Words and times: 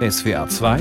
SWA 0.00 0.48
2 0.48 0.80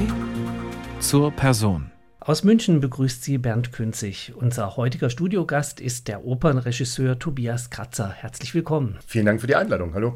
zur 0.99 1.31
Person. 1.31 1.91
Aus 2.19 2.43
München 2.43 2.79
begrüßt 2.79 3.23
Sie 3.23 3.37
Bernd 3.37 3.71
Künzig. 3.71 4.33
Unser 4.35 4.75
heutiger 4.75 5.11
Studiogast 5.11 5.79
ist 5.79 6.07
der 6.07 6.25
Opernregisseur 6.25 7.19
Tobias 7.19 7.69
Kratzer. 7.69 8.09
Herzlich 8.09 8.55
willkommen. 8.55 8.97
Vielen 9.05 9.27
Dank 9.27 9.39
für 9.39 9.45
die 9.45 9.55
Einladung. 9.55 9.93
Hallo. 9.93 10.15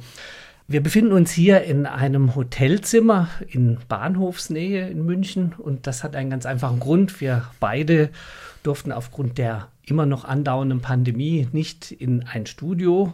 Wir 0.69 0.83
befinden 0.83 1.13
uns 1.13 1.31
hier 1.31 1.63
in 1.63 1.85
einem 1.85 2.35
Hotelzimmer 2.35 3.29
in 3.47 3.77
Bahnhofsnähe 3.87 4.89
in 4.89 5.05
München 5.05 5.55
und 5.57 5.87
das 5.87 6.03
hat 6.03 6.13
einen 6.13 6.29
ganz 6.29 6.45
einfachen 6.45 6.81
Grund. 6.81 7.21
Wir 7.21 7.49
beide 7.61 8.09
durften 8.63 8.91
aufgrund 8.91 9.37
der 9.37 9.69
immer 9.85 10.05
noch 10.05 10.25
andauernden 10.25 10.81
Pandemie 10.81 11.47
nicht 11.53 11.93
in 11.93 12.23
ein 12.23 12.45
Studio. 12.47 13.13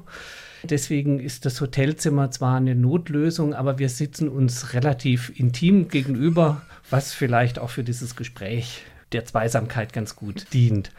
Deswegen 0.64 1.20
ist 1.20 1.46
das 1.46 1.62
Hotelzimmer 1.62 2.32
zwar 2.32 2.58
eine 2.58 2.74
Notlösung, 2.74 3.54
aber 3.54 3.78
wir 3.78 3.90
sitzen 3.90 4.30
uns 4.30 4.74
relativ 4.74 5.32
intim 5.40 5.90
gegenüber, 5.90 6.64
was 6.90 7.14
vielleicht 7.14 7.60
auch 7.60 7.70
für 7.70 7.84
dieses 7.84 8.16
Gespräch 8.16 8.82
der 9.12 9.26
Zweisamkeit 9.26 9.94
ganz 9.94 10.16
gut 10.16 10.48
dient. 10.54 10.90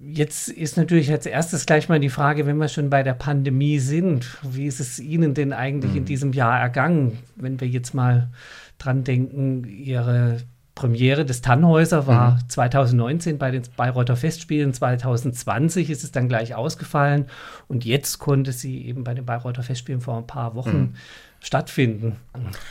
Jetzt 0.00 0.48
ist 0.48 0.76
natürlich 0.76 1.10
als 1.10 1.26
erstes 1.26 1.66
gleich 1.66 1.88
mal 1.88 1.98
die 1.98 2.08
Frage, 2.08 2.46
wenn 2.46 2.58
wir 2.58 2.68
schon 2.68 2.88
bei 2.88 3.02
der 3.02 3.14
Pandemie 3.14 3.80
sind, 3.80 4.38
wie 4.42 4.66
ist 4.66 4.78
es 4.78 5.00
Ihnen 5.00 5.34
denn 5.34 5.52
eigentlich 5.52 5.92
mhm. 5.92 5.98
in 5.98 6.04
diesem 6.04 6.32
Jahr 6.32 6.60
ergangen? 6.60 7.18
Wenn 7.34 7.60
wir 7.60 7.66
jetzt 7.66 7.94
mal 7.94 8.28
dran 8.78 9.02
denken, 9.02 9.64
Ihre 9.64 10.38
Premiere 10.76 11.24
des 11.24 11.40
Tannhäuser 11.40 12.06
war 12.06 12.34
mhm. 12.34 12.48
2019 12.48 13.38
bei 13.38 13.50
den 13.50 13.62
Bayreuther 13.76 14.14
Festspielen. 14.14 14.72
2020 14.72 15.90
ist 15.90 16.04
es 16.04 16.12
dann 16.12 16.28
gleich 16.28 16.54
ausgefallen. 16.54 17.26
Und 17.66 17.84
jetzt 17.84 18.20
konnte 18.20 18.52
sie 18.52 18.86
eben 18.86 19.02
bei 19.02 19.14
den 19.14 19.26
Bayreuther 19.26 19.64
Festspielen 19.64 20.00
vor 20.00 20.16
ein 20.16 20.28
paar 20.28 20.54
Wochen 20.54 20.78
mhm 20.78 20.94
stattfinden. 21.40 22.16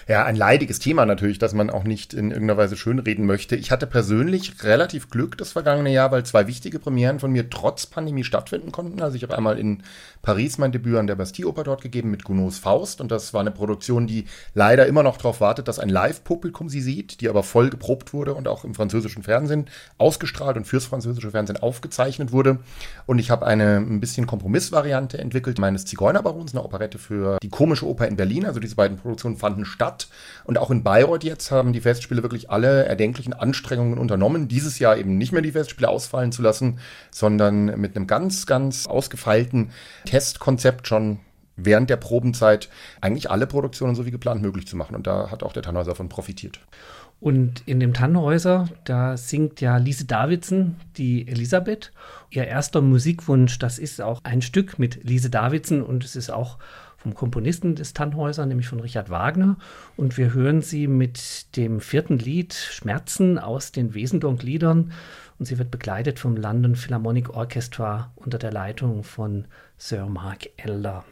Ja, 0.07 0.26
ein 0.26 0.35
leidiges 0.35 0.80
Thema 0.80 1.05
natürlich, 1.05 1.39
das 1.39 1.53
man 1.53 1.70
auch 1.70 1.84
nicht 1.84 2.13
in 2.13 2.31
irgendeiner 2.31 2.57
Weise 2.57 2.77
schönreden 2.77 3.26
möchte. 3.26 3.55
Ich 3.55 3.71
hatte 3.71 3.87
persönlich 3.87 4.63
relativ 4.63 5.09
Glück 5.09 5.37
das 5.37 5.54
vergangene 5.54 5.91
Jahr, 5.91 6.12
weil 6.12 6.26
zwei 6.26 6.48
wichtige 6.48 6.79
Premieren 6.79 7.20
von 7.20 7.32
mir 7.32 7.49
trotz 7.49 7.85
Pandemie 7.85 8.24
stattfinden 8.24 8.71
konnten. 8.71 9.01
Also 9.01 9.15
ich 9.15 9.24
habe 9.24 9.37
einmal 9.37 9.57
in 9.57 9.84
Paris 10.21 10.57
mein 10.57 10.71
Debüt 10.71 10.98
an 10.98 11.07
der 11.07 11.15
Bastille-Oper 11.15 11.63
dort 11.63 11.82
gegeben 11.82 12.12
mit 12.12 12.24
Gounods 12.24 12.59
Faust 12.59 13.01
und 13.01 13.12
das 13.12 13.34
war 13.34 13.41
eine 13.41 13.51
Produktion, 13.51 14.07
die 14.07 14.26
leider 14.54 14.85
immer 14.85 15.04
noch 15.04 15.18
darauf 15.18 15.41
wartet, 15.41 15.68
dass 15.68 15.79
ein 15.79 15.90
Live-Publikum 15.90 16.70
sie 16.70 16.81
sieht, 16.81 17.21
die 17.21 17.29
aber 17.29 17.43
voll 17.43 17.70
geprobt 17.70 18.13
wurde 18.13 18.34
und 18.34 18.48
auch 18.48 18.63
im 18.63 18.76
französischen 18.76 19.24
Fernsehen 19.24 19.70
ausgestrahlt 19.98 20.57
und 20.57 20.65
fürs 20.65 20.85
französische 20.85 21.31
Fernsehen 21.31 21.57
aufgezeichnet 21.57 22.31
wurde. 22.31 22.59
Und 23.05 23.20
ich 23.20 23.29
habe 23.29 23.46
eine 23.46 23.77
ein 23.77 23.99
bisschen 23.99 24.27
Kompromissvariante 24.27 25.18
entwickelt 25.18 25.59
meines 25.59 25.85
Zigeunerbarons, 25.85 26.54
eine 26.54 26.63
Operette 26.63 26.98
für 26.98 27.37
die 27.41 27.49
komische 27.49 27.87
Oper 27.87 28.07
in 28.07 28.15
Berlin, 28.15 28.46
also 28.46 28.57
also 28.58 28.62
diese 28.62 28.76
beiden 28.76 28.98
Produktionen 28.98 29.38
fanden 29.38 29.66
statt. 29.66 30.08
Und 30.44 30.58
auch 30.58 30.72
in 30.72 30.84
Bayreuth 30.84 31.24
jetzt 31.24 31.52
haben 31.52 31.74
die 31.74 31.82
Festspiele 31.82 32.24
wirklich 32.24 32.50
alle 32.50 32.86
erdenklichen 32.86 33.34
Anstrengungen 33.34 33.98
unternommen, 33.98 34.48
dieses 34.48 34.80
Jahr 34.80 34.98
eben 34.98 35.18
nicht 35.18 35.32
mehr 35.32 35.41
die 35.41 35.52
Festspiele 35.52 35.88
ausfallen 35.88 36.32
zu 36.32 36.41
lassen, 36.41 36.80
sondern 37.12 37.80
mit 37.80 37.96
einem 37.96 38.08
ganz, 38.08 38.46
ganz 38.46 38.88
ausgefeilten 38.88 39.72
Testkonzept 40.05 40.88
schon 40.88 41.20
während 41.55 41.90
der 41.90 41.98
Probenzeit 41.98 42.70
eigentlich 43.02 43.32
alle 43.32 43.48
Produktionen 43.48 43.96
so 43.96 44.05
wie 44.05 44.12
geplant 44.12 44.41
möglich 44.41 44.68
zu 44.68 44.76
machen. 44.76 44.96
Und 44.96 45.08
da 45.08 45.30
hat 45.32 45.44
auch 45.44 45.54
der 45.54 45.64
Tannhäuser 45.64 45.92
davon 45.92 46.10
profitiert. 46.10 46.60
Und 47.20 47.64
in 47.66 47.80
dem 47.80 47.94
Tannhäuser, 47.94 48.70
da 48.86 49.18
singt 49.18 49.60
ja 49.60 49.77
Lise 49.77 50.05
Davidson 50.05 50.76
die 50.98 51.27
Elisabeth. 51.27 51.92
Ihr 52.30 52.46
erster 52.46 52.82
Musikwunsch, 52.82 53.58
das 53.58 53.80
ist 53.80 54.02
auch 54.02 54.24
ein 54.24 54.44
Stück 54.44 54.77
mit 54.77 55.04
Lise 55.04 55.32
Davidson 55.32 55.82
und 55.82 56.04
es 56.04 56.16
ist 56.16 56.30
auch 56.30 56.60
vom 57.08 57.16
Komponisten 57.16 57.76
des 57.76 57.94
Tannhäuser, 57.94 58.46
nämlich 58.46 58.68
von 58.68 58.82
Richard 58.82 59.10
Wagner. 59.10 59.58
Und 59.96 60.18
wir 60.18 60.34
hören 60.34 60.62
sie 60.62 60.88
mit 60.88 61.55
dem 61.55 61.80
vierten 61.80 62.20
Lied 62.20 62.54
Schmerzen 62.54 63.40
aus 63.40 63.72
den 63.72 63.94
Wesendonck-Liedern. 63.94 64.91
Und 65.40 65.46
sie 65.46 65.58
wird 65.58 65.72
begleitet 65.72 66.19
vom 66.19 66.36
London 66.36 66.75
Philharmonic 66.75 67.30
Orchestra 67.30 68.12
unter 68.16 68.38
der 68.38 68.52
Leitung 68.52 69.04
von 69.04 69.46
Sir 69.78 70.08
Mark 70.08 70.50
Elder. 70.58 71.06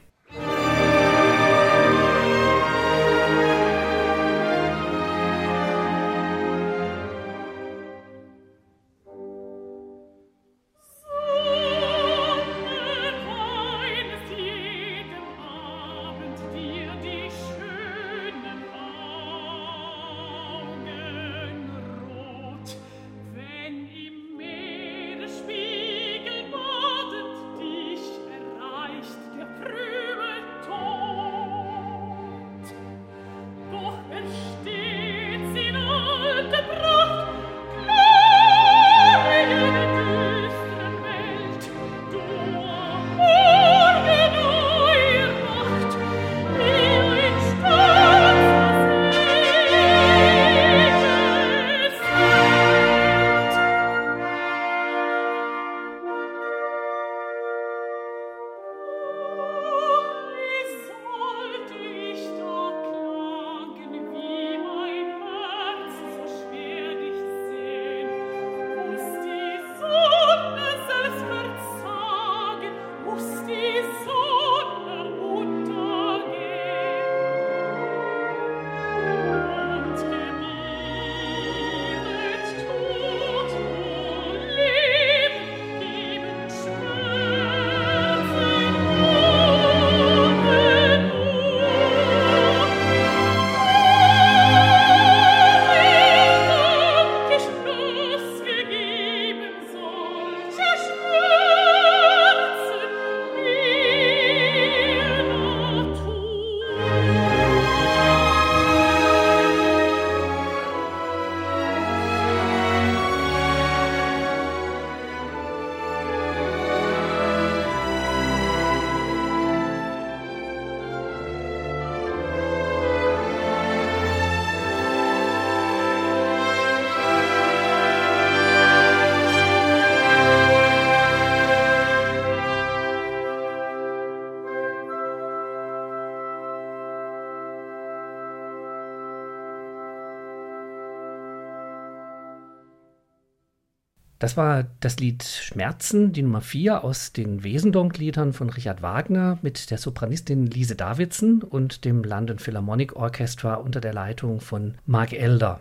Das 144.25 144.37
war 144.37 144.65
das 144.79 144.97
Lied 144.97 145.23
Schmerzen, 145.23 146.11
die 146.11 146.23
Nummer 146.23 146.41
4 146.41 146.83
aus 146.83 147.13
den 147.13 147.43
Wesendonck-Liedern 147.43 148.33
von 148.33 148.49
Richard 148.49 148.81
Wagner 148.81 149.37
mit 149.43 149.69
der 149.69 149.77
Sopranistin 149.77 150.47
Lise 150.47 150.75
Davidson 150.75 151.43
und 151.43 151.85
dem 151.85 152.03
London 152.03 152.39
Philharmonic 152.39 152.95
Orchestra 152.95 153.53
unter 153.53 153.81
der 153.81 153.93
Leitung 153.93 154.41
von 154.41 154.79
Mark 154.87 155.13
Elder. 155.13 155.59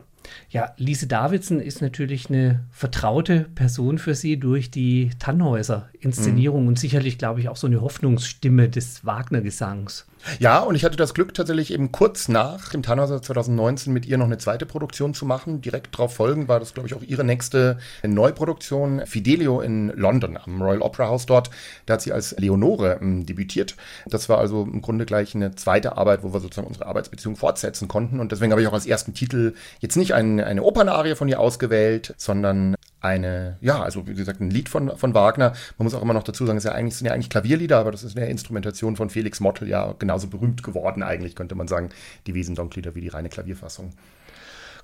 Ja, 0.51 0.73
Lise 0.77 1.07
Davidson 1.07 1.61
ist 1.61 1.83
natürlich 1.83 2.29
eine 2.29 2.65
vertraute 2.71 3.47
Person 3.55 3.99
für 3.99 4.15
Sie 4.15 4.39
durch 4.39 4.71
die 4.71 5.11
Tannhäuser-Inszenierung 5.19 6.63
mhm. 6.63 6.69
und 6.69 6.79
sicherlich, 6.79 7.19
glaube 7.19 7.41
ich, 7.41 7.49
auch 7.49 7.57
so 7.57 7.67
eine 7.67 7.81
Hoffnungsstimme 7.81 8.69
des 8.69 9.05
Wagner-Gesangs. 9.05 10.07
Ja, 10.39 10.61
und 10.61 10.75
ich 10.75 10.85
hatte 10.85 10.97
das 10.97 11.13
Glück, 11.13 11.35
tatsächlich 11.35 11.73
eben 11.73 11.93
kurz 11.93 12.29
nach 12.29 12.71
dem 12.71 12.83
Tannhäuser 12.83 13.21
2019 13.21 13.93
mit 13.93 14.07
ihr 14.07 14.17
noch 14.17 14.25
eine 14.25 14.39
zweite 14.39 14.65
Produktion 14.65 15.13
zu 15.13 15.27
machen. 15.27 15.61
Direkt 15.61 15.95
darauf 15.95 16.15
folgend 16.15 16.49
war 16.49 16.61
das, 16.61 16.73
glaube 16.73 16.89
ich, 16.89 16.95
auch 16.95 17.03
ihre 17.03 17.25
nächste 17.25 17.79
Neuproduktion, 18.03 19.03
Fidelio 19.07 19.61
in 19.61 19.89
London, 19.89 20.39
am 20.39 20.63
Royal 20.63 20.81
Opera 20.81 21.09
House 21.09 21.27
dort. 21.27 21.51
Da 21.87 21.95
hat 21.95 22.03
sie 22.03 22.13
als 22.13 22.37
Leonore 22.39 22.99
ähm, 23.03 23.27
debütiert. 23.27 23.77
Das 24.07 24.29
war 24.29 24.39
also 24.39 24.63
im 24.63 24.81
Grunde 24.81 25.05
gleich 25.05 25.35
eine 25.35 25.55
zweite 25.57 25.99
Arbeit, 25.99 26.23
wo 26.23 26.33
wir 26.33 26.41
sozusagen 26.41 26.69
unsere 26.69 26.87
Arbeitsbeziehung 26.87 27.37
fortsetzen 27.37 27.87
konnten. 27.87 28.19
Und 28.19 28.33
deswegen 28.33 28.53
habe 28.53 28.63
ich 28.63 28.69
auch 28.69 28.73
als 28.73 28.87
ersten 28.87 29.13
Titel 29.13 29.55
jetzt 29.81 29.97
nicht 29.97 30.14
ein, 30.15 30.41
eine 30.41 30.63
Opernarie 30.63 31.15
von 31.15 31.29
ihr 31.29 31.41
ausgewählt, 31.41 32.15
sondern 32.17 32.75
eine, 33.01 33.59
ja, 33.61 33.83
also 33.83 34.07
wie 34.07 34.15
gesagt, 34.15 34.41
ein 34.41 34.51
Lied 34.51 34.69
von, 34.69 34.97
von 34.97 35.15
Wagner. 35.15 35.53
Man 35.77 35.85
muss 35.85 35.95
auch 35.95 36.03
immer 36.03 36.15
noch 36.15 36.23
dazu 36.23 36.47
sagen, 36.47 36.57
es, 36.57 36.65
ja 36.65 36.73
eigentlich, 36.73 36.97
sind 36.97 37.07
ja 37.07 37.13
eigentlich 37.13 37.31
Klavierlieder, 37.31 37.79
aber 37.79 37.93
das 37.93 38.03
ist 38.03 38.17
eine 38.17 38.29
Instrumentation 38.29 38.97
von 38.97 39.11
Felix 39.11 39.41
Mottl 39.41 39.69
ja 39.69 39.95
genauso 39.99 40.29
berühmt 40.29 40.63
geworden, 40.63 41.03
eigentlich, 41.03 41.37
könnte 41.37 41.55
man 41.55 41.69
sagen, 41.69 41.91
die 42.27 42.35
Wiesendonklieder 42.35 42.95
wie 42.95 43.03
die 43.03 43.09
reine 43.09 43.29
Klavierfassung. 43.29 43.93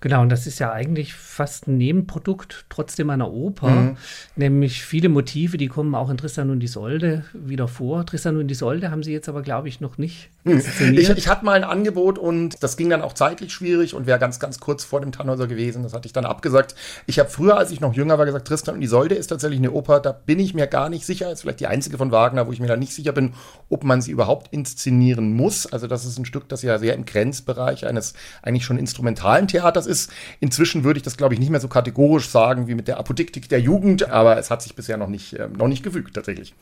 Genau, 0.01 0.23
und 0.23 0.31
das 0.31 0.47
ist 0.47 0.59
ja 0.59 0.73
eigentlich 0.73 1.15
fast 1.15 1.69
ein 1.69 1.77
Nebenprodukt 1.77 2.65
trotzdem 2.71 3.11
einer 3.11 3.31
Oper. 3.31 3.69
Mhm. 3.69 3.97
Nämlich 4.35 4.83
viele 4.83 5.09
Motive, 5.09 5.59
die 5.59 5.69
kommen 5.69 5.95
auch 5.95 6.09
in 6.09 6.17
Tristan 6.17 6.51
und 6.51 6.63
Isolde 6.63 7.25
wieder 7.35 7.69
vor. 7.69 8.07
Tristan 8.07 8.39
und 8.39 8.51
Isolde 8.51 8.91
haben 8.91 9.03
sie 9.03 9.13
jetzt 9.13 9.29
aber, 9.29 9.43
glaube 9.43 9.69
ich, 9.69 9.81
noch 9.81 9.99
nicht 9.99 10.31
hm. 10.45 10.63
Ich, 10.97 11.11
ich, 11.11 11.29
hatte 11.29 11.45
mal 11.45 11.53
ein 11.53 11.65
Angebot 11.65 12.19
und 12.19 12.63
das 12.63 12.79
ging 12.79 12.89
dann 12.89 13.03
auch 13.03 13.13
zeitlich 13.13 13.53
schwierig 13.53 13.93
und 13.93 14.07
wäre 14.07 14.19
ganz, 14.19 14.41
ganz 14.41 14.59
kurz 14.59 14.85
vor 14.85 15.03
dem 15.03 15.13
Tannhäuser 15.13 15.47
gewesen. 15.47 15.83
Das 15.83 15.93
hatte 15.93 16.07
ich 16.07 16.15
dann 16.15 16.25
abgesagt. 16.25 16.75
Ich 17.07 17.19
habe 17.19 17.29
früher, 17.29 17.59
als 17.59 17.71
ich 17.71 17.81
noch 17.81 17.93
jünger 17.93 18.17
war, 18.17 18.25
gesagt, 18.25 18.49
Tristan 18.49 18.77
und 18.77 18.83
Isolde 18.83 19.17
ist 19.17 19.27
tatsächlich 19.27 19.59
eine 19.59 19.73
Oper. 19.73 20.01
Da 20.01 20.13
bin 20.13 20.39
ich 20.39 20.55
mir 20.55 20.67
gar 20.67 20.89
nicht 20.89 21.05
sicher. 21.05 21.31
Ist 21.31 21.43
vielleicht 21.43 21.61
die 21.61 21.67
einzige 21.67 21.99
von 21.99 22.11
Wagner, 22.11 22.47
wo 22.47 22.53
ich 22.53 22.61
mir 22.61 22.69
da 22.69 22.77
nicht 22.77 22.95
sicher 22.95 23.13
bin, 23.13 23.35
ob 23.69 23.85
man 23.85 24.01
sie 24.01 24.13
überhaupt 24.13 24.51
inszenieren 24.51 25.35
muss. 25.35 25.67
Also 25.67 25.87
das 25.87 26.07
ist 26.07 26.19
ein 26.19 26.25
Stück, 26.25 26.49
das 26.49 26.63
ja 26.63 26.79
sehr 26.79 26.95
im 26.95 27.05
Grenzbereich 27.05 27.87
eines 27.87 28.15
eigentlich 28.43 28.65
schon 28.65 28.79
instrumentalen 28.79 29.47
Theaters 29.47 29.87
ist. 29.91 30.11
Inzwischen 30.41 30.85
würde 30.85 30.99
ich 30.99 31.03
das, 31.03 31.19
glaube 31.19 31.35
ich, 31.35 31.41
nicht 31.41 31.51
mehr 31.51 31.61
so 31.61 31.69
kategorisch 31.69 32.29
sagen 32.29 32.69
wie 32.69 32.75
mit 32.75 32.89
der 32.89 32.99
Apodiktik 32.99 33.49
der 33.49 33.61
Jugend, 33.61 34.09
aber 34.09 34.39
es 34.39 34.51
hat 34.51 34.63
sich 34.63 34.75
bisher 34.75 34.97
noch 34.97 35.09
nicht, 35.09 35.35
äh, 35.35 35.49
noch 35.49 35.69
nicht 35.69 35.83
gefügt 35.83 36.15
tatsächlich. 36.15 36.55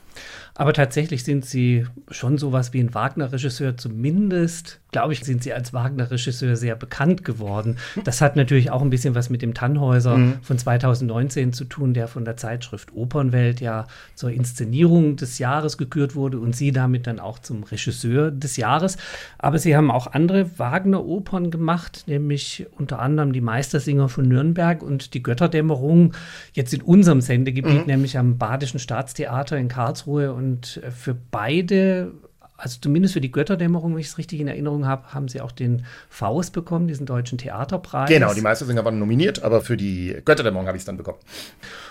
Aber 0.54 0.72
tatsächlich 0.72 1.22
sind 1.22 1.44
sie 1.44 1.86
schon 2.10 2.38
sowas 2.38 2.72
wie 2.72 2.80
ein 2.80 2.92
Wagner-Regisseur 2.94 3.76
zumindest 3.76 4.80
glaube 4.90 5.12
ich, 5.12 5.20
sind 5.20 5.42
sie 5.42 5.52
als 5.52 5.72
Wagner-Regisseur 5.72 6.56
sehr 6.56 6.74
bekannt 6.74 7.24
geworden. 7.24 7.76
Das 8.04 8.20
hat 8.20 8.36
natürlich 8.36 8.70
auch 8.70 8.80
ein 8.80 8.90
bisschen 8.90 9.14
was 9.14 9.28
mit 9.28 9.42
dem 9.42 9.52
Tannhäuser 9.52 10.16
mhm. 10.16 10.38
von 10.40 10.56
2019 10.56 11.52
zu 11.52 11.64
tun, 11.64 11.92
der 11.92 12.08
von 12.08 12.24
der 12.24 12.36
Zeitschrift 12.36 12.94
Opernwelt 12.94 13.60
ja 13.60 13.86
zur 14.14 14.30
Inszenierung 14.30 15.16
des 15.16 15.38
Jahres 15.38 15.76
gekürt 15.76 16.14
wurde 16.14 16.38
und 16.38 16.56
sie 16.56 16.72
damit 16.72 17.06
dann 17.06 17.20
auch 17.20 17.38
zum 17.38 17.64
Regisseur 17.64 18.30
des 18.30 18.56
Jahres. 18.56 18.96
Aber 19.36 19.58
sie 19.58 19.76
haben 19.76 19.90
auch 19.90 20.06
andere 20.06 20.58
Wagner-Opern 20.58 21.50
gemacht, 21.50 22.04
nämlich 22.06 22.66
unter 22.78 22.98
anderem 23.00 23.17
die 23.26 23.40
Meistersinger 23.40 24.08
von 24.08 24.26
Nürnberg 24.26 24.82
und 24.82 25.14
die 25.14 25.22
Götterdämmerung, 25.22 26.14
jetzt 26.52 26.72
in 26.72 26.82
unserem 26.82 27.20
Sendegebiet, 27.20 27.82
mhm. 27.82 27.86
nämlich 27.86 28.18
am 28.18 28.38
Badischen 28.38 28.80
Staatstheater 28.80 29.56
in 29.56 29.68
Karlsruhe. 29.68 30.32
Und 30.32 30.80
für 30.90 31.14
beide 31.14 32.12
also 32.58 32.78
zumindest 32.80 33.14
für 33.14 33.20
die 33.20 33.30
Götterdämmerung, 33.30 33.92
wenn 33.92 34.00
ich 34.00 34.08
es 34.08 34.18
richtig 34.18 34.40
in 34.40 34.48
Erinnerung 34.48 34.84
habe, 34.84 35.14
haben 35.14 35.28
sie 35.28 35.40
auch 35.40 35.52
den 35.52 35.86
Faust 36.10 36.52
bekommen, 36.52 36.88
diesen 36.88 37.06
deutschen 37.06 37.38
Theaterpreis. 37.38 38.08
Genau, 38.08 38.34
die 38.34 38.40
Meistersinger 38.40 38.84
waren 38.84 38.98
nominiert, 38.98 39.44
aber 39.44 39.60
für 39.60 39.76
die 39.76 40.16
Götterdämmerung 40.24 40.66
habe 40.66 40.76
ich 40.76 40.82
es 40.82 40.86
dann 40.86 40.96
bekommen. 40.96 41.18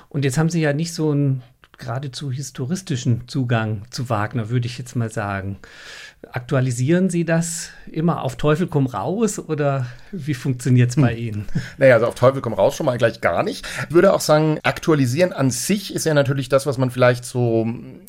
Und 0.09 0.25
jetzt 0.25 0.37
haben 0.37 0.49
sie 0.49 0.59
ja 0.59 0.73
nicht 0.73 0.93
so 0.93 1.11
einen 1.11 1.41
geradezu 1.77 2.31
historistischen 2.31 3.27
Zugang 3.27 3.83
zu 3.91 4.09
Wagner, 4.09 4.49
würde 4.49 4.67
ich 4.67 4.77
jetzt 4.77 4.95
mal 4.95 5.09
sagen. 5.09 5.57
Aktualisieren 6.31 7.09
Sie 7.09 7.25
das 7.25 7.69
immer 7.91 8.23
auf 8.23 8.37
Teufel 8.37 8.67
komm 8.67 8.87
raus 8.87 9.37
oder 9.39 9.85
wie 10.11 10.33
funktioniert 10.33 10.89
es 10.89 10.95
bei 10.95 11.15
hm. 11.15 11.17
Ihnen? 11.17 11.45
Naja, 11.77 11.93
also 11.95 12.07
auf 12.07 12.15
Teufel 12.15 12.41
komm 12.41 12.53
raus 12.53 12.75
schon 12.75 12.87
mal 12.87 12.97
gleich 12.97 13.21
gar 13.21 13.43
nicht. 13.43 13.67
Ich 13.87 13.93
würde 13.93 14.13
auch 14.13 14.19
sagen, 14.19 14.59
aktualisieren 14.63 15.31
an 15.31 15.51
sich 15.51 15.93
ist 15.93 16.05
ja 16.05 16.15
natürlich 16.15 16.49
das, 16.49 16.65
was 16.65 16.79
man 16.79 16.89
vielleicht 16.89 17.23
so 17.23 17.67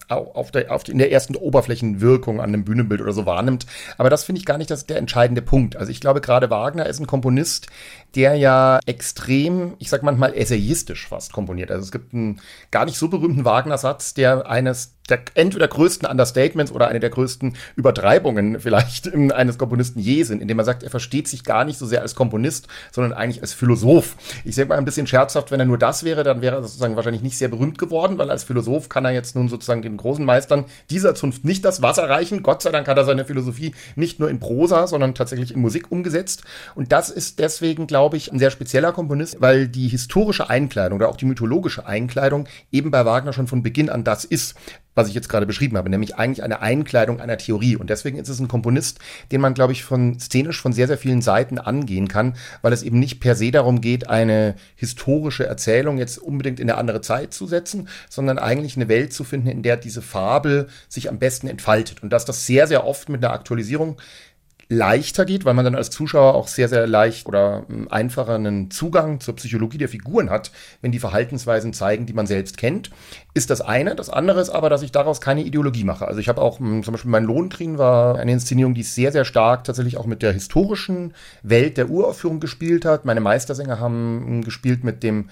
auf 0.08 0.50
der, 0.50 0.72
auf, 0.72 0.88
in 0.88 0.98
der 0.98 1.12
ersten 1.12 1.36
Oberflächenwirkung 1.36 2.40
an 2.40 2.48
einem 2.48 2.64
Bühnenbild 2.64 3.02
oder 3.02 3.12
so 3.12 3.26
wahrnimmt. 3.26 3.66
Aber 3.98 4.08
das 4.08 4.24
finde 4.24 4.38
ich 4.38 4.46
gar 4.46 4.56
nicht 4.56 4.70
das 4.70 4.86
der 4.86 4.96
entscheidende 4.96 5.42
Punkt. 5.42 5.76
Also 5.76 5.92
ich 5.92 6.00
glaube, 6.00 6.20
gerade 6.20 6.50
Wagner 6.50 6.86
ist 6.86 7.00
ein 7.00 7.06
Komponist, 7.06 7.66
der 8.14 8.34
ja 8.36 8.80
extrem, 8.86 9.74
ich 9.78 9.90
sag 9.90 10.02
manchmal 10.02 10.34
essayistisch 10.34 11.08
fast 11.08 11.32
komponiert. 11.32 11.70
Also 11.70 11.84
es 11.84 11.92
gibt 11.92 12.14
einen 12.14 12.40
gar 12.70 12.86
nicht 12.86 12.96
so 12.96 13.08
berühmten 13.08 13.44
Wagner-Satz, 13.44 14.14
der 14.14 14.48
eines 14.48 14.97
der 15.08 15.20
entweder 15.34 15.68
größten 15.68 16.08
Understatements 16.08 16.72
oder 16.72 16.88
eine 16.88 17.00
der 17.00 17.10
größten 17.10 17.54
Übertreibungen 17.76 18.60
vielleicht 18.60 19.12
eines 19.14 19.58
Komponisten 19.58 20.00
je 20.00 20.22
sind, 20.22 20.42
indem 20.42 20.58
er 20.58 20.64
sagt, 20.64 20.82
er 20.82 20.90
versteht 20.90 21.28
sich 21.28 21.44
gar 21.44 21.64
nicht 21.64 21.78
so 21.78 21.86
sehr 21.86 22.02
als 22.02 22.14
Komponist, 22.14 22.68
sondern 22.90 23.12
eigentlich 23.12 23.42
als 23.42 23.52
Philosoph. 23.52 24.16
Ich 24.44 24.54
sage 24.54 24.68
mal 24.68 24.78
ein 24.78 24.84
bisschen 24.84 25.06
scherzhaft, 25.06 25.50
wenn 25.50 25.60
er 25.60 25.66
nur 25.66 25.78
das 25.78 26.04
wäre, 26.04 26.24
dann 26.24 26.42
wäre 26.42 26.56
er 26.56 26.62
sozusagen 26.62 26.96
wahrscheinlich 26.96 27.22
nicht 27.22 27.38
sehr 27.38 27.48
berühmt 27.48 27.78
geworden, 27.78 28.18
weil 28.18 28.30
als 28.30 28.44
Philosoph 28.44 28.88
kann 28.88 29.04
er 29.04 29.12
jetzt 29.12 29.36
nun 29.36 29.48
sozusagen 29.48 29.82
den 29.82 29.96
großen 29.96 30.24
Meistern 30.24 30.64
dieser 30.90 31.14
Zunft 31.14 31.44
nicht 31.44 31.64
das 31.64 31.82
Wasser 31.82 32.08
reichen. 32.08 32.42
Gott 32.42 32.62
sei 32.62 32.70
Dank 32.70 32.88
hat 32.88 32.96
er 32.96 33.04
seine 33.04 33.24
Philosophie 33.24 33.74
nicht 33.96 34.18
nur 34.18 34.28
in 34.28 34.40
Prosa, 34.40 34.86
sondern 34.86 35.14
tatsächlich 35.14 35.54
in 35.54 35.60
Musik 35.60 35.92
umgesetzt. 35.92 36.42
Und 36.74 36.90
das 36.90 37.10
ist 37.10 37.38
deswegen, 37.38 37.86
glaube 37.86 37.98
glaube 38.08 38.16
ich, 38.16 38.32
ein 38.32 38.38
sehr 38.38 38.50
spezieller 38.50 38.92
Komponist, 38.92 39.40
weil 39.40 39.68
die 39.68 39.88
historische 39.88 40.48
Einkleidung 40.48 40.98
oder 40.98 41.08
auch 41.08 41.16
die 41.16 41.26
mythologische 41.26 41.84
Einkleidung 41.84 42.46
eben 42.72 42.90
bei 42.90 43.04
Wagner 43.04 43.34
schon 43.34 43.46
von 43.46 43.62
Beginn 43.62 43.90
an 43.90 44.02
das 44.02 44.24
ist, 44.24 44.54
was 44.98 45.08
ich 45.08 45.14
jetzt 45.14 45.28
gerade 45.28 45.46
beschrieben 45.46 45.76
habe, 45.76 45.88
nämlich 45.88 46.16
eigentlich 46.16 46.42
eine 46.42 46.60
Einkleidung 46.60 47.20
einer 47.20 47.38
Theorie. 47.38 47.76
Und 47.76 47.88
deswegen 47.88 48.18
ist 48.18 48.28
es 48.28 48.40
ein 48.40 48.48
Komponist, 48.48 48.98
den 49.30 49.40
man, 49.40 49.54
glaube 49.54 49.72
ich, 49.72 49.84
von 49.84 50.18
szenisch 50.18 50.60
von 50.60 50.72
sehr, 50.72 50.88
sehr 50.88 50.98
vielen 50.98 51.22
Seiten 51.22 51.58
angehen 51.58 52.08
kann, 52.08 52.34
weil 52.62 52.72
es 52.72 52.82
eben 52.82 52.98
nicht 52.98 53.20
per 53.20 53.36
se 53.36 53.52
darum 53.52 53.80
geht, 53.80 54.10
eine 54.10 54.56
historische 54.74 55.46
Erzählung 55.46 55.98
jetzt 55.98 56.18
unbedingt 56.18 56.58
in 56.58 56.68
eine 56.68 56.78
andere 56.78 57.00
Zeit 57.00 57.32
zu 57.32 57.46
setzen, 57.46 57.88
sondern 58.10 58.38
eigentlich 58.38 58.76
eine 58.76 58.88
Welt 58.88 59.12
zu 59.12 59.24
finden, 59.24 59.48
in 59.48 59.62
der 59.62 59.76
diese 59.76 60.02
Fabel 60.02 60.68
sich 60.88 61.08
am 61.08 61.18
besten 61.18 61.46
entfaltet. 61.46 62.02
Und 62.02 62.12
dass 62.12 62.24
das 62.24 62.44
sehr, 62.44 62.66
sehr 62.66 62.84
oft 62.84 63.08
mit 63.08 63.24
einer 63.24 63.32
Aktualisierung 63.32 63.96
leichter 64.68 65.24
geht, 65.24 65.46
weil 65.46 65.54
man 65.54 65.64
dann 65.64 65.74
als 65.74 65.88
Zuschauer 65.88 66.34
auch 66.34 66.46
sehr, 66.46 66.68
sehr 66.68 66.86
leicht 66.86 67.26
oder 67.26 67.64
hm, 67.68 67.88
einfacher 67.88 68.34
einen 68.34 68.70
Zugang 68.70 69.20
zur 69.20 69.34
Psychologie 69.36 69.78
der 69.78 69.88
Figuren 69.88 70.28
hat, 70.28 70.52
wenn 70.82 70.92
die 70.92 70.98
Verhaltensweisen 70.98 71.72
zeigen, 71.72 72.04
die 72.04 72.12
man 72.12 72.26
selbst 72.26 72.58
kennt, 72.58 72.90
ist 73.32 73.48
das 73.48 73.62
eine. 73.62 73.94
Das 73.94 74.10
andere 74.10 74.40
ist 74.40 74.50
aber, 74.50 74.68
dass 74.68 74.82
ich 74.82 74.92
daraus 74.92 75.22
keine 75.22 75.42
Ideologie 75.42 75.84
mache. 75.84 76.06
Also 76.06 76.20
ich 76.20 76.28
habe 76.28 76.42
auch 76.42 76.58
hm, 76.58 76.82
zum 76.82 76.92
Beispiel 76.92 77.10
mein 77.10 77.24
Lohntrin 77.24 77.78
war 77.78 78.18
eine 78.18 78.32
Inszenierung, 78.32 78.74
die 78.74 78.82
sehr, 78.82 79.10
sehr 79.10 79.24
stark 79.24 79.64
tatsächlich 79.64 79.96
auch 79.96 80.06
mit 80.06 80.22
der 80.22 80.32
historischen 80.32 81.14
Welt 81.42 81.78
der 81.78 81.88
Uraufführung 81.88 82.38
gespielt 82.38 82.84
hat. 82.84 83.06
Meine 83.06 83.20
Meistersänger 83.20 83.80
haben 83.80 84.24
hm, 84.26 84.44
gespielt 84.44 84.84
mit 84.84 85.02
dem 85.02 85.30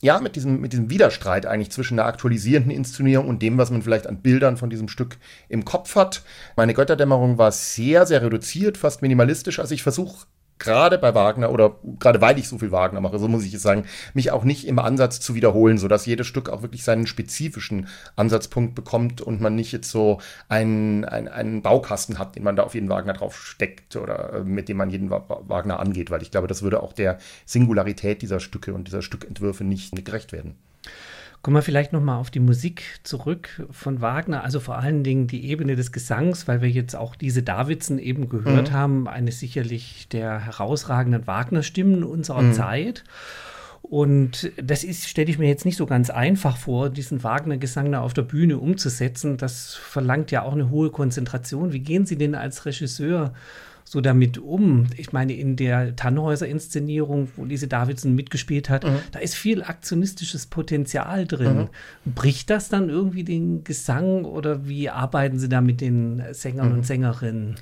ja, 0.00 0.20
mit 0.20 0.36
diesem, 0.36 0.60
mit 0.60 0.72
diesem 0.72 0.90
Widerstreit 0.90 1.46
eigentlich 1.46 1.70
zwischen 1.70 1.96
der 1.96 2.06
aktualisierenden 2.06 2.70
Inszenierung 2.70 3.28
und 3.28 3.42
dem, 3.42 3.58
was 3.58 3.70
man 3.70 3.82
vielleicht 3.82 4.06
an 4.06 4.22
Bildern 4.22 4.56
von 4.56 4.70
diesem 4.70 4.88
Stück 4.88 5.18
im 5.48 5.64
Kopf 5.64 5.96
hat. 5.96 6.22
Meine 6.56 6.74
Götterdämmerung 6.74 7.38
war 7.38 7.50
sehr, 7.50 8.06
sehr 8.06 8.22
reduziert, 8.22 8.76
fast 8.76 9.02
minimalistisch. 9.02 9.58
Also 9.58 9.74
ich 9.74 9.82
versuche 9.82 10.26
gerade 10.58 10.98
bei 10.98 11.14
Wagner 11.14 11.50
oder 11.50 11.76
gerade 11.98 12.20
weil 12.20 12.38
ich 12.38 12.48
so 12.48 12.58
viel 12.58 12.72
Wagner 12.72 13.00
mache, 13.00 13.18
so 13.18 13.28
muss 13.28 13.44
ich 13.44 13.54
es 13.54 13.62
sagen, 13.62 13.84
mich 14.14 14.30
auch 14.30 14.44
nicht 14.44 14.66
im 14.66 14.78
Ansatz 14.78 15.20
zu 15.20 15.34
wiederholen, 15.34 15.78
sodass 15.78 16.06
jedes 16.06 16.26
Stück 16.26 16.48
auch 16.48 16.62
wirklich 16.62 16.84
seinen 16.84 17.06
spezifischen 17.06 17.88
Ansatzpunkt 18.16 18.74
bekommt 18.74 19.20
und 19.20 19.40
man 19.40 19.54
nicht 19.54 19.72
jetzt 19.72 19.90
so 19.90 20.20
einen, 20.48 21.04
einen, 21.04 21.28
einen 21.28 21.62
Baukasten 21.62 22.18
hat, 22.18 22.36
den 22.36 22.44
man 22.44 22.56
da 22.56 22.62
auf 22.62 22.74
jeden 22.74 22.88
Wagner 22.88 23.12
drauf 23.12 23.36
steckt 23.36 23.96
oder 23.96 24.34
äh, 24.34 24.44
mit 24.44 24.68
dem 24.68 24.76
man 24.76 24.90
jeden 24.90 25.10
Wagner 25.10 25.80
angeht, 25.80 26.10
weil 26.10 26.22
ich 26.22 26.30
glaube, 26.30 26.48
das 26.48 26.62
würde 26.62 26.82
auch 26.82 26.92
der 26.92 27.18
Singularität 27.46 28.22
dieser 28.22 28.40
Stücke 28.40 28.74
und 28.74 28.86
dieser 28.88 29.02
Stückentwürfe 29.02 29.64
nicht 29.64 30.04
gerecht 30.04 30.32
werden. 30.32 30.56
Kommen 31.42 31.56
wir 31.56 31.62
vielleicht 31.62 31.92
nochmal 31.92 32.18
auf 32.18 32.30
die 32.30 32.40
Musik 32.40 32.82
zurück 33.04 33.64
von 33.70 34.00
Wagner, 34.00 34.42
also 34.42 34.58
vor 34.58 34.78
allen 34.78 35.04
Dingen 35.04 35.28
die 35.28 35.48
Ebene 35.48 35.76
des 35.76 35.92
Gesangs, 35.92 36.48
weil 36.48 36.62
wir 36.62 36.68
jetzt 36.68 36.96
auch 36.96 37.14
diese 37.14 37.44
Davidson 37.44 37.98
eben 37.98 38.28
gehört 38.28 38.70
mhm. 38.70 38.74
haben, 38.74 39.08
eine 39.08 39.30
sicherlich 39.30 40.08
der 40.08 40.40
herausragenden 40.40 41.26
Wagner-Stimmen 41.26 42.02
unserer 42.02 42.42
mhm. 42.42 42.52
Zeit. 42.54 43.04
Und 43.82 44.52
das 44.62 44.84
ist, 44.84 45.08
stelle 45.08 45.30
ich 45.30 45.38
mir 45.38 45.48
jetzt 45.48 45.64
nicht 45.64 45.76
so 45.76 45.86
ganz 45.86 46.10
einfach 46.10 46.56
vor, 46.56 46.90
diesen 46.90 47.22
Wagner-Gesang 47.22 47.92
da 47.92 48.00
auf 48.00 48.12
der 48.12 48.22
Bühne 48.22 48.58
umzusetzen. 48.58 49.38
Das 49.38 49.76
verlangt 49.76 50.30
ja 50.30 50.42
auch 50.42 50.52
eine 50.52 50.70
hohe 50.70 50.90
Konzentration. 50.90 51.72
Wie 51.72 51.80
gehen 51.80 52.04
Sie 52.04 52.18
denn 52.18 52.34
als 52.34 52.66
Regisseur 52.66 53.32
so 53.90 54.00
damit 54.00 54.38
um? 54.38 54.86
Ich 54.96 55.12
meine, 55.12 55.34
in 55.34 55.56
der 55.56 55.96
Tannhäuser-Inszenierung, 55.96 57.28
wo 57.36 57.44
Lise 57.44 57.68
Davidson 57.68 58.14
mitgespielt 58.14 58.68
hat, 58.68 58.84
mhm. 58.84 58.98
da 59.12 59.18
ist 59.18 59.34
viel 59.34 59.62
aktionistisches 59.62 60.46
Potenzial 60.46 61.26
drin. 61.26 61.68
Mhm. 62.04 62.12
Bricht 62.12 62.50
das 62.50 62.68
dann 62.68 62.88
irgendwie 62.88 63.24
den 63.24 63.64
Gesang 63.64 64.24
oder 64.24 64.68
wie 64.68 64.90
arbeiten 64.90 65.38
Sie 65.38 65.48
da 65.48 65.60
mit 65.60 65.80
den 65.80 66.22
Sängern 66.32 66.70
mhm. 66.70 66.74
und 66.74 66.86
Sängerinnen? 66.86 67.56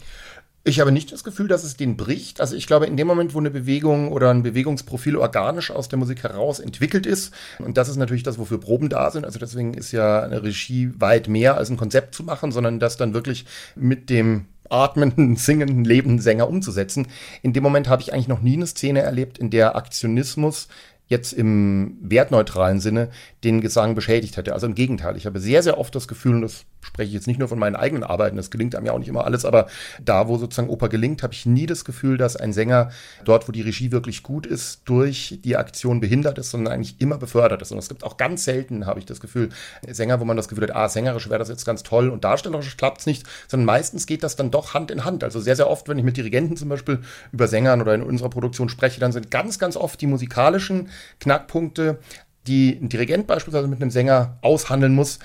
Ich 0.68 0.80
habe 0.80 0.90
nicht 0.90 1.12
das 1.12 1.22
Gefühl, 1.22 1.46
dass 1.46 1.62
es 1.62 1.76
den 1.76 1.96
bricht. 1.96 2.40
Also 2.40 2.56
ich 2.56 2.66
glaube, 2.66 2.86
in 2.86 2.96
dem 2.96 3.06
Moment, 3.06 3.34
wo 3.34 3.38
eine 3.38 3.52
Bewegung 3.52 4.10
oder 4.10 4.30
ein 4.32 4.42
Bewegungsprofil 4.42 5.14
organisch 5.14 5.70
aus 5.70 5.88
der 5.88 5.96
Musik 5.96 6.24
heraus 6.24 6.58
entwickelt 6.58 7.06
ist, 7.06 7.32
und 7.60 7.76
das 7.76 7.88
ist 7.88 7.98
natürlich 7.98 8.24
das, 8.24 8.36
wofür 8.36 8.58
Proben 8.58 8.88
da 8.88 9.12
sind, 9.12 9.24
also 9.24 9.38
deswegen 9.38 9.74
ist 9.74 9.92
ja 9.92 10.24
eine 10.24 10.42
Regie 10.42 10.90
weit 10.98 11.28
mehr 11.28 11.56
als 11.56 11.70
ein 11.70 11.76
Konzept 11.76 12.16
zu 12.16 12.24
machen, 12.24 12.50
sondern 12.50 12.80
das 12.80 12.96
dann 12.96 13.14
wirklich 13.14 13.46
mit 13.76 14.10
dem 14.10 14.46
atmenden, 14.70 15.36
singenden, 15.36 15.84
lebenden 15.84 16.20
Sänger 16.20 16.48
umzusetzen. 16.48 17.06
In 17.42 17.52
dem 17.52 17.62
Moment 17.62 17.88
habe 17.88 18.02
ich 18.02 18.12
eigentlich 18.12 18.28
noch 18.28 18.42
nie 18.42 18.54
eine 18.54 18.66
Szene 18.66 19.00
erlebt, 19.00 19.38
in 19.38 19.50
der 19.50 19.76
Aktionismus 19.76 20.68
jetzt 21.08 21.32
im 21.32 21.98
wertneutralen 22.00 22.80
Sinne 22.80 23.10
den 23.44 23.60
Gesang 23.60 23.94
beschädigt 23.94 24.36
hätte. 24.36 24.54
Also 24.54 24.66
im 24.66 24.74
Gegenteil, 24.74 25.16
ich 25.16 25.26
habe 25.26 25.38
sehr, 25.38 25.62
sehr 25.62 25.78
oft 25.78 25.94
das 25.94 26.08
Gefühl, 26.08 26.34
und 26.36 26.42
das 26.42 26.64
spreche 26.86 27.08
ich 27.08 27.14
jetzt 27.14 27.26
nicht 27.26 27.38
nur 27.38 27.48
von 27.48 27.58
meinen 27.58 27.76
eigenen 27.76 28.04
Arbeiten, 28.04 28.36
das 28.36 28.50
gelingt 28.50 28.74
einem 28.74 28.86
ja 28.86 28.92
auch 28.92 28.98
nicht 28.98 29.08
immer 29.08 29.24
alles, 29.24 29.44
aber 29.44 29.66
da, 30.02 30.28
wo 30.28 30.38
sozusagen 30.38 30.68
Oper 30.68 30.88
gelingt, 30.88 31.22
habe 31.22 31.34
ich 31.34 31.44
nie 31.44 31.66
das 31.66 31.84
Gefühl, 31.84 32.16
dass 32.16 32.36
ein 32.36 32.52
Sänger 32.52 32.90
dort, 33.24 33.48
wo 33.48 33.52
die 33.52 33.62
Regie 33.62 33.92
wirklich 33.92 34.22
gut 34.22 34.46
ist, 34.46 34.82
durch 34.84 35.40
die 35.44 35.56
Aktion 35.56 36.00
behindert 36.00 36.38
ist, 36.38 36.50
sondern 36.50 36.72
eigentlich 36.72 37.00
immer 37.00 37.18
befördert 37.18 37.60
ist. 37.62 37.72
Und 37.72 37.78
es 37.78 37.88
gibt 37.88 38.04
auch 38.04 38.16
ganz 38.16 38.44
selten, 38.44 38.86
habe 38.86 39.00
ich 39.00 39.06
das 39.06 39.20
Gefühl, 39.20 39.48
Sänger, 39.86 40.20
wo 40.20 40.24
man 40.24 40.36
das 40.36 40.48
Gefühl 40.48 40.64
hat, 40.64 40.76
ah, 40.76 40.88
sängerisch 40.88 41.28
wäre 41.28 41.38
das 41.38 41.48
jetzt 41.48 41.64
ganz 41.64 41.82
toll 41.82 42.08
und 42.08 42.24
darstellerisch 42.24 42.76
klappt 42.76 43.00
es 43.00 43.06
nicht, 43.06 43.24
sondern 43.48 43.66
meistens 43.66 44.06
geht 44.06 44.22
das 44.22 44.36
dann 44.36 44.50
doch 44.50 44.74
Hand 44.74 44.90
in 44.90 45.04
Hand. 45.04 45.24
Also 45.24 45.40
sehr, 45.40 45.56
sehr 45.56 45.68
oft, 45.68 45.88
wenn 45.88 45.98
ich 45.98 46.04
mit 46.04 46.16
Dirigenten 46.16 46.56
zum 46.56 46.68
Beispiel 46.68 47.00
über 47.32 47.48
Sängern 47.48 47.80
oder 47.80 47.94
in 47.94 48.02
unserer 48.02 48.30
Produktion 48.30 48.68
spreche, 48.68 49.00
dann 49.00 49.12
sind 49.12 49.30
ganz, 49.30 49.58
ganz 49.58 49.76
oft 49.76 50.00
die 50.00 50.06
musikalischen 50.06 50.88
Knackpunkte 51.20 51.98
die 52.46 52.78
ein 52.80 52.88
Dirigent 52.88 53.26
beispielsweise 53.26 53.68
mit 53.68 53.80
einem 53.82 53.90
Sänger 53.90 54.38
aushandeln 54.40 54.94
muss, 54.94 55.18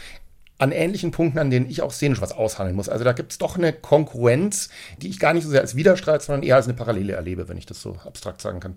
an 0.61 0.71
ähnlichen 0.71 1.09
Punkten, 1.09 1.39
an 1.39 1.49
denen 1.49 1.67
ich 1.67 1.81
auch 1.81 1.91
szenisch 1.91 2.21
was 2.21 2.33
aushandeln 2.33 2.75
muss. 2.75 2.87
Also 2.87 3.03
da 3.03 3.13
gibt 3.13 3.31
es 3.31 3.39
doch 3.39 3.57
eine 3.57 3.73
Konkurrenz, 3.73 4.69
die 5.01 5.09
ich 5.09 5.19
gar 5.19 5.33
nicht 5.33 5.43
so 5.43 5.49
sehr 5.49 5.61
als 5.61 5.75
Widerstreit, 5.75 6.21
sondern 6.21 6.43
eher 6.43 6.55
als 6.55 6.67
eine 6.67 6.75
Parallele 6.75 7.13
erlebe, 7.13 7.49
wenn 7.49 7.57
ich 7.57 7.65
das 7.65 7.81
so 7.81 7.97
abstrakt 8.05 8.41
sagen 8.41 8.59
kann. 8.59 8.75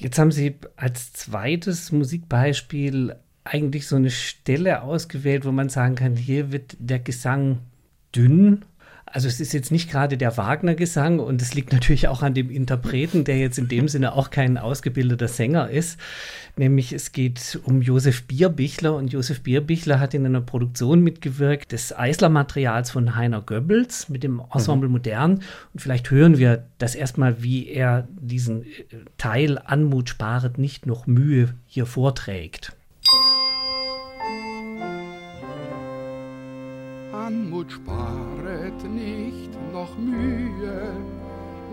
Jetzt 0.00 0.20
haben 0.20 0.30
Sie 0.30 0.54
als 0.76 1.12
zweites 1.12 1.90
Musikbeispiel 1.90 3.16
eigentlich 3.42 3.88
so 3.88 3.96
eine 3.96 4.10
Stelle 4.10 4.82
ausgewählt, 4.82 5.44
wo 5.44 5.50
man 5.50 5.68
sagen 5.68 5.96
kann, 5.96 6.14
hier 6.14 6.52
wird 6.52 6.76
der 6.78 7.00
Gesang 7.00 7.58
dünn 8.14 8.64
also 9.06 9.28
es 9.28 9.40
ist 9.40 9.52
jetzt 9.52 9.70
nicht 9.70 9.90
gerade 9.90 10.18
der 10.18 10.36
Wagner-Gesang 10.36 11.20
und 11.20 11.40
es 11.40 11.54
liegt 11.54 11.72
natürlich 11.72 12.08
auch 12.08 12.22
an 12.22 12.34
dem 12.34 12.50
Interpreten, 12.50 13.24
der 13.24 13.38
jetzt 13.38 13.56
in 13.56 13.68
dem 13.68 13.88
Sinne 13.96 14.12
auch 14.12 14.30
kein 14.30 14.58
ausgebildeter 14.58 15.28
Sänger 15.28 15.70
ist. 15.70 15.98
Nämlich 16.56 16.92
es 16.92 17.12
geht 17.12 17.58
um 17.64 17.82
Josef 17.82 18.24
Bierbichler 18.24 18.94
und 18.94 19.12
Josef 19.12 19.42
Bierbichler 19.42 20.00
hat 20.00 20.14
in 20.14 20.26
einer 20.26 20.40
Produktion 20.40 21.02
mitgewirkt 21.02 21.72
des 21.72 21.96
Eisler-Materials 21.96 22.90
von 22.90 23.14
Heiner 23.14 23.42
Goebbels 23.42 24.08
mit 24.08 24.22
dem 24.22 24.42
Ensemble 24.52 24.88
mhm. 24.88 24.92
Modern. 24.92 25.32
Und 25.72 25.80
vielleicht 25.80 26.10
hören 26.10 26.38
wir 26.38 26.66
das 26.78 26.94
erstmal, 26.94 27.42
wie 27.42 27.68
er 27.68 28.08
diesen 28.10 28.64
äh, 28.64 28.66
Teil 29.18 29.58
Anmut 29.58 30.08
sparet 30.08 30.58
nicht 30.58 30.86
noch 30.86 31.06
Mühe 31.06 31.54
hier 31.66 31.86
vorträgt. 31.86 32.72
Anmut 37.26 37.72
sparet 37.72 38.84
nicht 38.84 39.50
noch 39.72 39.98
Mühe, 39.98 40.92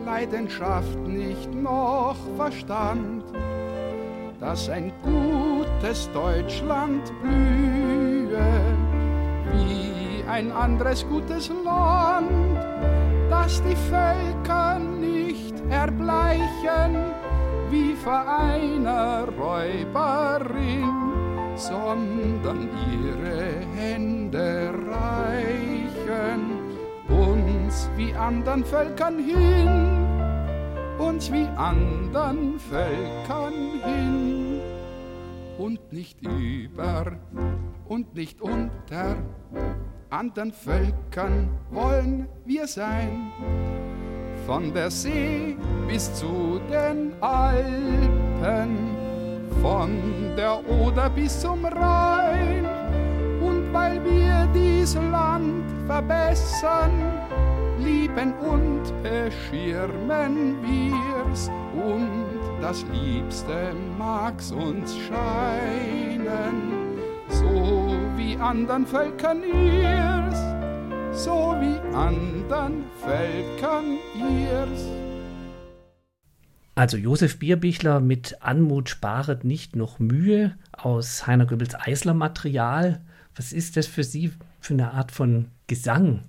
Leidenschaft 0.04 0.98
nicht 1.06 1.54
noch 1.54 2.16
Verstand, 2.36 3.24
dass 4.40 4.68
ein 4.70 4.92
gutes 5.04 6.10
Deutschland 6.12 7.04
blühe, 7.22 8.64
wie 9.52 10.28
ein 10.28 10.52
anderes 10.52 11.06
gutes 11.08 11.52
Land, 11.64 12.58
dass 13.30 13.62
die 13.62 13.76
Völker 13.76 14.80
nicht 14.80 15.54
erbleichen, 15.70 16.96
wie 17.70 17.94
vor 17.94 18.26
einer 18.28 19.28
Räuberin 19.38 21.13
sondern 21.56 22.70
ihre 22.92 23.66
Hände 23.76 24.74
reichen 24.88 26.42
uns 27.10 27.90
wie 27.96 28.14
anderen 28.14 28.64
Völkern 28.64 29.20
hin, 29.20 30.98
uns 30.98 31.32
wie 31.32 31.48
anderen 31.56 32.60
Völkern 32.60 33.54
hin 33.84 34.62
und 35.58 35.94
nicht 35.94 36.22
über 36.22 37.14
und 37.88 38.16
nicht 38.16 38.42
unter 38.42 39.16
anderen 40.10 40.52
Völkern 40.52 41.50
wollen 41.72 42.28
wir 42.46 42.68
sein. 42.68 43.32
Von 44.46 44.74
der 44.74 44.92
See 44.92 45.56
bis 45.88 46.14
zu 46.14 46.60
den 46.70 47.14
Alpen 47.22 49.03
von 49.62 50.34
der 50.38 50.60
Oder 50.70 51.10
bis 51.10 51.40
zum 51.40 51.66
Rhein. 51.66 52.66
Und 53.42 53.74
weil 53.74 54.04
wir 54.04 54.48
dies 54.54 54.96
Land 54.96 55.66
verbessern, 55.88 56.92
lieben 57.80 58.34
und 58.40 58.84
beschirmen 59.04 60.58
wir's. 60.62 61.50
Und 61.74 62.24
das 62.62 62.86
Liebste 62.92 63.76
mag's 63.98 64.52
uns 64.52 64.96
scheinen, 65.08 66.98
so 67.28 67.96
wie 68.16 68.38
andern 68.38 68.86
Völkern 68.86 69.44
ihr's, 69.44 70.40
so 71.12 71.56
wie 71.60 71.78
andern 71.96 72.86
Völkern 73.02 73.98
ihr's. 74.16 75.03
Also 76.76 76.98
Josef 76.98 77.38
Bierbichler 77.38 78.00
mit 78.00 78.42
Anmut 78.42 78.90
sparet 78.90 79.44
nicht 79.44 79.76
noch 79.76 80.00
Mühe 80.00 80.58
aus 80.72 81.28
Heiner 81.28 81.46
Goebbels 81.46 81.76
Eisler 81.76 82.16
Material. 82.16 83.02
Was 83.36 83.54
ist 83.54 83.78
das 83.78 83.86
für 83.86 84.04
Sie 84.04 84.32
für 84.60 84.74
eine 84.74 84.92
Art 84.94 85.12
von 85.12 85.50
Gesang? 85.68 86.22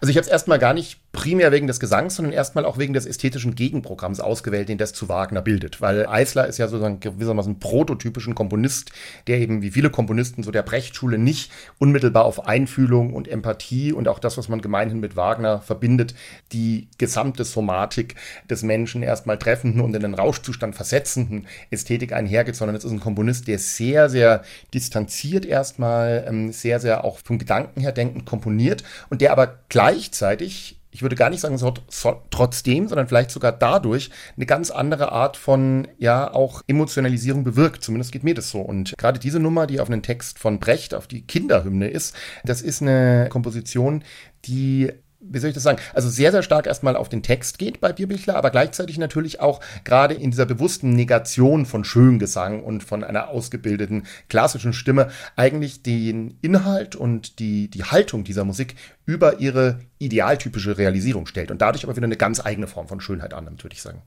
Also 0.00 0.10
ich 0.10 0.16
habe 0.16 0.24
es 0.24 0.30
erstmal 0.30 0.58
gar 0.58 0.74
nicht 0.74 0.99
primär 1.12 1.50
wegen 1.50 1.66
des 1.66 1.80
Gesangs, 1.80 2.14
sondern 2.14 2.32
erstmal 2.32 2.64
auch 2.64 2.78
wegen 2.78 2.94
des 2.94 3.04
ästhetischen 3.04 3.56
Gegenprogramms 3.56 4.20
ausgewählt, 4.20 4.68
den 4.68 4.78
das 4.78 4.92
zu 4.92 5.08
Wagner 5.08 5.42
bildet. 5.42 5.80
Weil 5.80 6.06
Eisler 6.06 6.46
ist 6.46 6.58
ja 6.58 6.68
sozusagen 6.68 7.00
gewissermaßen 7.00 7.58
prototypischen 7.58 8.34
Komponist, 8.34 8.92
der 9.26 9.38
eben 9.38 9.60
wie 9.62 9.72
viele 9.72 9.90
Komponisten 9.90 10.42
so 10.44 10.52
der 10.52 10.62
Brechtschule 10.62 11.18
nicht 11.18 11.50
unmittelbar 11.78 12.24
auf 12.24 12.46
Einfühlung 12.46 13.12
und 13.12 13.26
Empathie 13.26 13.92
und 13.92 14.06
auch 14.06 14.20
das, 14.20 14.38
was 14.38 14.48
man 14.48 14.60
gemeinhin 14.60 15.00
mit 15.00 15.16
Wagner 15.16 15.60
verbindet, 15.60 16.14
die 16.52 16.88
gesamte 16.98 17.44
Somatik 17.44 18.14
des 18.48 18.62
Menschen 18.62 19.02
erstmal 19.02 19.38
treffenden 19.38 19.80
und 19.80 19.94
in 19.94 20.02
den 20.02 20.14
Rauschzustand 20.14 20.76
versetzenden 20.76 21.46
Ästhetik 21.70 22.12
einhergeht, 22.12 22.54
sondern 22.54 22.76
es 22.76 22.84
ist 22.84 22.92
ein 22.92 23.00
Komponist, 23.00 23.48
der 23.48 23.58
sehr, 23.58 24.08
sehr 24.08 24.42
distanziert 24.72 25.44
erstmal, 25.44 26.24
ähm, 26.28 26.52
sehr, 26.52 26.78
sehr 26.78 27.02
auch 27.04 27.18
vom 27.18 27.38
Gedanken 27.38 27.80
her 27.80 27.92
denkend 27.92 28.26
komponiert 28.26 28.84
und 29.08 29.20
der 29.20 29.32
aber 29.32 29.58
gleichzeitig 29.68 30.79
ich 30.90 31.02
würde 31.02 31.16
gar 31.16 31.30
nicht 31.30 31.40
sagen, 31.40 31.58
so, 31.58 31.72
so, 31.88 32.20
trotzdem, 32.30 32.88
sondern 32.88 33.08
vielleicht 33.08 33.30
sogar 33.30 33.52
dadurch 33.52 34.10
eine 34.36 34.46
ganz 34.46 34.70
andere 34.70 35.12
Art 35.12 35.36
von, 35.36 35.88
ja, 35.98 36.32
auch 36.32 36.62
Emotionalisierung 36.66 37.44
bewirkt. 37.44 37.84
Zumindest 37.84 38.12
geht 38.12 38.24
mir 38.24 38.34
das 38.34 38.50
so. 38.50 38.60
Und 38.60 38.94
gerade 38.98 39.20
diese 39.20 39.40
Nummer, 39.40 39.66
die 39.66 39.80
auf 39.80 39.88
einen 39.88 40.02
Text 40.02 40.38
von 40.38 40.58
Brecht, 40.58 40.94
auf 40.94 41.06
die 41.06 41.22
Kinderhymne 41.22 41.88
ist, 41.88 42.14
das 42.44 42.62
ist 42.62 42.82
eine 42.82 43.28
Komposition, 43.30 44.02
die 44.46 44.92
wie 45.20 45.38
soll 45.38 45.50
ich 45.50 45.54
das 45.54 45.62
sagen, 45.62 45.78
also 45.92 46.08
sehr, 46.08 46.32
sehr 46.32 46.42
stark 46.42 46.66
erstmal 46.66 46.96
auf 46.96 47.08
den 47.08 47.22
Text 47.22 47.58
geht 47.58 47.80
bei 47.80 47.92
Bierbichler, 47.92 48.36
aber 48.36 48.50
gleichzeitig 48.50 48.96
natürlich 48.98 49.40
auch 49.40 49.60
gerade 49.84 50.14
in 50.14 50.30
dieser 50.30 50.46
bewussten 50.46 50.94
Negation 50.94 51.66
von 51.66 51.84
Schöngesang 51.84 52.62
und 52.62 52.82
von 52.82 53.04
einer 53.04 53.28
ausgebildeten 53.28 54.04
klassischen 54.28 54.72
Stimme 54.72 55.10
eigentlich 55.36 55.82
den 55.82 56.38
Inhalt 56.40 56.96
und 56.96 57.38
die, 57.38 57.68
die 57.68 57.84
Haltung 57.84 58.24
dieser 58.24 58.44
Musik 58.44 58.74
über 59.04 59.40
ihre 59.40 59.80
idealtypische 59.98 60.78
Realisierung 60.78 61.26
stellt 61.26 61.50
und 61.50 61.60
dadurch 61.60 61.84
aber 61.84 61.96
wieder 61.96 62.06
eine 62.06 62.16
ganz 62.16 62.44
eigene 62.44 62.66
Form 62.66 62.88
von 62.88 63.00
Schönheit 63.00 63.34
annimmt, 63.34 63.62
würde 63.62 63.74
ich 63.74 63.82
sagen. 63.82 64.02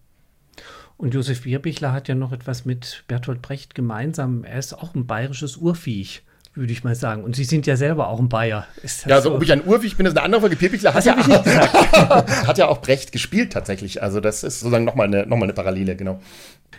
Und 0.98 1.14
Josef 1.14 1.44
Bierbichler 1.44 1.92
hat 1.92 2.08
ja 2.08 2.16
noch 2.16 2.32
etwas 2.32 2.66
mit 2.66 3.04
Bertolt 3.08 3.42
Brecht 3.42 3.76
gemeinsam. 3.76 4.44
Er 4.44 4.60
ist 4.60 4.74
auch 4.74 4.96
ein 4.96 5.06
bayerisches 5.06 5.58
Urviech 5.58 6.24
würde 6.56 6.72
ich 6.72 6.84
mal 6.84 6.96
sagen. 6.96 7.24
Und 7.24 7.36
Sie 7.36 7.44
sind 7.44 7.66
ja 7.66 7.76
selber 7.76 8.10
auch 8.10 8.20
ein 8.20 8.30
Bayer. 8.30 8.68
ja, 9.06 9.16
also 9.16 9.30
so? 9.30 9.36
ob 9.36 9.44
ich 9.44 9.52
ein 9.52 9.66
Urwig 9.66 9.98
bin, 9.98 10.06
ist 10.06 10.16
eine 10.18 10.24
andere 10.24 10.42
Frage. 10.42 10.56
Pirpichler 10.56 10.94
hat, 10.94 11.06
ja, 11.06 11.16
hat 12.48 12.58
ja 12.58 12.68
auch 12.68 12.82
Brecht 12.82 13.12
gespielt 13.12 13.54
tatsächlich. 13.54 14.04
Also 14.04 14.20
das 14.20 14.44
ist 14.44 14.60
sozusagen 14.60 14.86
nochmal 14.86 15.08
eine, 15.08 15.26
noch 15.26 15.42
eine 15.42 15.54
Parallele, 15.54 15.96
genau. 15.96 16.20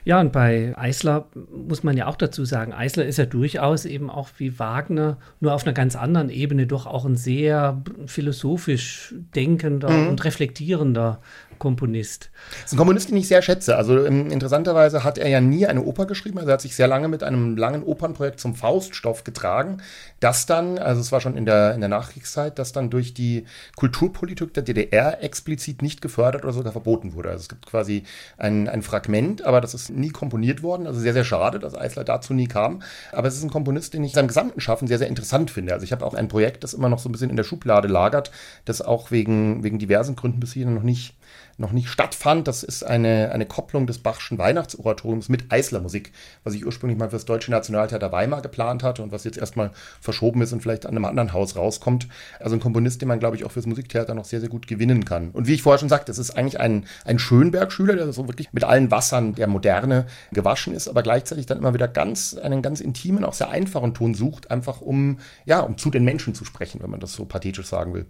Ja, 0.04 0.20
und 0.20 0.32
bei 0.32 0.74
Eisler 0.76 1.28
muss 1.50 1.82
man 1.82 1.96
ja 1.96 2.06
auch 2.06 2.16
dazu 2.16 2.44
sagen, 2.44 2.74
Eisler 2.74 3.06
ist 3.06 3.16
ja 3.16 3.24
durchaus 3.24 3.86
eben 3.86 4.10
auch 4.10 4.28
wie 4.36 4.58
Wagner, 4.58 5.16
nur 5.40 5.54
auf 5.54 5.64
einer 5.64 5.72
ganz 5.72 5.96
anderen 5.96 6.28
Ebene 6.28 6.66
doch 6.66 6.86
auch 6.86 7.06
ein 7.06 7.16
sehr 7.16 7.82
philosophisch 8.06 9.14
denkender 9.34 9.90
mhm. 9.90 10.08
und 10.08 10.24
reflektierender 10.24 11.20
Komponist. 11.58 12.30
Das 12.62 12.66
ist 12.66 12.72
ein 12.72 12.78
Komponist, 12.78 13.10
den 13.10 13.16
ich 13.16 13.28
sehr 13.28 13.42
schätze. 13.42 13.76
Also 13.76 14.04
ähm, 14.04 14.30
interessanterweise 14.30 15.04
hat 15.04 15.18
er 15.18 15.28
ja 15.28 15.40
nie 15.40 15.66
eine 15.66 15.82
Oper 15.82 16.06
geschrieben. 16.06 16.38
Also 16.38 16.50
er 16.50 16.54
hat 16.54 16.60
sich 16.60 16.76
sehr 16.76 16.88
lange 16.88 17.08
mit 17.08 17.22
einem 17.22 17.56
langen 17.56 17.82
Opernprojekt 17.82 18.40
zum 18.40 18.54
Fauststoff 18.54 19.24
getragen. 19.24 19.78
Das 20.20 20.46
dann, 20.46 20.78
also 20.78 21.00
es 21.00 21.12
war 21.12 21.20
schon 21.20 21.36
in 21.36 21.44
der, 21.44 21.74
in 21.74 21.80
der 21.80 21.88
Nachkriegszeit, 21.88 22.58
das 22.58 22.72
dann 22.72 22.90
durch 22.90 23.14
die 23.14 23.44
Kulturpolitik 23.76 24.54
der 24.54 24.62
DDR 24.62 25.22
explizit 25.22 25.82
nicht 25.82 26.00
gefördert 26.00 26.44
oder 26.44 26.52
sogar 26.52 26.72
verboten 26.72 27.14
wurde. 27.14 27.30
Also 27.30 27.42
es 27.42 27.48
gibt 27.48 27.66
quasi 27.66 28.04
ein, 28.38 28.68
ein 28.68 28.82
Fragment, 28.82 29.42
aber 29.44 29.60
das 29.60 29.74
ist 29.74 29.90
nie 29.90 30.10
komponiert 30.10 30.62
worden. 30.62 30.86
Also 30.86 31.00
sehr, 31.00 31.12
sehr 31.12 31.24
schade, 31.24 31.58
dass 31.58 31.74
Eisler 31.74 32.04
dazu 32.04 32.34
nie 32.34 32.46
kam. 32.46 32.82
Aber 33.12 33.28
es 33.28 33.36
ist 33.36 33.42
ein 33.42 33.50
Komponist, 33.50 33.94
den 33.94 34.04
ich 34.04 34.12
seinem 34.12 34.28
gesamten 34.28 34.60
Schaffen 34.60 34.88
sehr, 34.88 34.98
sehr 34.98 35.08
interessant 35.08 35.50
finde. 35.50 35.74
Also 35.74 35.84
ich 35.84 35.92
habe 35.92 36.04
auch 36.04 36.14
ein 36.14 36.28
Projekt, 36.28 36.64
das 36.64 36.74
immer 36.74 36.88
noch 36.88 36.98
so 36.98 37.08
ein 37.08 37.12
bisschen 37.12 37.30
in 37.30 37.36
der 37.36 37.44
Schublade 37.44 37.88
lagert, 37.88 38.30
das 38.64 38.82
auch 38.82 39.10
wegen, 39.10 39.62
wegen 39.62 39.78
diversen 39.78 40.16
Gründen 40.16 40.40
bis 40.40 40.52
hierhin 40.52 40.74
noch 40.74 40.82
nicht 40.82 41.14
noch 41.58 41.72
nicht 41.72 41.88
stattfand. 41.88 42.48
Das 42.48 42.62
ist 42.62 42.82
eine, 42.82 43.30
eine 43.32 43.46
Kopplung 43.46 43.86
des 43.86 43.98
Bachschen 43.98 44.38
Weihnachtsoratoriums 44.38 45.28
mit 45.28 45.52
Eislermusik, 45.52 46.12
was 46.42 46.54
ich 46.54 46.66
ursprünglich 46.66 46.98
mal 46.98 47.10
für 47.10 47.16
das 47.16 47.24
Deutsche 47.24 47.50
Nationaltheater 47.50 48.12
Weimar 48.12 48.42
geplant 48.42 48.82
hatte 48.82 49.02
und 49.02 49.12
was 49.12 49.24
jetzt 49.24 49.38
erstmal 49.38 49.70
verschoben 50.00 50.42
ist 50.42 50.52
und 50.52 50.60
vielleicht 50.60 50.86
an 50.86 50.96
einem 50.96 51.04
anderen 51.04 51.32
Haus 51.32 51.56
rauskommt. 51.56 52.08
Also 52.40 52.56
ein 52.56 52.60
Komponist, 52.60 53.00
den 53.00 53.08
man, 53.08 53.20
glaube 53.20 53.36
ich, 53.36 53.44
auch 53.44 53.52
fürs 53.52 53.66
Musiktheater 53.66 54.14
noch 54.14 54.24
sehr, 54.24 54.40
sehr 54.40 54.48
gut 54.48 54.66
gewinnen 54.66 55.04
kann. 55.04 55.30
Und 55.30 55.46
wie 55.46 55.54
ich 55.54 55.62
vorher 55.62 55.78
schon 55.78 55.88
sagte, 55.88 56.12
es 56.12 56.18
ist 56.18 56.36
eigentlich 56.36 56.60
ein, 56.60 56.86
ein 57.04 57.18
Schönberg-Schüler, 57.18 57.94
der 57.94 58.12
so 58.12 58.28
wirklich 58.28 58.52
mit 58.52 58.64
allen 58.64 58.90
Wassern 58.90 59.34
der 59.34 59.46
Moderne 59.46 60.06
gewaschen 60.32 60.74
ist, 60.74 60.88
aber 60.88 61.02
gleichzeitig 61.02 61.46
dann 61.46 61.58
immer 61.58 61.74
wieder 61.74 61.88
ganz, 61.88 62.36
einen 62.36 62.62
ganz 62.62 62.80
intimen, 62.80 63.24
auch 63.24 63.34
sehr 63.34 63.50
einfachen 63.50 63.94
Ton 63.94 64.14
sucht, 64.14 64.50
einfach 64.50 64.80
um, 64.80 65.18
ja, 65.44 65.60
um 65.60 65.78
zu 65.78 65.90
den 65.90 66.04
Menschen 66.04 66.34
zu 66.34 66.44
sprechen, 66.44 66.80
wenn 66.82 66.90
man 66.90 67.00
das 67.00 67.14
so 67.14 67.24
pathetisch 67.24 67.66
sagen 67.66 67.94
will. 67.94 68.06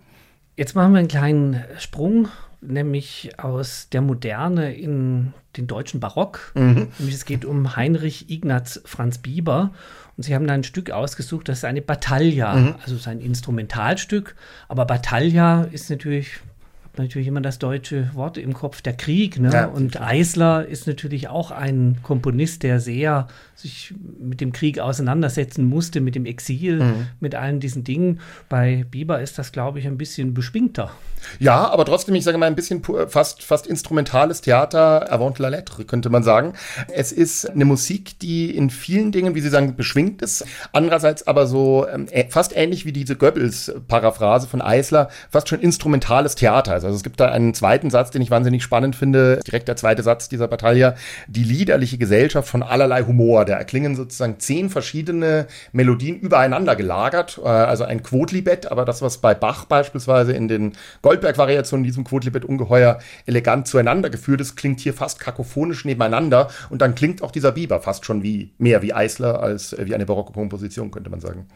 Jetzt 0.57 0.77
machen 0.77 0.93
wir 0.93 1.01
einen 1.01 1.09
kleinen 1.09 1.65
Sprung 1.79 2.29
nämlich 2.67 3.39
aus 3.39 3.89
der 3.91 4.01
Moderne 4.01 4.75
in 4.75 5.33
den 5.57 5.67
deutschen 5.67 6.01
Barock. 6.01 6.53
Mhm. 6.55 6.89
Nämlich 6.99 7.15
es 7.15 7.25
geht 7.25 7.45
um 7.45 7.77
Heinrich 7.77 8.31
Ignaz 8.31 8.81
Franz 8.85 9.19
Bieber. 9.19 9.73
Und 10.17 10.23
sie 10.23 10.35
haben 10.35 10.47
da 10.47 10.55
ein 10.55 10.65
Stück 10.65 10.91
ausgesucht, 10.91 11.49
das 11.49 11.59
ist 11.59 11.65
eine 11.65 11.83
Battaglia, 11.83 12.55
mhm. 12.55 12.75
also 12.83 12.97
sein 12.97 13.21
Instrumentalstück. 13.21 14.37
Aber 14.69 14.85
Battaglia 14.85 15.65
ist 15.65 15.91
natürlich 15.91 16.41
natürlich 16.97 17.29
immer 17.29 17.41
das 17.41 17.59
deutsche 17.59 18.15
Wort 18.15 18.39
im 18.39 18.55
Kopf, 18.55 18.83
der 18.83 18.93
Krieg. 18.93 19.39
Ne? 19.39 19.51
Ja, 19.53 19.67
und 19.67 20.01
Eisler 20.01 20.67
ist 20.67 20.87
natürlich 20.87 21.29
auch 21.29 21.51
ein 21.51 21.99
Komponist, 22.03 22.63
der 22.63 22.81
sehr 22.81 23.27
sich 23.55 23.95
mit 24.19 24.41
dem 24.41 24.53
Krieg 24.53 24.79
auseinandersetzen 24.79 25.65
musste, 25.65 26.01
mit 26.01 26.15
dem 26.15 26.27
Exil, 26.27 26.83
mhm. 26.83 27.07
mit 27.21 27.35
allen 27.35 27.61
diesen 27.61 27.85
Dingen. 27.85 28.21
Bei 28.49 28.85
Bieber 28.91 29.21
ist 29.21 29.39
das, 29.39 29.53
glaube 29.53 29.79
ich, 29.79 29.87
ein 29.87 29.99
bisschen 29.99 30.35
beschwingter. 30.35 30.91
Ja, 31.39 31.71
aber 31.71 31.85
trotzdem, 31.85 32.15
ich 32.15 32.25
sage 32.25 32.39
mal, 32.39 32.47
ein 32.47 32.57
bisschen 32.57 32.83
fast, 33.09 33.43
fast 33.43 33.67
instrumentales 33.67 34.41
Theater 34.41 35.11
avant 35.11 35.39
la 35.39 35.49
lettre, 35.49 35.85
könnte 35.85 36.11
man 36.11 36.23
sagen. 36.23 36.55
Es 36.93 37.13
ist 37.13 37.51
eine 37.51 37.65
Musik, 37.65 38.19
die 38.19 38.55
in 38.55 38.71
vielen 38.71 39.13
Dingen, 39.13 39.35
wie 39.35 39.41
Sie 39.41 39.49
sagen, 39.49 39.77
beschwingt 39.77 40.23
ist. 40.23 40.45
Andererseits 40.73 41.27
aber 41.27 41.47
so 41.47 41.87
ähm, 41.89 42.07
fast 42.29 42.55
ähnlich 42.57 42.85
wie 42.85 42.93
diese 42.93 43.17
Goebbels-Paraphrase 43.17 44.49
von 44.49 44.61
Eisler, 44.61 45.09
fast 45.31 45.49
schon 45.49 45.61
instrumentales 45.61 46.35
Theater. 46.35 46.73
Also 46.73 46.89
es 46.89 47.03
gibt 47.03 47.21
da 47.21 47.31
einen 47.31 47.55
zweiten 47.55 47.91
Satz, 47.91 48.11
den 48.11 48.23
ich 48.23 48.31
wahnsinnig 48.31 48.63
spannend 48.63 48.97
finde. 48.97 49.41
Direkt 49.47 49.69
der 49.69 49.77
zweite 49.77 50.03
Satz 50.03 50.29
dieser 50.29 50.49
Bataille. 50.49 50.95
Die 51.29 51.45
liederliche 51.45 51.99
Gesellschaft 51.99 52.49
von 52.49 52.63
allerlei 52.63 53.03
Humor. 53.03 53.44
Da 53.45 53.55
erklingen 53.55 53.97
sozusagen 53.97 54.39
zehn 54.39 54.71
verschiedene 54.71 55.47
Melodien 55.73 56.19
übereinander 56.19 56.77
gelagert. 56.77 57.41
Äh, 57.43 57.49
also 57.49 57.85
ein 57.85 58.03
Quodlibet, 58.03 58.71
aber 58.71 58.85
das, 58.85 59.03
was 59.03 59.19
bei 59.19 59.35
Bach 59.35 59.65
beispielsweise 59.65 60.33
in 60.33 60.49
den 60.49 60.73
Goldberg-Variationen 61.03 61.85
in 61.85 61.89
diesem 61.89 62.05
Quodlibet 62.05 62.45
ungeheuer 62.45 62.99
elegant 63.27 63.69
zueinander 63.69 64.11
geführt 64.11 64.41
ist, 64.41 64.57
klingt 64.57 64.81
hier 64.81 64.95
fast 64.95 65.21
kakophonisch 65.21 65.85
nebeneinander. 65.85 66.49
Und 66.71 66.83
dann 66.83 66.95
klingt 66.95 67.23
auch 67.23 67.31
dieser 67.31 67.53
Biber 67.53 67.81
fast 67.81 68.05
schon 68.05 68.23
wie 68.23 68.53
mehr 68.59 68.83
wie 68.83 68.93
Eisler 68.93 69.41
als 69.41 69.73
äh, 69.73 69.87
wie 69.87 69.95
eine 69.95 70.07
barocke 70.07 70.33
Komposition, 70.33 70.91
könnte 70.91 71.11
man 71.11 71.21
sagen. 71.21 71.47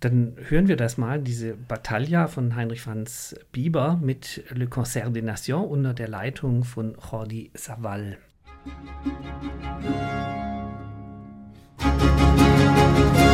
Dann 0.00 0.36
hören 0.48 0.68
wir 0.68 0.76
das 0.76 0.98
mal, 0.98 1.22
diese 1.22 1.54
Battaglia 1.54 2.28
von 2.28 2.54
Heinrich 2.54 2.82
Franz 2.82 3.34
Bieber 3.50 3.98
mit 4.02 4.44
Le 4.50 4.66
Concert 4.66 5.16
des 5.16 5.22
Nations 5.22 5.66
unter 5.70 5.94
der 5.94 6.08
Leitung 6.08 6.64
von 6.64 6.96
Jordi 7.10 7.50
Savall. 7.54 8.18
Música 11.78 13.25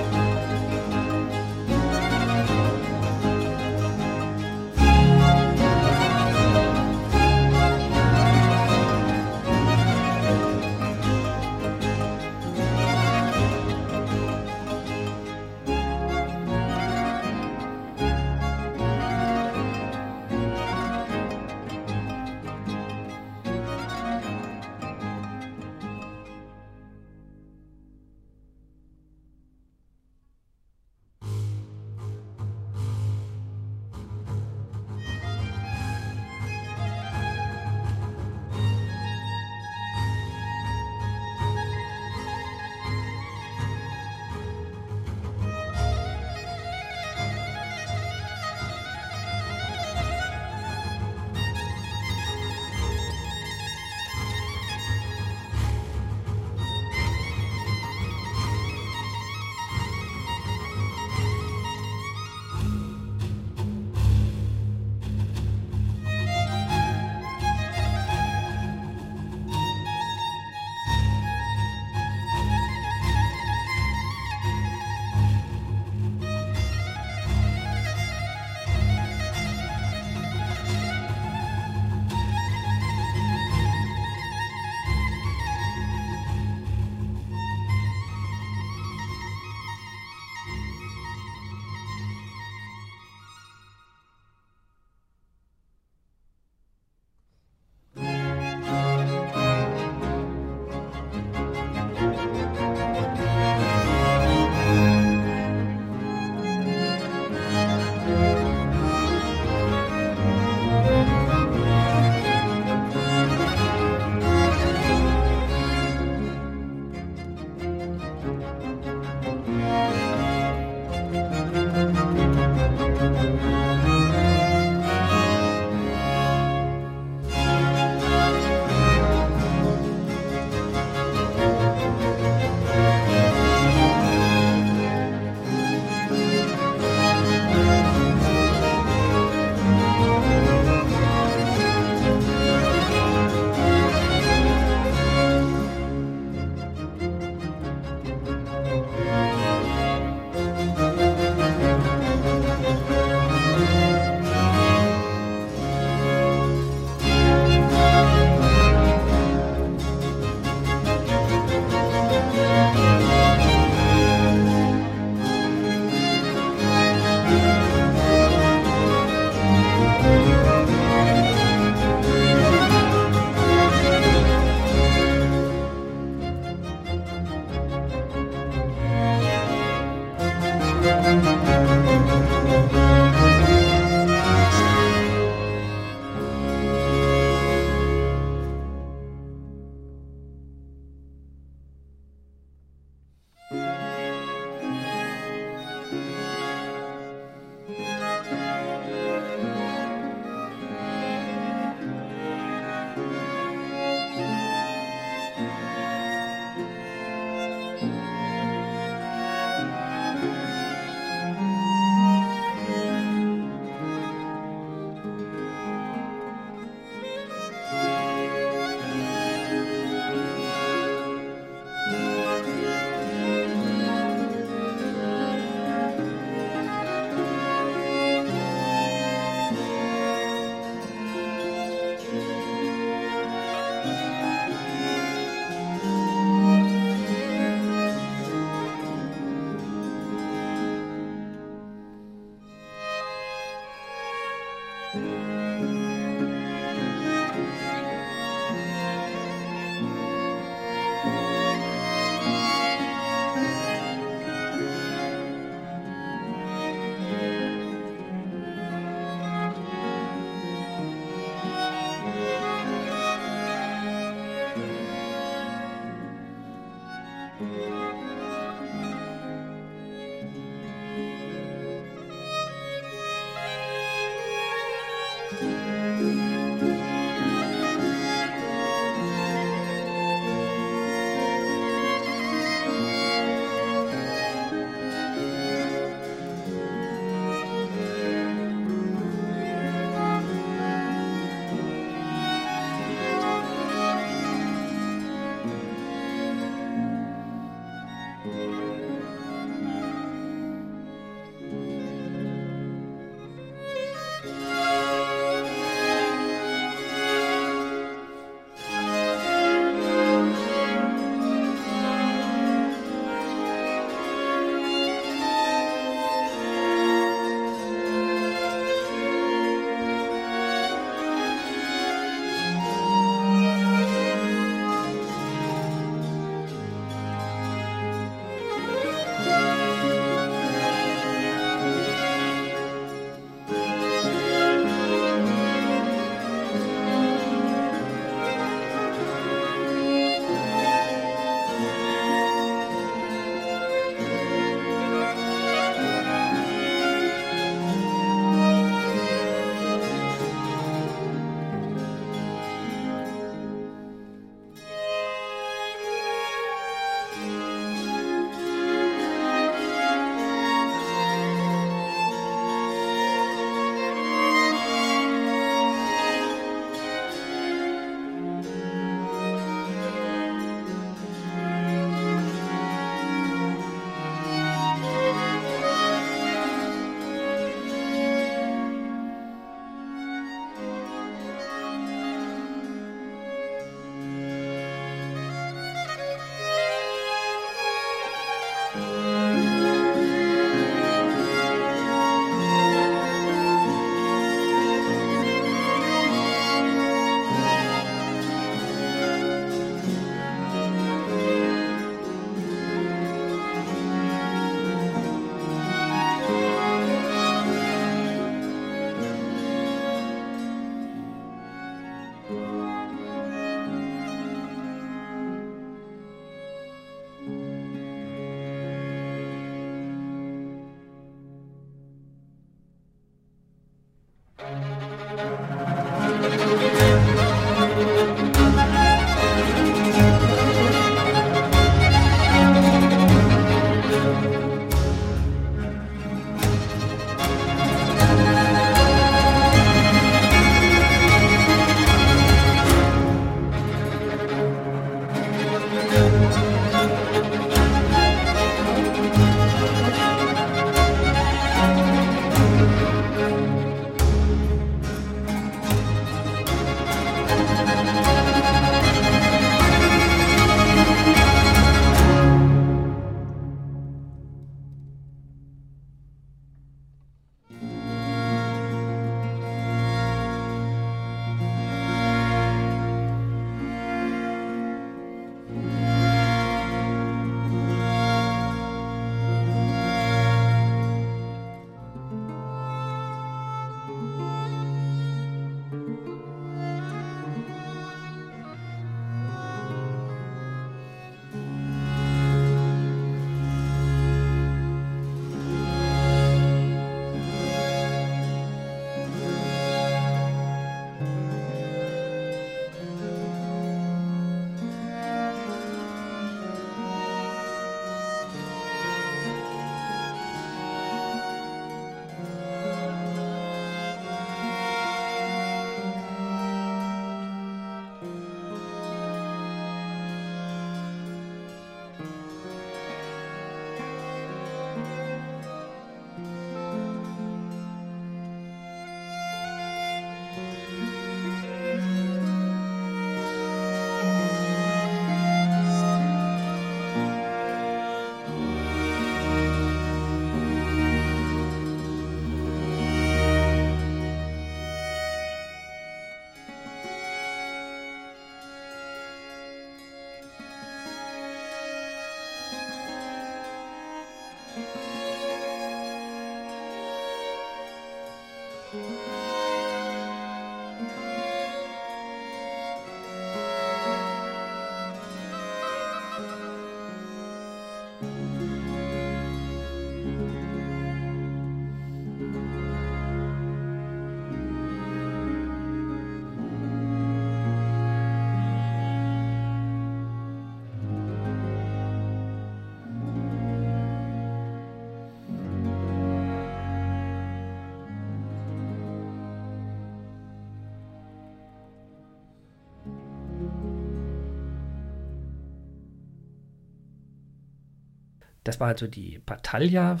Das 598.50 598.58
war 598.58 598.66
also 598.66 598.88
die 598.88 599.20
Battaglia 599.24 600.00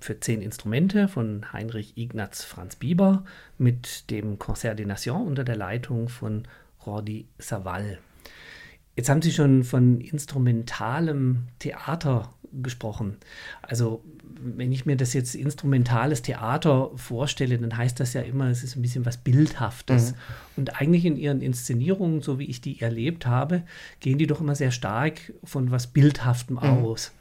für 0.00 0.18
zehn 0.18 0.40
Instrumente 0.40 1.08
von 1.08 1.52
Heinrich 1.52 1.98
Ignaz 1.98 2.42
Franz 2.42 2.76
Bieber 2.76 3.22
mit 3.58 4.08
dem 4.08 4.38
Concert 4.38 4.78
des 4.78 4.86
Nations 4.86 5.28
unter 5.28 5.44
der 5.44 5.56
Leitung 5.56 6.08
von 6.08 6.48
Rordi 6.86 7.26
Savall. 7.36 7.98
Jetzt 8.96 9.10
haben 9.10 9.20
Sie 9.20 9.30
schon 9.30 9.62
von 9.62 10.00
instrumentalem 10.00 11.48
Theater 11.58 12.32
gesprochen. 12.62 13.18
Also 13.60 14.02
wenn 14.40 14.72
ich 14.72 14.86
mir 14.86 14.96
das 14.96 15.12
jetzt 15.12 15.34
instrumentales 15.34 16.22
Theater 16.22 16.90
vorstelle, 16.96 17.58
dann 17.58 17.76
heißt 17.76 18.00
das 18.00 18.14
ja 18.14 18.22
immer, 18.22 18.46
es 18.46 18.64
ist 18.64 18.76
ein 18.76 18.82
bisschen 18.82 19.04
was 19.04 19.18
Bildhaftes. 19.18 20.12
Mhm. 20.12 20.16
Und 20.56 20.80
eigentlich 20.80 21.04
in 21.04 21.16
ihren 21.16 21.42
Inszenierungen, 21.42 22.22
so 22.22 22.38
wie 22.38 22.46
ich 22.46 22.62
die 22.62 22.80
erlebt 22.80 23.26
habe, 23.26 23.62
gehen 24.00 24.16
die 24.16 24.26
doch 24.26 24.40
immer 24.40 24.54
sehr 24.54 24.70
stark 24.70 25.32
von 25.44 25.70
was 25.70 25.88
Bildhaftem 25.88 26.56
mhm. 26.56 26.62
aus. 26.62 27.12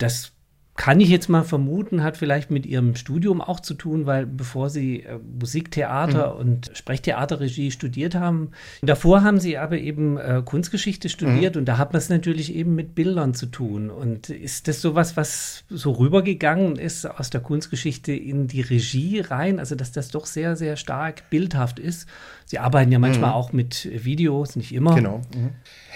Das 0.00 0.32
kann 0.80 0.98
ich 0.98 1.10
jetzt 1.10 1.28
mal 1.28 1.42
vermuten, 1.42 2.02
hat 2.02 2.16
vielleicht 2.16 2.50
mit 2.50 2.64
ihrem 2.64 2.96
Studium 2.96 3.42
auch 3.42 3.60
zu 3.60 3.74
tun, 3.74 4.06
weil 4.06 4.24
bevor 4.24 4.70
sie 4.70 5.02
äh, 5.02 5.18
Musiktheater 5.38 6.32
mhm. 6.32 6.40
und 6.40 6.70
Sprechtheaterregie 6.72 7.70
studiert 7.70 8.14
haben, 8.14 8.52
davor 8.80 9.22
haben 9.22 9.38
sie 9.40 9.58
aber 9.58 9.76
eben 9.76 10.16
äh, 10.16 10.40
Kunstgeschichte 10.42 11.10
studiert 11.10 11.54
mhm. 11.54 11.60
und 11.60 11.64
da 11.66 11.76
hat 11.76 11.92
man 11.92 11.98
es 11.98 12.08
natürlich 12.08 12.54
eben 12.54 12.76
mit 12.76 12.94
Bildern 12.94 13.34
zu 13.34 13.44
tun. 13.44 13.90
Und 13.90 14.30
ist 14.30 14.68
das 14.68 14.80
sowas, 14.80 15.18
was 15.18 15.64
so 15.68 15.92
rübergegangen 15.92 16.76
ist 16.76 17.04
aus 17.04 17.28
der 17.28 17.42
Kunstgeschichte 17.42 18.12
in 18.12 18.46
die 18.46 18.62
Regie 18.62 19.20
rein, 19.20 19.58
also 19.58 19.74
dass 19.74 19.92
das 19.92 20.08
doch 20.08 20.24
sehr, 20.24 20.56
sehr 20.56 20.76
stark 20.76 21.28
bildhaft 21.28 21.78
ist? 21.78 22.08
Sie 22.46 22.58
arbeiten 22.58 22.90
ja 22.90 22.98
manchmal 22.98 23.30
mhm. 23.30 23.36
auch 23.36 23.52
mit 23.52 23.86
Videos, 24.02 24.56
nicht 24.56 24.72
immer. 24.72 24.94
Genau. 24.94 25.18
Mhm. 25.36 25.50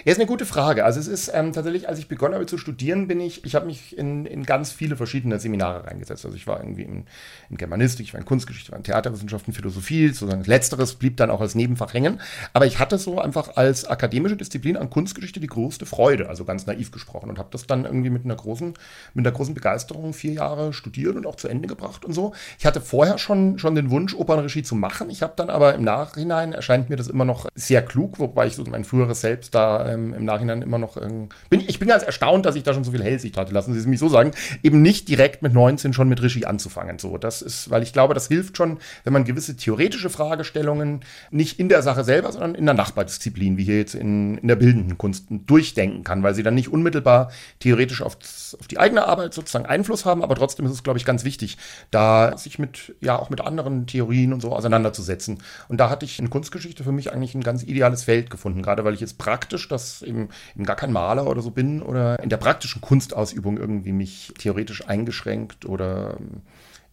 Ja, 0.04 0.12
ist 0.12 0.18
eine 0.18 0.26
gute 0.26 0.44
Frage. 0.44 0.84
Also 0.84 1.00
es 1.00 1.08
ist 1.08 1.32
ähm, 1.34 1.54
tatsächlich, 1.54 1.88
als 1.88 1.98
ich 1.98 2.06
begonnen 2.06 2.34
habe 2.34 2.44
zu 2.44 2.58
studieren, 2.58 3.08
bin 3.08 3.18
ich, 3.18 3.44
ich 3.46 3.54
habe 3.54 3.64
mich 3.64 3.96
in, 3.96 4.26
in 4.26 4.44
ganz 4.44 4.73
viele 4.74 4.96
verschiedene 4.96 5.38
Seminare 5.38 5.86
reingesetzt. 5.86 6.24
Also 6.24 6.36
ich 6.36 6.46
war 6.46 6.60
irgendwie 6.60 6.82
in, 6.82 7.04
in 7.50 7.56
Germanistik, 7.56 8.06
ich 8.06 8.14
war 8.14 8.20
in 8.20 8.26
Kunstgeschichte, 8.26 8.68
ich 8.68 8.72
war 8.72 8.78
in 8.78 8.84
Theaterwissenschaften, 8.84 9.52
Philosophie, 9.52 10.08
sozusagen 10.08 10.44
letzteres 10.44 10.94
blieb 10.94 11.16
dann 11.16 11.30
auch 11.30 11.40
als 11.40 11.54
Nebenfach 11.54 11.94
hängen. 11.94 12.20
Aber 12.52 12.66
ich 12.66 12.78
hatte 12.78 12.98
so 12.98 13.20
einfach 13.20 13.56
als 13.56 13.84
akademische 13.86 14.36
Disziplin 14.36 14.76
an 14.76 14.90
Kunstgeschichte 14.90 15.40
die 15.40 15.46
größte 15.46 15.86
Freude, 15.86 16.28
also 16.28 16.44
ganz 16.44 16.66
naiv 16.66 16.90
gesprochen 16.90 17.30
und 17.30 17.38
habe 17.38 17.48
das 17.52 17.66
dann 17.66 17.84
irgendwie 17.84 18.10
mit 18.10 18.24
einer 18.24 18.36
großen, 18.36 18.74
mit 19.14 19.26
einer 19.26 19.34
großen 19.34 19.54
Begeisterung 19.54 20.12
vier 20.12 20.32
Jahre 20.32 20.72
studiert 20.72 21.16
und 21.16 21.26
auch 21.26 21.36
zu 21.36 21.48
Ende 21.48 21.68
gebracht 21.68 22.04
und 22.04 22.12
so. 22.12 22.32
Ich 22.58 22.66
hatte 22.66 22.80
vorher 22.80 23.18
schon, 23.18 23.58
schon 23.58 23.74
den 23.74 23.90
Wunsch, 23.90 24.14
Opernregie 24.14 24.62
zu 24.62 24.74
machen. 24.74 25.10
Ich 25.10 25.22
habe 25.22 25.34
dann 25.36 25.50
aber 25.50 25.74
im 25.74 25.82
Nachhinein 25.84 26.52
erscheint 26.52 26.90
mir 26.90 26.96
das 26.96 27.08
immer 27.08 27.24
noch 27.24 27.48
sehr 27.54 27.82
klug, 27.82 28.18
wobei 28.18 28.46
ich 28.46 28.54
so 28.54 28.64
mein 28.64 28.84
früheres 28.84 29.20
Selbst 29.20 29.54
da 29.54 29.90
ähm, 29.92 30.14
im 30.14 30.24
Nachhinein 30.24 30.62
immer 30.62 30.78
noch 30.78 30.96
ähm, 30.96 31.28
bin. 31.50 31.60
Ich 31.60 31.78
bin 31.78 31.88
ganz 31.88 32.02
erstaunt, 32.02 32.46
dass 32.46 32.56
ich 32.56 32.62
da 32.62 32.74
schon 32.74 32.84
so 32.84 32.92
viel 32.92 33.02
Hellsicht 33.02 33.36
hatte. 33.36 33.52
Lassen 33.52 33.72
Sie 33.72 33.80
es 33.80 33.86
mich 33.86 33.98
so 33.98 34.08
sagen. 34.08 34.32
Eben 34.64 34.80
nicht 34.82 35.08
direkt 35.08 35.42
mit 35.42 35.52
19 35.52 35.92
schon 35.92 36.08
mit 36.08 36.22
Regie 36.22 36.46
anzufangen. 36.46 36.98
So, 36.98 37.18
das 37.18 37.42
ist, 37.42 37.70
weil 37.70 37.82
ich 37.82 37.92
glaube, 37.92 38.14
das 38.14 38.28
hilft 38.28 38.56
schon, 38.56 38.78
wenn 39.04 39.12
man 39.12 39.24
gewisse 39.24 39.56
theoretische 39.56 40.08
Fragestellungen 40.08 41.00
nicht 41.30 41.60
in 41.60 41.68
der 41.68 41.82
Sache 41.82 42.02
selber, 42.02 42.32
sondern 42.32 42.54
in 42.54 42.64
der 42.64 42.74
Nachbardisziplin, 42.74 43.58
wie 43.58 43.64
hier 43.64 43.76
jetzt 43.76 43.94
in, 43.94 44.38
in 44.38 44.48
der 44.48 44.56
bildenden 44.56 44.96
Kunst, 44.96 45.26
durchdenken 45.28 46.02
kann, 46.02 46.22
weil 46.22 46.34
sie 46.34 46.42
dann 46.42 46.54
nicht 46.54 46.72
unmittelbar 46.72 47.30
theoretisch 47.60 48.00
auf, 48.00 48.16
auf 48.58 48.66
die 48.66 48.78
eigene 48.78 49.06
Arbeit 49.06 49.34
sozusagen 49.34 49.66
Einfluss 49.66 50.06
haben, 50.06 50.22
aber 50.22 50.34
trotzdem 50.34 50.64
ist 50.66 50.72
es, 50.72 50.82
glaube 50.82 50.98
ich, 50.98 51.04
ganz 51.04 51.24
wichtig, 51.24 51.58
da 51.90 52.36
sich 52.38 52.58
mit, 52.58 52.94
ja, 53.00 53.18
auch 53.18 53.28
mit 53.28 53.42
anderen 53.42 53.86
Theorien 53.86 54.32
und 54.32 54.40
so 54.40 54.52
auseinanderzusetzen. 54.52 55.42
Und 55.68 55.78
da 55.78 55.90
hatte 55.90 56.06
ich 56.06 56.18
in 56.18 56.30
Kunstgeschichte 56.30 56.84
für 56.84 56.92
mich 56.92 57.12
eigentlich 57.12 57.34
ein 57.34 57.42
ganz 57.42 57.62
ideales 57.62 58.04
Feld 58.04 58.30
gefunden, 58.30 58.62
gerade 58.62 58.84
weil 58.84 58.94
ich 58.94 59.00
jetzt 59.00 59.18
praktisch 59.18 59.68
das 59.68 60.02
eben, 60.02 60.30
eben 60.54 60.64
gar 60.64 60.76
kein 60.76 60.92
Maler 60.92 61.26
oder 61.26 61.42
so 61.42 61.50
bin 61.50 61.82
oder 61.82 62.18
in 62.22 62.30
der 62.30 62.38
praktischen 62.38 62.80
Kunstausübung 62.80 63.58
irgendwie 63.58 63.92
mich 63.92 64.32
theoretisch 64.44 64.86
eingeschränkt 64.86 65.64
oder 65.64 66.18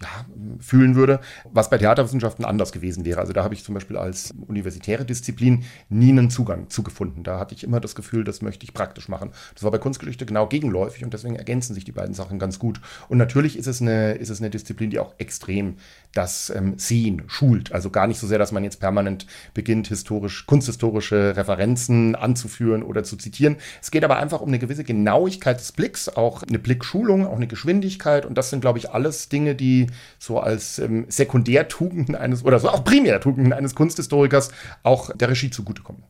ja, 0.01 0.25
fühlen 0.59 0.95
würde, 0.95 1.19
was 1.51 1.69
bei 1.69 1.77
Theaterwissenschaften 1.77 2.43
anders 2.43 2.71
gewesen 2.71 3.05
wäre. 3.05 3.19
Also 3.19 3.33
da 3.33 3.43
habe 3.43 3.53
ich 3.53 3.63
zum 3.63 3.75
Beispiel 3.75 3.97
als 3.97 4.33
universitäre 4.47 5.05
Disziplin 5.05 5.63
nie 5.89 6.09
einen 6.09 6.29
Zugang 6.29 6.69
zugefunden. 6.69 7.23
Da 7.23 7.39
hatte 7.39 7.53
ich 7.53 7.63
immer 7.63 7.79
das 7.79 7.93
Gefühl, 7.93 8.23
das 8.23 8.41
möchte 8.41 8.63
ich 8.63 8.73
praktisch 8.73 9.09
machen. 9.09 9.31
Das 9.53 9.63
war 9.63 9.69
bei 9.69 9.77
Kunstgeschichte 9.77 10.25
genau 10.25 10.47
gegenläufig 10.47 11.03
und 11.03 11.13
deswegen 11.13 11.35
ergänzen 11.35 11.75
sich 11.75 11.85
die 11.85 11.91
beiden 11.91 12.15
Sachen 12.15 12.39
ganz 12.39 12.57
gut. 12.57 12.81
Und 13.09 13.17
natürlich 13.17 13.57
ist 13.57 13.67
es 13.67 13.81
eine, 13.81 14.13
ist 14.13 14.29
es 14.29 14.39
eine 14.39 14.49
Disziplin, 14.49 14.89
die 14.89 14.99
auch 14.99 15.13
extrem 15.19 15.75
das 16.13 16.51
ähm, 16.55 16.77
Sehen 16.77 17.23
schult. 17.27 17.71
Also 17.71 17.89
gar 17.89 18.07
nicht 18.07 18.19
so 18.19 18.27
sehr, 18.27 18.39
dass 18.39 18.51
man 18.51 18.63
jetzt 18.63 18.79
permanent 18.79 19.25
beginnt, 19.53 19.87
historisch, 19.87 20.45
kunsthistorische 20.45 21.35
Referenzen 21.37 22.15
anzuführen 22.15 22.83
oder 22.83 23.03
zu 23.03 23.15
zitieren. 23.17 23.57
Es 23.81 23.91
geht 23.91 24.03
aber 24.03 24.17
einfach 24.17 24.41
um 24.41 24.49
eine 24.49 24.59
gewisse 24.59 24.83
Genauigkeit 24.83 25.59
des 25.59 25.71
Blicks, 25.71 26.09
auch 26.09 26.43
eine 26.43 26.59
Blickschulung, 26.59 27.25
auch 27.25 27.35
eine 27.35 27.47
Geschwindigkeit 27.47 28.25
und 28.25 28.37
das 28.37 28.49
sind, 28.49 28.61
glaube 28.61 28.79
ich, 28.79 28.91
alles 28.91 29.29
Dinge, 29.29 29.55
die 29.55 29.87
so 30.19 30.39
als 30.39 30.79
ähm, 30.79 31.05
Sekundärtugenden 31.07 32.15
eines 32.15 32.43
oder 32.43 32.59
so 32.59 32.69
auch 32.69 32.83
Primärtugenden 32.83 33.53
eines 33.53 33.75
Kunsthistorikers 33.75 34.51
auch 34.83 35.15
der 35.15 35.29
Regie 35.29 35.49
zugutekommen. 35.49 36.03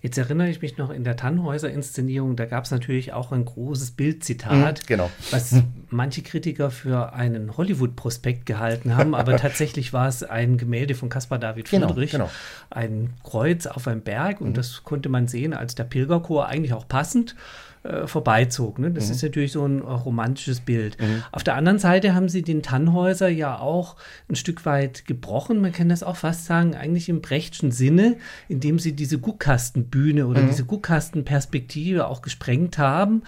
Jetzt 0.00 0.16
erinnere 0.18 0.48
ich 0.48 0.62
mich 0.62 0.78
noch 0.78 0.90
in 0.90 1.04
der 1.04 1.16
Tannhäuser-Inszenierung, 1.16 2.36
da 2.36 2.44
gab 2.44 2.64
es 2.64 2.70
natürlich 2.70 3.12
auch 3.12 3.32
ein 3.32 3.44
großes 3.44 3.92
Bildzitat, 3.92 4.82
mhm, 4.82 4.86
genau. 4.86 5.10
was 5.30 5.62
manche 5.90 6.22
Kritiker 6.22 6.70
für 6.70 7.12
einen 7.12 7.56
Hollywood-Prospekt 7.56 8.46
gehalten 8.46 8.96
haben, 8.96 9.14
aber 9.14 9.36
tatsächlich 9.38 9.92
war 9.92 10.08
es 10.08 10.22
ein 10.22 10.56
Gemälde 10.56 10.94
von 10.94 11.08
Caspar 11.08 11.38
David 11.38 11.70
genau, 11.70 11.88
Friedrich, 11.88 12.12
genau, 12.12 12.26
genau. 12.26 12.34
ein 12.70 13.10
Kreuz 13.24 13.66
auf 13.66 13.88
einem 13.88 14.02
Berg 14.02 14.40
und 14.40 14.50
mhm. 14.50 14.54
das 14.54 14.84
konnte 14.84 15.08
man 15.08 15.26
sehen 15.26 15.52
als 15.52 15.74
der 15.74 15.84
Pilgerchor 15.84 16.46
eigentlich 16.46 16.72
auch 16.74 16.86
passend 16.86 17.34
äh, 17.82 18.06
vorbeizog. 18.06 18.78
Ne? 18.78 18.90
Das 18.90 19.06
mhm. 19.06 19.12
ist 19.12 19.22
natürlich 19.22 19.52
so 19.52 19.64
ein 19.64 19.80
äh, 19.80 19.84
romantisches 19.84 20.60
Bild. 20.60 21.00
Mhm. 21.00 21.22
Auf 21.32 21.44
der 21.44 21.54
anderen 21.54 21.78
Seite 21.78 22.14
haben 22.14 22.28
sie 22.28 22.42
den 22.42 22.62
Tannhäuser 22.62 23.28
ja 23.28 23.58
auch 23.58 23.96
ein 24.28 24.36
Stück 24.36 24.66
weit 24.66 25.06
gebrochen. 25.06 25.60
Man 25.60 25.72
kann 25.72 25.88
das 25.88 26.02
auch 26.02 26.16
fast 26.16 26.44
sagen, 26.44 26.74
eigentlich 26.74 27.08
im 27.08 27.20
Brechtschen 27.20 27.70
Sinne, 27.70 28.16
indem 28.48 28.78
sie 28.78 28.94
diese 28.94 29.18
Guckkastenbühne 29.18 30.26
oder 30.26 30.42
mhm. 30.42 30.48
diese 30.48 30.64
Guckkastenperspektive 30.64 32.08
auch 32.08 32.20
gesprengt 32.20 32.78
haben, 32.78 33.22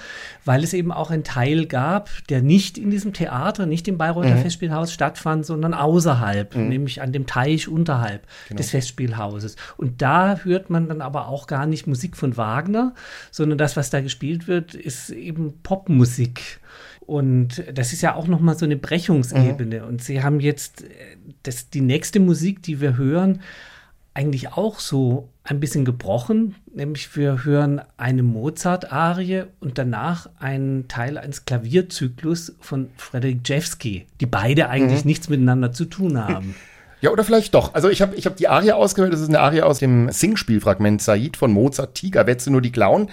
weil 0.44 0.62
es 0.64 0.74
eben 0.74 0.92
auch 0.92 1.10
einen 1.10 1.24
Teil 1.24 1.66
gab, 1.66 2.10
der 2.28 2.42
nicht 2.42 2.76
in 2.76 2.90
diesem 2.90 3.12
Theater, 3.12 3.66
nicht 3.66 3.88
im 3.88 3.98
Bayreuther 3.98 4.34
mhm. 4.34 4.42
Festspielhaus 4.42 4.92
stattfand, 4.92 5.46
sondern 5.46 5.72
außerhalb, 5.74 6.54
mhm. 6.54 6.68
nämlich 6.68 7.00
an 7.00 7.12
dem 7.12 7.26
Teich 7.26 7.68
unterhalb 7.68 8.26
genau. 8.48 8.58
des 8.58 8.70
Festspielhauses. 8.70 9.56
Und 9.76 10.02
da 10.02 10.40
hört 10.42 10.68
man 10.68 10.88
dann 10.88 11.00
aber 11.00 11.28
auch 11.28 11.46
gar 11.46 11.66
nicht 11.66 11.86
Musik 11.86 12.16
von 12.16 12.36
Wagner, 12.36 12.94
sondern 13.30 13.56
das, 13.56 13.76
was 13.76 13.90
da 13.90 14.00
gespielt 14.00 14.48
wird, 14.48 14.49
ist 14.54 15.10
eben 15.10 15.54
Popmusik. 15.62 16.60
Und 17.00 17.64
das 17.74 17.92
ist 17.92 18.02
ja 18.02 18.14
auch 18.14 18.28
noch 18.28 18.40
mal 18.40 18.56
so 18.56 18.64
eine 18.64 18.76
Brechungsebene. 18.76 19.80
Mhm. 19.80 19.86
Und 19.86 20.02
sie 20.02 20.22
haben 20.22 20.40
jetzt 20.40 20.84
äh, 20.84 20.86
das, 21.42 21.70
die 21.70 21.80
nächste 21.80 22.20
Musik, 22.20 22.62
die 22.62 22.80
wir 22.80 22.96
hören, 22.96 23.40
eigentlich 24.14 24.52
auch 24.52 24.78
so 24.78 25.28
ein 25.44 25.60
bisschen 25.60 25.84
gebrochen. 25.84 26.54
Nämlich 26.72 27.16
wir 27.16 27.44
hören 27.44 27.80
eine 27.96 28.22
Mozart-Arie 28.22 29.44
und 29.60 29.78
danach 29.78 30.28
einen 30.38 30.88
Teil 30.88 31.18
eines 31.18 31.44
Klavierzyklus 31.44 32.54
von 32.60 32.90
Frederick 32.96 33.48
Jewski, 33.48 34.06
die 34.20 34.26
beide 34.26 34.68
eigentlich 34.68 35.04
mhm. 35.04 35.08
nichts 35.08 35.28
miteinander 35.28 35.72
zu 35.72 35.86
tun 35.86 36.18
haben. 36.28 36.54
Ja, 37.00 37.10
oder 37.10 37.24
vielleicht 37.24 37.54
doch. 37.54 37.72
Also 37.74 37.88
ich 37.88 38.02
habe 38.02 38.14
ich 38.14 38.26
hab 38.26 38.36
die 38.36 38.48
Arie 38.48 38.72
ausgewählt. 38.72 39.12
Das 39.12 39.20
ist 39.20 39.28
eine 39.28 39.40
Arie 39.40 39.62
aus 39.62 39.78
dem 39.78 40.10
Singspielfragment 40.10 41.00
Said 41.00 41.36
von 41.36 41.50
Mozart, 41.50 41.94
Tiger, 41.94 42.26
Wetze 42.26 42.50
nur 42.50 42.60
die 42.60 42.72
Klauen. 42.72 43.08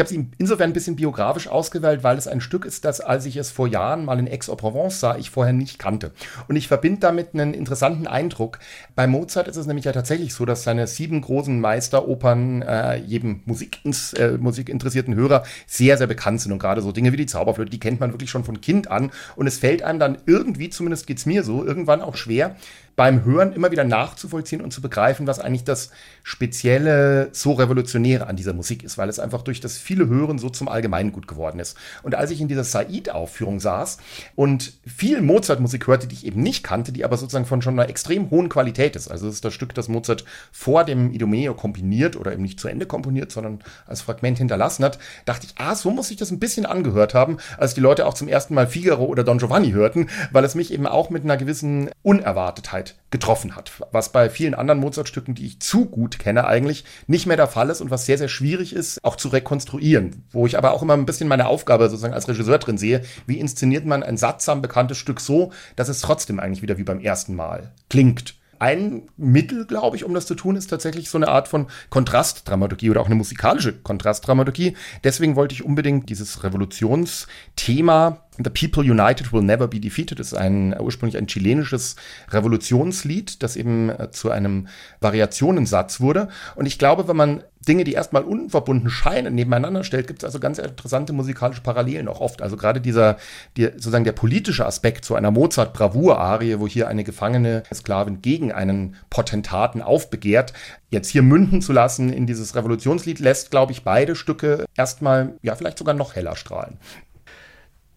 Ich 0.00 0.02
habe 0.02 0.08
sie 0.08 0.30
insofern 0.38 0.70
ein 0.70 0.72
bisschen 0.72 0.96
biografisch 0.96 1.46
ausgewählt, 1.46 2.02
weil 2.02 2.16
es 2.16 2.26
ein 2.26 2.40
Stück 2.40 2.64
ist, 2.64 2.86
das, 2.86 3.02
als 3.02 3.26
ich 3.26 3.36
es 3.36 3.50
vor 3.50 3.68
Jahren 3.68 4.06
mal 4.06 4.18
in 4.18 4.26
Aix-en-Provence 4.26 4.98
sah, 4.98 5.18
ich 5.18 5.28
vorher 5.28 5.52
nicht 5.52 5.78
kannte. 5.78 6.12
Und 6.48 6.56
ich 6.56 6.68
verbinde 6.68 7.00
damit 7.00 7.34
einen 7.34 7.52
interessanten 7.52 8.06
Eindruck. 8.06 8.60
Bei 8.94 9.06
Mozart 9.06 9.46
ist 9.46 9.56
es 9.56 9.66
nämlich 9.66 9.84
ja 9.84 9.92
tatsächlich 9.92 10.32
so, 10.32 10.46
dass 10.46 10.62
seine 10.62 10.86
sieben 10.86 11.20
großen 11.20 11.60
Meisteropern 11.60 12.62
äh, 12.62 12.96
jedem 12.96 13.42
Musik, 13.44 13.80
äh, 14.16 14.38
musikinteressierten 14.38 15.14
Hörer 15.14 15.42
sehr, 15.66 15.98
sehr 15.98 16.06
bekannt 16.06 16.40
sind. 16.40 16.52
Und 16.52 16.60
gerade 16.60 16.80
so 16.80 16.92
Dinge 16.92 17.12
wie 17.12 17.18
die 17.18 17.26
Zauberflöte, 17.26 17.70
die 17.70 17.78
kennt 17.78 18.00
man 18.00 18.14
wirklich 18.14 18.30
schon 18.30 18.44
von 18.44 18.62
Kind 18.62 18.90
an. 18.90 19.10
Und 19.36 19.46
es 19.46 19.58
fällt 19.58 19.82
einem 19.82 19.98
dann 19.98 20.16
irgendwie, 20.24 20.70
zumindest 20.70 21.08
geht's 21.08 21.26
mir 21.26 21.44
so, 21.44 21.62
irgendwann 21.62 22.00
auch 22.00 22.16
schwer, 22.16 22.56
beim 23.00 23.24
Hören 23.24 23.54
immer 23.54 23.70
wieder 23.70 23.84
nachzuvollziehen 23.84 24.60
und 24.60 24.74
zu 24.74 24.82
begreifen, 24.82 25.26
was 25.26 25.38
eigentlich 25.38 25.64
das 25.64 25.88
Spezielle, 26.22 27.30
so 27.32 27.52
Revolutionäre 27.52 28.26
an 28.26 28.36
dieser 28.36 28.52
Musik 28.52 28.84
ist, 28.84 28.98
weil 28.98 29.08
es 29.08 29.18
einfach 29.18 29.40
durch 29.40 29.58
das 29.58 29.78
viele 29.78 30.06
Hören 30.06 30.38
so 30.38 30.50
zum 30.50 30.68
Allgemeingut 30.68 31.26
geworden 31.26 31.60
ist. 31.60 31.78
Und 32.02 32.14
als 32.14 32.30
ich 32.30 32.42
in 32.42 32.48
dieser 32.48 32.62
Said-Aufführung 32.62 33.58
saß 33.58 33.96
und 34.36 34.74
viel 34.86 35.22
Mozart-Musik 35.22 35.86
hörte, 35.86 36.08
die 36.08 36.14
ich 36.14 36.26
eben 36.26 36.42
nicht 36.42 36.62
kannte, 36.62 36.92
die 36.92 37.02
aber 37.02 37.16
sozusagen 37.16 37.46
von 37.46 37.62
schon 37.62 37.80
einer 37.80 37.88
extrem 37.88 38.28
hohen 38.28 38.50
Qualität 38.50 38.94
ist. 38.96 39.10
Also 39.10 39.28
es 39.28 39.36
ist 39.36 39.46
das 39.46 39.54
Stück, 39.54 39.74
das 39.74 39.88
Mozart 39.88 40.26
vor 40.52 40.84
dem 40.84 41.10
Idomeo 41.14 41.54
komponiert 41.54 42.16
oder 42.16 42.34
eben 42.34 42.42
nicht 42.42 42.60
zu 42.60 42.68
Ende 42.68 42.84
komponiert, 42.84 43.32
sondern 43.32 43.60
als 43.86 44.02
Fragment 44.02 44.36
hinterlassen 44.36 44.84
hat, 44.84 44.98
dachte 45.24 45.46
ich, 45.46 45.54
ah, 45.56 45.74
so 45.74 45.90
muss 45.90 46.10
ich 46.10 46.18
das 46.18 46.30
ein 46.30 46.38
bisschen 46.38 46.66
angehört 46.66 47.14
haben, 47.14 47.38
als 47.56 47.72
die 47.72 47.80
Leute 47.80 48.04
auch 48.04 48.12
zum 48.12 48.28
ersten 48.28 48.52
Mal 48.52 48.66
Figaro 48.66 49.06
oder 49.06 49.24
Don 49.24 49.38
Giovanni 49.38 49.70
hörten, 49.70 50.10
weil 50.32 50.44
es 50.44 50.54
mich 50.54 50.70
eben 50.70 50.86
auch 50.86 51.08
mit 51.08 51.24
einer 51.24 51.38
gewissen 51.38 51.88
Unerwartetheit 52.02 52.89
Getroffen 53.10 53.56
hat. 53.56 53.72
Was 53.90 54.12
bei 54.12 54.30
vielen 54.30 54.54
anderen 54.54 54.80
Mozart-Stücken, 54.80 55.34
die 55.34 55.46
ich 55.46 55.60
zu 55.60 55.86
gut 55.86 56.18
kenne, 56.18 56.46
eigentlich 56.46 56.84
nicht 57.06 57.26
mehr 57.26 57.36
der 57.36 57.48
Fall 57.48 57.70
ist 57.70 57.80
und 57.80 57.90
was 57.90 58.06
sehr, 58.06 58.18
sehr 58.18 58.28
schwierig 58.28 58.72
ist, 58.72 59.04
auch 59.04 59.16
zu 59.16 59.28
rekonstruieren. 59.28 60.24
Wo 60.30 60.46
ich 60.46 60.56
aber 60.56 60.72
auch 60.72 60.82
immer 60.82 60.94
ein 60.94 61.06
bisschen 61.06 61.28
meine 61.28 61.48
Aufgabe 61.48 61.88
sozusagen 61.88 62.14
als 62.14 62.28
Regisseur 62.28 62.58
drin 62.58 62.78
sehe, 62.78 63.02
wie 63.26 63.40
inszeniert 63.40 63.84
man 63.84 64.02
ein 64.02 64.16
sattsam 64.16 64.62
bekanntes 64.62 64.98
Stück 64.98 65.20
so, 65.20 65.52
dass 65.76 65.88
es 65.88 66.00
trotzdem 66.00 66.38
eigentlich 66.38 66.62
wieder 66.62 66.78
wie 66.78 66.84
beim 66.84 67.00
ersten 67.00 67.34
Mal 67.34 67.72
klingt 67.88 68.39
ein 68.60 69.08
Mittel, 69.16 69.66
glaube 69.66 69.96
ich, 69.96 70.04
um 70.04 70.14
das 70.14 70.26
zu 70.26 70.34
tun, 70.34 70.54
ist 70.54 70.68
tatsächlich 70.68 71.10
so 71.10 71.18
eine 71.18 71.28
Art 71.28 71.48
von 71.48 71.66
Kontrastdramaturgie 71.88 72.90
oder 72.90 73.00
auch 73.00 73.06
eine 73.06 73.14
musikalische 73.14 73.72
Kontrastdramaturgie. 73.72 74.76
Deswegen 75.02 75.34
wollte 75.34 75.54
ich 75.54 75.64
unbedingt 75.64 76.08
dieses 76.10 76.44
Revolutionsthema 76.44 78.18
The 78.42 78.50
People 78.50 78.82
United 78.82 79.32
Will 79.32 79.42
Never 79.42 79.68
Be 79.68 79.80
Defeated 79.80 80.20
ist 80.20 80.34
ein 80.34 80.74
ursprünglich 80.78 81.18
ein 81.18 81.26
chilenisches 81.26 81.96
Revolutionslied, 82.30 83.42
das 83.42 83.56
eben 83.56 83.90
äh, 83.90 84.10
zu 84.10 84.30
einem 84.30 84.68
Variationensatz 85.00 86.00
wurde. 86.00 86.28
Und 86.54 86.66
ich 86.66 86.78
glaube, 86.78 87.08
wenn 87.08 87.16
man 87.16 87.42
Dinge, 87.68 87.84
die 87.84 87.92
erstmal 87.92 88.22
unverbunden 88.22 88.88
scheinen, 88.88 89.34
nebeneinander 89.34 89.84
stellt, 89.84 90.06
gibt 90.06 90.20
es 90.20 90.24
also 90.24 90.40
ganz 90.40 90.58
interessante 90.58 91.12
musikalische 91.12 91.60
Parallelen 91.60 92.08
auch 92.08 92.20
oft. 92.20 92.40
Also 92.40 92.56
gerade 92.56 92.80
dieser, 92.80 93.18
die, 93.56 93.64
sozusagen 93.64 94.04
der 94.04 94.12
politische 94.12 94.64
Aspekt 94.64 95.04
zu 95.04 95.14
einer 95.14 95.30
Mozart-Bravour-Arie, 95.30 96.58
wo 96.58 96.66
hier 96.66 96.88
eine 96.88 97.04
gefangene 97.04 97.62
Sklavin 97.72 98.22
gegen 98.22 98.50
einen 98.50 98.96
Potentaten 99.10 99.82
aufbegehrt, 99.82 100.54
jetzt 100.88 101.08
hier 101.08 101.22
münden 101.22 101.60
zu 101.60 101.72
lassen 101.72 102.10
in 102.10 102.26
dieses 102.26 102.56
Revolutionslied, 102.56 103.18
lässt, 103.18 103.50
glaube 103.50 103.72
ich, 103.72 103.84
beide 103.84 104.16
Stücke 104.16 104.64
erstmal, 104.74 105.34
ja, 105.42 105.54
vielleicht 105.54 105.78
sogar 105.78 105.94
noch 105.94 106.16
heller 106.16 106.36
strahlen. 106.36 106.78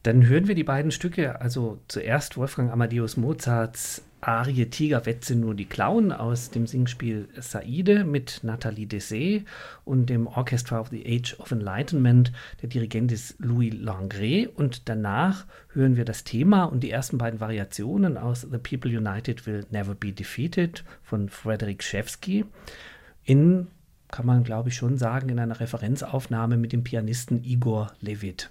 Dann 0.04 0.28
hören 0.28 0.50
wir 0.50 0.56
die 0.56 0.66
beiden 0.66 0.92
Stücke, 0.92 1.40
also 1.40 1.80
zuerst 1.88 2.36
Wolfgang 2.36 2.70
Amadeus 2.70 3.16
Mozarts 3.16 4.02
Arie 4.26 4.70
Tiger 4.70 5.06
wetze 5.06 5.36
nur 5.36 5.54
die 5.54 5.66
Klauen 5.66 6.14
aus 6.14 6.50
dem 6.50 6.66
Singspiel 6.66 7.28
Saide 7.38 8.06
mit 8.06 8.40
Nathalie 8.42 8.88
Dessay 8.88 9.44
und 9.84 10.10
dem 10.10 10.28
Orchestra 10.28 10.80
of 10.80 10.88
the 10.90 11.04
Age 11.06 11.38
of 11.40 11.52
Enlightenment. 11.52 12.32
Der 12.62 12.70
Dirigent 12.70 13.12
ist 13.12 13.36
Louis 13.40 13.74
Langret 13.74 14.50
und 14.56 14.88
danach 14.88 15.46
hören 15.74 15.98
wir 15.98 16.06
das 16.06 16.24
Thema 16.24 16.64
und 16.64 16.84
die 16.84 16.92
ersten 16.92 17.18
beiden 17.18 17.42
Variationen 17.42 18.18
aus 18.18 18.48
The 18.50 18.60
People 18.60 18.98
United 18.98 19.46
Will 19.46 19.66
Never 19.72 19.94
Be 19.94 20.14
Defeated 20.14 20.86
von 21.04 21.28
Frederick 21.28 21.84
Schewski 21.84 22.46
in, 23.26 23.68
kann 24.08 24.26
man 24.26 24.46
glaube 24.46 24.70
ich 24.70 24.76
schon 24.76 24.98
sagen, 24.98 25.28
in 25.28 25.40
einer 25.40 25.60
Referenzaufnahme 25.60 26.56
mit 26.56 26.72
dem 26.72 26.86
Pianisten 26.86 27.44
Igor 27.44 27.92
Levit. 28.00 28.50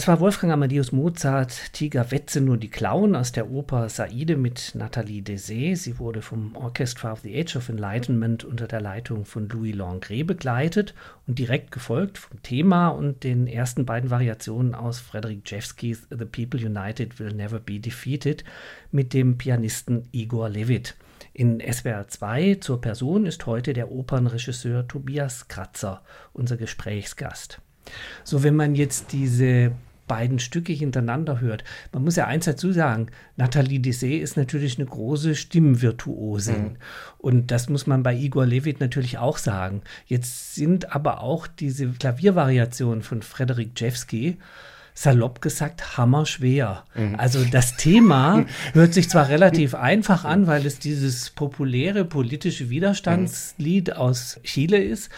Das 0.00 0.08
war 0.08 0.20
Wolfgang 0.20 0.50
Amadeus 0.50 0.92
Mozart, 0.92 1.74
Tiger 1.74 2.10
Wetze 2.10 2.40
nur 2.40 2.56
die 2.56 2.70
Clown 2.70 3.14
aus 3.14 3.32
der 3.32 3.50
Oper 3.50 3.90
Saide 3.90 4.38
mit 4.38 4.72
Nathalie 4.74 5.20
Dessay. 5.20 5.74
Sie 5.74 5.98
wurde 5.98 6.22
vom 6.22 6.56
Orchestra 6.56 7.12
of 7.12 7.20
the 7.20 7.38
Age 7.38 7.56
of 7.56 7.68
Enlightenment 7.68 8.42
unter 8.42 8.66
der 8.66 8.80
Leitung 8.80 9.26
von 9.26 9.46
Louis 9.50 9.76
Langré 9.76 10.24
begleitet 10.24 10.94
und 11.26 11.38
direkt 11.38 11.70
gefolgt 11.70 12.16
vom 12.16 12.42
Thema 12.42 12.88
und 12.88 13.24
den 13.24 13.46
ersten 13.46 13.84
beiden 13.84 14.08
Variationen 14.08 14.74
aus 14.74 15.00
Frederick 15.00 15.42
Jewskis 15.44 16.06
The 16.08 16.24
People 16.24 16.64
United 16.66 17.20
Will 17.20 17.34
Never 17.34 17.58
Be 17.58 17.78
Defeated 17.78 18.42
mit 18.92 19.12
dem 19.12 19.36
Pianisten 19.36 20.08
Igor 20.12 20.48
Levit. 20.48 20.96
In 21.34 21.60
SWR 21.60 22.08
2 22.08 22.54
zur 22.62 22.80
Person 22.80 23.26
ist 23.26 23.44
heute 23.44 23.74
der 23.74 23.92
Opernregisseur 23.92 24.88
Tobias 24.88 25.48
Kratzer 25.48 26.00
unser 26.32 26.56
Gesprächsgast. 26.56 27.60
So, 28.24 28.42
wenn 28.42 28.56
man 28.56 28.74
jetzt 28.74 29.12
diese 29.12 29.72
beiden 30.10 30.40
Stücke 30.40 30.72
hintereinander 30.72 31.40
hört. 31.40 31.62
Man 31.92 32.02
muss 32.02 32.16
ja 32.16 32.26
eins 32.26 32.44
dazu 32.44 32.72
sagen, 32.72 33.06
Nathalie 33.36 33.78
Dessay 33.78 34.16
ist 34.18 34.36
natürlich 34.36 34.76
eine 34.76 34.88
große 34.88 35.36
Stimmvirtuosin. 35.36 36.62
Mhm. 36.62 36.76
Und 37.18 37.52
das 37.52 37.68
muss 37.68 37.86
man 37.86 38.02
bei 38.02 38.16
Igor 38.16 38.44
Levit 38.44 38.80
natürlich 38.80 39.18
auch 39.18 39.38
sagen. 39.38 39.82
Jetzt 40.06 40.56
sind 40.56 40.96
aber 40.96 41.20
auch 41.20 41.46
diese 41.46 41.86
Klaviervariationen 41.86 43.02
von 43.02 43.22
Frederik 43.22 43.80
Jewski 43.80 44.38
salopp 44.94 45.40
gesagt 45.40 45.96
hammerschwer. 45.96 46.84
Mhm. 46.96 47.14
Also 47.16 47.44
das 47.44 47.76
Thema 47.76 48.44
hört 48.72 48.92
sich 48.92 49.08
zwar 49.08 49.28
relativ 49.28 49.76
einfach 49.76 50.24
an, 50.24 50.48
weil 50.48 50.66
es 50.66 50.80
dieses 50.80 51.30
populäre 51.30 52.04
politische 52.04 52.68
Widerstandslied 52.68 53.96
aus 53.96 54.40
Chile 54.42 54.82
ist, 54.82 55.10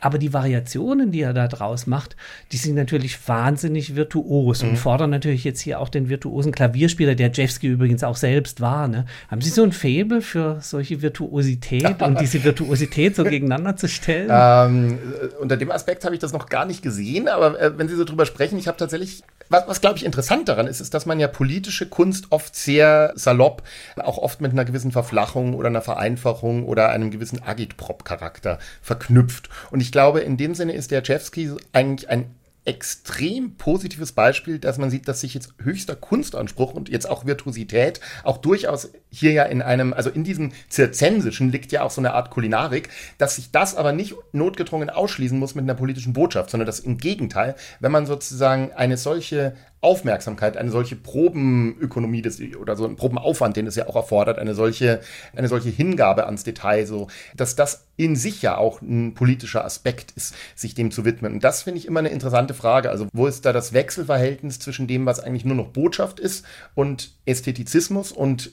aber 0.00 0.18
die 0.18 0.32
Variationen, 0.32 1.12
die 1.12 1.20
er 1.20 1.32
da 1.32 1.48
draus 1.48 1.86
macht, 1.86 2.16
die 2.52 2.56
sind 2.56 2.74
natürlich 2.74 3.28
wahnsinnig 3.28 3.96
virtuos 3.96 4.62
mhm. 4.62 4.70
und 4.70 4.76
fordern 4.76 5.10
natürlich 5.10 5.44
jetzt 5.44 5.60
hier 5.60 5.80
auch 5.80 5.88
den 5.88 6.08
virtuosen 6.08 6.52
Klavierspieler, 6.52 7.14
der 7.14 7.30
Jewski 7.30 7.68
übrigens 7.68 8.04
auch 8.04 8.16
selbst 8.16 8.60
war. 8.60 8.88
Ne? 8.88 9.06
Haben 9.28 9.40
Sie 9.40 9.50
so 9.50 9.62
ein 9.62 9.72
Faible 9.72 10.22
für 10.22 10.58
solche 10.60 11.02
Virtuosität 11.02 12.02
und 12.02 12.20
diese 12.20 12.42
Virtuosität 12.44 13.16
so 13.16 13.24
gegeneinander 13.24 13.76
zu 13.76 13.88
stellen? 13.88 14.28
Ähm, 14.30 14.98
äh, 15.22 15.26
unter 15.40 15.56
dem 15.56 15.70
Aspekt 15.70 16.04
habe 16.04 16.14
ich 16.14 16.20
das 16.20 16.32
noch 16.32 16.48
gar 16.48 16.64
nicht 16.64 16.82
gesehen, 16.82 17.28
aber 17.28 17.60
äh, 17.60 17.76
wenn 17.78 17.88
Sie 17.88 17.96
so 17.96 18.04
drüber 18.04 18.26
sprechen, 18.26 18.58
ich 18.58 18.68
habe 18.68 18.78
tatsächlich, 18.78 19.22
was, 19.48 19.66
was 19.66 19.80
glaube 19.80 19.96
ich 19.96 20.04
interessant 20.04 20.48
daran 20.48 20.66
ist, 20.66 20.80
ist, 20.80 20.94
dass 20.94 21.06
man 21.06 21.20
ja 21.20 21.28
politische 21.28 21.88
Kunst 21.88 22.26
oft 22.30 22.54
sehr 22.54 23.12
salopp, 23.14 23.62
auch 23.96 24.18
oft 24.18 24.40
mit 24.40 24.52
einer 24.52 24.64
gewissen 24.64 24.92
Verflachung 24.92 25.54
oder 25.54 25.68
einer 25.68 25.82
Vereinfachung 25.82 26.66
oder 26.66 26.90
einem 26.90 27.10
gewissen 27.10 27.42
Agitprop-Charakter 27.42 28.58
verknüpft. 28.82 29.48
Und 29.70 29.80
ich 29.80 29.92
glaube, 29.92 30.20
in 30.20 30.36
dem 30.36 30.54
Sinne 30.54 30.72
ist 30.72 30.90
der 30.90 31.02
Jeffsky 31.02 31.52
eigentlich 31.72 32.08
ein 32.08 32.34
extrem 32.68 33.56
positives 33.56 34.12
Beispiel, 34.12 34.58
dass 34.58 34.76
man 34.76 34.90
sieht, 34.90 35.08
dass 35.08 35.22
sich 35.22 35.32
jetzt 35.32 35.54
höchster 35.62 35.96
Kunstanspruch 35.96 36.74
und 36.74 36.90
jetzt 36.90 37.08
auch 37.08 37.24
Virtuosität 37.24 38.00
auch 38.24 38.36
durchaus 38.36 38.90
hier 39.10 39.32
ja 39.32 39.44
in 39.44 39.62
einem, 39.62 39.92
also 39.92 40.10
in 40.10 40.24
diesem 40.24 40.52
Zirzensischen 40.68 41.50
liegt 41.50 41.72
ja 41.72 41.82
auch 41.82 41.90
so 41.90 42.00
eine 42.00 42.14
Art 42.14 42.30
Kulinarik, 42.30 42.88
dass 43.18 43.36
sich 43.36 43.50
das 43.50 43.74
aber 43.74 43.92
nicht 43.92 44.14
notgedrungen 44.32 44.90
ausschließen 44.90 45.38
muss 45.38 45.54
mit 45.54 45.64
einer 45.64 45.74
politischen 45.74 46.12
Botschaft, 46.12 46.50
sondern 46.50 46.66
dass 46.66 46.80
im 46.80 46.98
Gegenteil, 46.98 47.54
wenn 47.80 47.92
man 47.92 48.06
sozusagen 48.06 48.72
eine 48.72 48.96
solche 48.96 49.54
Aufmerksamkeit, 49.80 50.56
eine 50.56 50.70
solche 50.72 50.96
Probenökonomie 50.96 52.20
des, 52.20 52.40
oder 52.56 52.74
so 52.74 52.84
ein 52.84 52.96
Probenaufwand, 52.96 53.56
den 53.56 53.68
es 53.68 53.76
ja 53.76 53.86
auch 53.86 53.94
erfordert, 53.94 54.38
eine 54.38 54.54
solche, 54.54 55.00
eine 55.36 55.46
solche 55.46 55.68
Hingabe 55.68 56.26
ans 56.26 56.42
Detail, 56.42 56.84
so, 56.84 57.06
dass 57.36 57.54
das 57.54 57.86
in 57.96 58.16
sich 58.16 58.42
ja 58.42 58.56
auch 58.56 58.82
ein 58.82 59.14
politischer 59.14 59.64
Aspekt 59.64 60.12
ist, 60.16 60.34
sich 60.56 60.74
dem 60.74 60.90
zu 60.90 61.04
widmen. 61.04 61.34
Und 61.34 61.44
das 61.44 61.62
finde 61.62 61.78
ich 61.78 61.86
immer 61.86 62.00
eine 62.00 62.08
interessante 62.08 62.54
Frage. 62.54 62.90
Also, 62.90 63.06
wo 63.12 63.28
ist 63.28 63.44
da 63.44 63.52
das 63.52 63.72
Wechselverhältnis 63.72 64.58
zwischen 64.58 64.88
dem, 64.88 65.06
was 65.06 65.20
eigentlich 65.20 65.44
nur 65.44 65.56
noch 65.56 65.68
Botschaft 65.68 66.18
ist 66.18 66.44
und 66.74 67.12
Ästhetizismus 67.24 68.10
und 68.10 68.52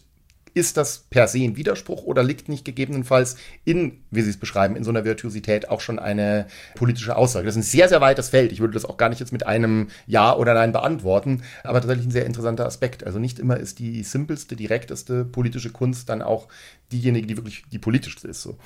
ist 0.56 0.78
das 0.78 1.00
per 1.10 1.28
se 1.28 1.40
ein 1.40 1.58
Widerspruch 1.58 2.04
oder 2.04 2.24
liegt 2.24 2.48
nicht 2.50 2.64
gegebenenfalls 2.64 3.36
in, 3.66 4.00
wie 4.10 4.22
Sie 4.22 4.30
es 4.30 4.38
beschreiben, 4.38 4.76
in 4.76 4.86
so 4.86 4.90
einer 4.90 5.04
Virtuosität 5.04 5.70
auch 5.70 5.82
schon 5.82 6.00
eine 6.00 6.48
politische 6.76 7.16
Aussage? 7.16 7.46
Das 7.46 7.56
ist 7.56 7.60
ein 7.60 7.64
sehr, 7.64 7.90
sehr 7.90 8.02
weites 8.02 8.30
Feld. 8.30 8.54
Ich 8.54 8.62
würde 8.62 8.74
das 8.74 8.86
auch 8.86 8.96
gar 8.96 9.10
nicht 9.10 9.20
jetzt 9.20 9.34
mit 9.34 9.46
einem 9.46 9.90
Ja 10.08 10.36
oder 10.36 10.54
Nein 10.54 10.72
beantworten, 10.72 11.44
aber 11.64 11.82
tatsächlich 11.82 12.08
ein 12.08 12.12
sehr 12.12 12.26
interessanter 12.26 12.66
Aspekt. 12.66 13.06
Also 13.06 13.20
nicht 13.20 13.38
immer 13.38 13.58
ist 13.58 13.80
die 13.80 14.02
simpelste, 14.04 14.56
direkteste 14.56 15.26
politische 15.26 15.72
Kunst 15.72 16.08
dann 16.08 16.22
auch 16.22 16.48
diejenige, 16.92 17.28
die 17.28 17.38
wirklich 17.38 17.64
die 17.70 17.80
politischste 17.80 18.30
ist. 18.30 18.42
So. 18.42 18.58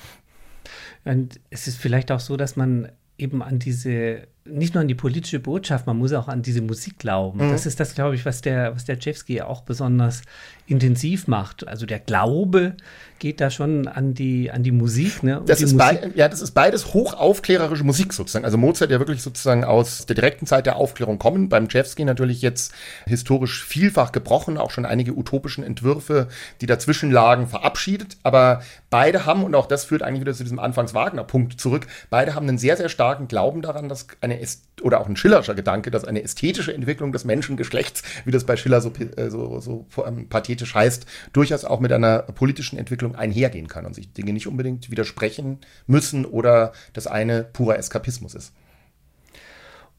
Und 1.04 1.40
es 1.50 1.66
ist 1.66 1.76
vielleicht 1.76 2.12
auch 2.12 2.20
so, 2.20 2.36
dass 2.36 2.54
man 2.54 2.92
eben 3.20 3.42
an 3.42 3.58
diese, 3.58 4.26
nicht 4.44 4.74
nur 4.74 4.80
an 4.80 4.88
die 4.88 4.94
politische 4.94 5.40
Botschaft, 5.40 5.86
man 5.86 5.98
muss 5.98 6.12
auch 6.12 6.28
an 6.28 6.42
diese 6.42 6.62
Musik 6.62 6.98
glauben. 6.98 7.46
Mhm. 7.46 7.50
Das 7.50 7.66
ist 7.66 7.78
das, 7.78 7.94
glaube 7.94 8.14
ich, 8.14 8.24
was 8.24 8.40
der, 8.40 8.74
was 8.74 8.84
der 8.84 8.98
Chevsky 8.98 9.42
auch 9.42 9.62
besonders 9.62 10.22
intensiv 10.70 11.26
macht. 11.26 11.66
Also 11.66 11.86
der 11.86 11.98
Glaube 11.98 12.76
geht 13.20 13.40
da 13.40 13.50
schon 13.50 13.86
an 13.86 14.14
die, 14.14 14.50
an 14.50 14.62
die 14.62 14.72
Musik. 14.72 15.22
Ne? 15.22 15.42
Das 15.46 15.58
die 15.58 15.64
ist 15.64 15.74
Musik 15.74 16.16
ja, 16.16 16.28
das 16.28 16.40
ist 16.40 16.52
beides 16.52 16.94
hochaufklärerische 16.94 17.84
Musik 17.84 18.12
sozusagen. 18.12 18.44
Also 18.44 18.56
Mozart 18.56 18.90
ja 18.90 18.98
wirklich 18.98 19.22
sozusagen 19.22 19.62
aus 19.62 20.06
der 20.06 20.14
direkten 20.14 20.46
Zeit 20.46 20.66
der 20.66 20.76
Aufklärung 20.76 21.18
kommen. 21.18 21.48
Beim 21.48 21.68
Chevsky 21.68 22.04
natürlich 22.04 22.40
jetzt 22.42 22.72
historisch 23.06 23.64
vielfach 23.64 24.10
gebrochen, 24.12 24.56
auch 24.56 24.70
schon 24.70 24.86
einige 24.86 25.12
utopischen 25.12 25.62
Entwürfe, 25.62 26.28
die 26.60 26.66
dazwischen 26.66 27.10
lagen, 27.10 27.46
verabschiedet. 27.46 28.16
Aber 28.22 28.62
beide 28.88 29.26
haben, 29.26 29.44
und 29.44 29.54
auch 29.54 29.66
das 29.66 29.84
führt 29.84 30.02
eigentlich 30.02 30.22
wieder 30.22 30.34
zu 30.34 30.42
diesem 30.42 30.58
Anfangs-Wagner-Punkt 30.58 31.60
zurück, 31.60 31.86
beide 32.08 32.34
haben 32.34 32.48
einen 32.48 32.58
sehr, 32.58 32.76
sehr 32.76 32.88
starken 32.88 33.28
Glauben 33.28 33.60
daran, 33.60 33.88
dass 33.88 34.06
eine, 34.22 34.38
oder 34.82 35.00
auch 35.00 35.08
ein 35.08 35.16
Schillerscher 35.16 35.54
Gedanke, 35.54 35.90
dass 35.90 36.04
eine 36.04 36.22
ästhetische 36.22 36.72
Entwicklung 36.72 37.12
des 37.12 37.24
Menschengeschlechts, 37.24 38.02
wie 38.24 38.30
das 38.30 38.44
bei 38.44 38.56
Schiller 38.56 38.80
so, 38.80 38.92
äh, 39.16 39.28
so, 39.28 39.60
so 39.60 39.86
ähm, 40.06 40.28
pathetisch 40.28 40.59
heißt, 40.66 41.06
durchaus 41.32 41.64
auch 41.64 41.80
mit 41.80 41.92
einer 41.92 42.20
politischen 42.20 42.78
Entwicklung 42.78 43.14
einhergehen 43.14 43.68
kann 43.68 43.86
und 43.86 43.94
sich 43.94 44.12
Dinge 44.12 44.32
nicht 44.32 44.46
unbedingt 44.46 44.90
widersprechen 44.90 45.58
müssen 45.86 46.24
oder 46.24 46.72
das 46.92 47.06
eine 47.06 47.44
purer 47.44 47.78
Eskapismus 47.78 48.34
ist. 48.34 48.52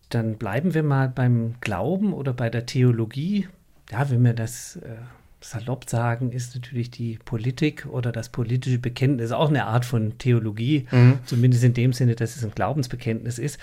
Dann 0.10 0.38
bleiben 0.38 0.74
wir 0.74 0.84
mal 0.84 1.08
beim 1.08 1.56
Glauben 1.62 2.14
oder 2.14 2.34
bei 2.34 2.50
der 2.50 2.66
Theologie. 2.66 3.48
Ja, 3.92 4.10
wenn 4.10 4.24
wir 4.24 4.34
das 4.34 4.76
äh, 4.78 4.98
salopp 5.44 5.90
sagen, 5.90 6.32
ist 6.32 6.56
natürlich 6.56 6.92
die 6.92 7.18
Politik 7.24 7.88
oder 7.88 8.12
das 8.12 8.30
politische 8.30 8.80
Bekenntnis 8.80 9.32
auch 9.32 9.50
eine 9.50 9.66
Art 9.66 9.86
von 9.86 10.18
Theologie, 10.18 10.86
mhm. 10.92 11.20
zumindest 11.26 11.64
in 11.64 11.74
dem 11.74 11.94
Sinne, 11.94 12.16
dass 12.16 12.36
es 12.36 12.44
ein 12.44 12.52
Glaubensbekenntnis 12.52 13.40
ist. 13.40 13.60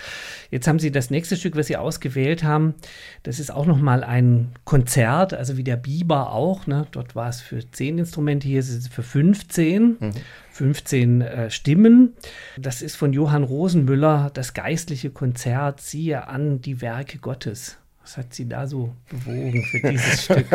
Jetzt 0.51 0.67
haben 0.67 0.79
Sie 0.79 0.91
das 0.91 1.09
nächste 1.09 1.37
Stück, 1.37 1.55
was 1.55 1.67
Sie 1.67 1.77
ausgewählt 1.77 2.43
haben, 2.43 2.75
das 3.23 3.39
ist 3.39 3.51
auch 3.51 3.65
nochmal 3.65 4.03
ein 4.03 4.49
Konzert, 4.65 5.33
also 5.33 5.57
wie 5.57 5.63
der 5.63 5.77
Biber 5.77 6.31
auch. 6.31 6.67
Ne? 6.67 6.85
Dort 6.91 7.15
war 7.15 7.29
es 7.29 7.41
für 7.41 7.69
zehn 7.71 7.97
Instrumente, 7.97 8.47
hier 8.47 8.59
ist 8.59 8.69
es 8.69 8.87
für 8.87 9.03
15. 9.03 9.97
Mhm. 9.99 10.11
15 10.59 11.21
äh, 11.21 11.49
Stimmen. 11.49 12.15
Das 12.57 12.81
ist 12.81 12.97
von 12.97 13.13
Johann 13.13 13.43
Rosenmüller, 13.43 14.29
das 14.33 14.53
geistliche 14.53 15.09
Konzert, 15.09 15.79
siehe 15.79 16.27
an 16.27 16.59
die 16.59 16.81
Werke 16.81 17.17
Gottes. 17.17 17.78
Was 18.09 18.17
hat 18.17 18.33
Sie 18.33 18.49
da 18.49 18.65
so 18.65 18.95
bewogen 19.07 19.63
für 19.65 19.79
dieses 19.81 20.23
Stück? 20.23 20.47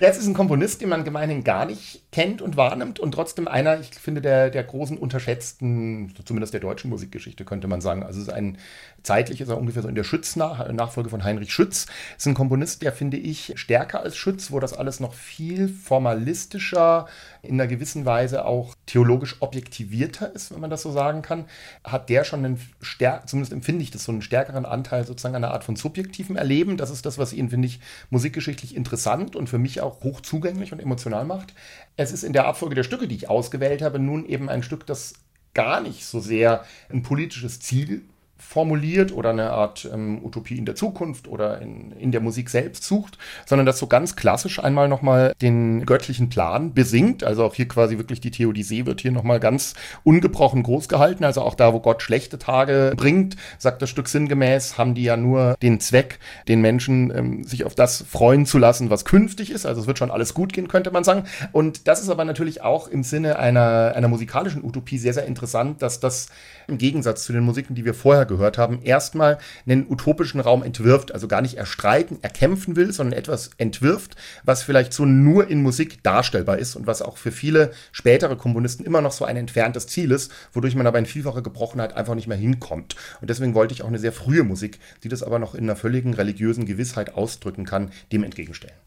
es 0.00 0.18
ist 0.18 0.26
ein 0.26 0.34
Komponist, 0.34 0.80
den 0.80 0.88
man 0.88 1.04
gemeinhin 1.04 1.44
gar 1.44 1.64
nicht 1.64 2.02
kennt 2.10 2.42
und 2.42 2.56
wahrnimmt 2.56 2.98
und 2.98 3.12
trotzdem 3.12 3.46
einer, 3.46 3.78
ich 3.78 3.90
finde, 3.90 4.20
der, 4.20 4.50
der 4.50 4.64
großen 4.64 4.98
unterschätzten, 4.98 6.12
zumindest 6.24 6.52
der 6.52 6.60
deutschen 6.60 6.90
Musikgeschichte, 6.90 7.44
könnte 7.44 7.68
man 7.68 7.80
sagen. 7.80 8.02
Also 8.02 8.20
es 8.20 8.26
ist 8.26 8.34
ein, 8.34 8.58
zeitlich 9.04 9.40
ist 9.40 9.48
er 9.50 9.56
ungefähr 9.56 9.82
so 9.82 9.88
in 9.88 9.94
der 9.94 10.02
Schütz 10.02 10.34
nach, 10.34 10.66
Nachfolge 10.72 11.08
von 11.08 11.22
Heinrich 11.22 11.52
Schütz. 11.52 11.86
Es 12.16 12.24
ist 12.24 12.26
ein 12.26 12.34
Komponist, 12.34 12.82
der, 12.82 12.90
finde 12.90 13.18
ich, 13.18 13.52
stärker 13.54 14.00
als 14.00 14.16
Schütz, 14.16 14.50
wo 14.50 14.58
das 14.58 14.72
alles 14.72 14.98
noch 14.98 15.14
viel 15.14 15.68
formalistischer, 15.68 17.06
in 17.46 17.54
einer 17.54 17.66
gewissen 17.66 18.04
Weise 18.04 18.44
auch 18.44 18.74
theologisch 18.86 19.36
objektivierter 19.40 20.34
ist, 20.34 20.52
wenn 20.52 20.60
man 20.60 20.70
das 20.70 20.82
so 20.82 20.92
sagen 20.92 21.22
kann, 21.22 21.46
hat 21.84 22.08
der 22.08 22.24
schon 22.24 22.44
einen 22.44 22.60
stärker, 22.80 23.26
zumindest 23.26 23.52
empfinde 23.52 23.82
ich 23.82 23.90
das 23.90 24.04
so 24.04 24.12
einen 24.12 24.22
stärkeren 24.22 24.66
Anteil 24.66 25.06
sozusagen 25.06 25.34
einer 25.34 25.52
Art 25.52 25.64
von 25.64 25.76
subjektivem 25.76 26.36
Erleben. 26.36 26.76
Das 26.76 26.90
ist 26.90 27.06
das, 27.06 27.18
was 27.18 27.32
ihn, 27.32 27.50
finde 27.50 27.66
ich, 27.68 27.80
musikgeschichtlich 28.10 28.76
interessant 28.76 29.36
und 29.36 29.48
für 29.48 29.58
mich 29.58 29.80
auch 29.80 30.02
hoch 30.02 30.20
zugänglich 30.20 30.72
und 30.72 30.80
emotional 30.80 31.24
macht. 31.24 31.54
Es 31.96 32.12
ist 32.12 32.24
in 32.24 32.32
der 32.32 32.46
Abfolge 32.46 32.74
der 32.74 32.84
Stücke, 32.84 33.08
die 33.08 33.16
ich 33.16 33.30
ausgewählt 33.30 33.82
habe, 33.82 33.98
nun 33.98 34.26
eben 34.26 34.48
ein 34.48 34.62
Stück, 34.62 34.86
das 34.86 35.14
gar 35.54 35.80
nicht 35.80 36.04
so 36.04 36.20
sehr 36.20 36.64
ein 36.90 37.02
politisches 37.02 37.60
Ziel 37.60 38.02
formuliert 38.46 39.12
oder 39.12 39.30
eine 39.30 39.50
Art 39.50 39.88
ähm, 39.92 40.24
Utopie 40.24 40.56
in 40.56 40.66
der 40.66 40.76
Zukunft 40.76 41.26
oder 41.26 41.60
in, 41.60 41.90
in 41.92 42.12
der 42.12 42.20
Musik 42.20 42.48
selbst 42.48 42.84
sucht, 42.84 43.18
sondern 43.44 43.66
das 43.66 43.78
so 43.78 43.88
ganz 43.88 44.14
klassisch 44.14 44.62
einmal 44.62 44.88
nochmal 44.88 45.34
den 45.42 45.84
göttlichen 45.84 46.28
Plan 46.28 46.72
besingt. 46.72 47.24
Also 47.24 47.44
auch 47.44 47.54
hier 47.54 47.66
quasi 47.66 47.98
wirklich 47.98 48.20
die 48.20 48.30
Theodisee 48.30 48.86
wird 48.86 49.00
hier 49.00 49.10
nochmal 49.10 49.40
ganz 49.40 49.74
ungebrochen 50.04 50.62
groß 50.62 50.88
gehalten. 50.88 51.24
Also 51.24 51.42
auch 51.42 51.54
da, 51.54 51.72
wo 51.72 51.80
Gott 51.80 52.02
schlechte 52.02 52.38
Tage 52.38 52.92
bringt, 52.96 53.36
sagt 53.58 53.82
das 53.82 53.90
Stück 53.90 54.08
sinngemäß, 54.08 54.78
haben 54.78 54.94
die 54.94 55.02
ja 55.02 55.16
nur 55.16 55.56
den 55.60 55.80
Zweck, 55.80 56.20
den 56.46 56.60
Menschen 56.60 57.12
ähm, 57.14 57.44
sich 57.44 57.64
auf 57.64 57.74
das 57.74 58.04
freuen 58.08 58.46
zu 58.46 58.58
lassen, 58.58 58.90
was 58.90 59.04
künftig 59.04 59.50
ist. 59.50 59.66
Also 59.66 59.80
es 59.80 59.86
wird 59.88 59.98
schon 59.98 60.12
alles 60.12 60.34
gut 60.34 60.52
gehen, 60.52 60.68
könnte 60.68 60.92
man 60.92 61.02
sagen. 61.02 61.24
Und 61.50 61.88
das 61.88 62.00
ist 62.00 62.10
aber 62.10 62.24
natürlich 62.24 62.62
auch 62.62 62.86
im 62.86 63.02
Sinne 63.02 63.40
einer, 63.40 63.92
einer 63.96 64.08
musikalischen 64.08 64.64
Utopie 64.64 64.98
sehr, 64.98 65.14
sehr 65.14 65.26
interessant, 65.26 65.82
dass 65.82 65.98
das 65.98 66.28
im 66.68 66.78
Gegensatz 66.78 67.24
zu 67.24 67.32
den 67.32 67.44
Musiken, 67.44 67.74
die 67.74 67.84
wir 67.84 67.94
vorher 67.94 68.26
gehört 68.26 68.58
haben, 68.58 68.82
erstmal 68.82 69.38
einen 69.66 69.90
utopischen 69.90 70.40
Raum 70.40 70.62
entwirft, 70.62 71.12
also 71.12 71.28
gar 71.28 71.42
nicht 71.42 71.56
erstreiten, 71.56 72.18
erkämpfen 72.22 72.76
will, 72.76 72.92
sondern 72.92 73.18
etwas 73.18 73.50
entwirft, 73.58 74.16
was 74.44 74.62
vielleicht 74.62 74.92
so 74.92 75.04
nur 75.04 75.48
in 75.48 75.62
Musik 75.62 76.02
darstellbar 76.02 76.58
ist 76.58 76.76
und 76.76 76.86
was 76.86 77.02
auch 77.02 77.16
für 77.16 77.32
viele 77.32 77.72
spätere 77.92 78.36
Komponisten 78.36 78.84
immer 78.84 79.00
noch 79.00 79.12
so 79.12 79.24
ein 79.24 79.36
entferntes 79.36 79.86
Ziel 79.86 80.10
ist, 80.10 80.32
wodurch 80.52 80.74
man 80.74 80.86
aber 80.86 80.98
in 80.98 81.06
vielfacher 81.06 81.42
Gebrochenheit 81.42 81.94
einfach 81.94 82.14
nicht 82.14 82.28
mehr 82.28 82.36
hinkommt. 82.36 82.96
Und 83.20 83.30
deswegen 83.30 83.54
wollte 83.54 83.74
ich 83.74 83.82
auch 83.82 83.88
eine 83.88 83.98
sehr 83.98 84.12
frühe 84.12 84.44
Musik, 84.44 84.78
die 85.02 85.08
das 85.08 85.22
aber 85.22 85.38
noch 85.38 85.54
in 85.54 85.64
einer 85.64 85.76
völligen 85.76 86.14
religiösen 86.14 86.66
Gewissheit 86.66 87.14
ausdrücken 87.14 87.64
kann, 87.64 87.90
dem 88.12 88.24
entgegenstellen. 88.24 88.85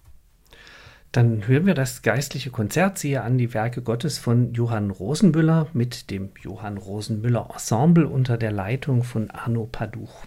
Dann 1.12 1.48
hören 1.48 1.66
wir 1.66 1.74
das 1.74 2.04
geistliche 2.04 2.52
Konzert, 2.52 3.00
siehe 3.00 3.24
an 3.24 3.40
die 3.40 3.52
Werke 3.56 3.82
Gottes 3.82 4.20
von 4.20 4.54
Johann 4.54 4.92
Rosenmüller 4.92 5.68
mit 5.74 6.12
dem 6.12 6.30
Johann 6.40 6.78
Rosenmüller 6.78 7.50
Ensemble 7.52 8.08
unter 8.08 8.38
der 8.38 8.52
Leitung 8.52 9.04
von 9.04 9.32
Arno 9.32 9.68
Paduch. 9.72 10.26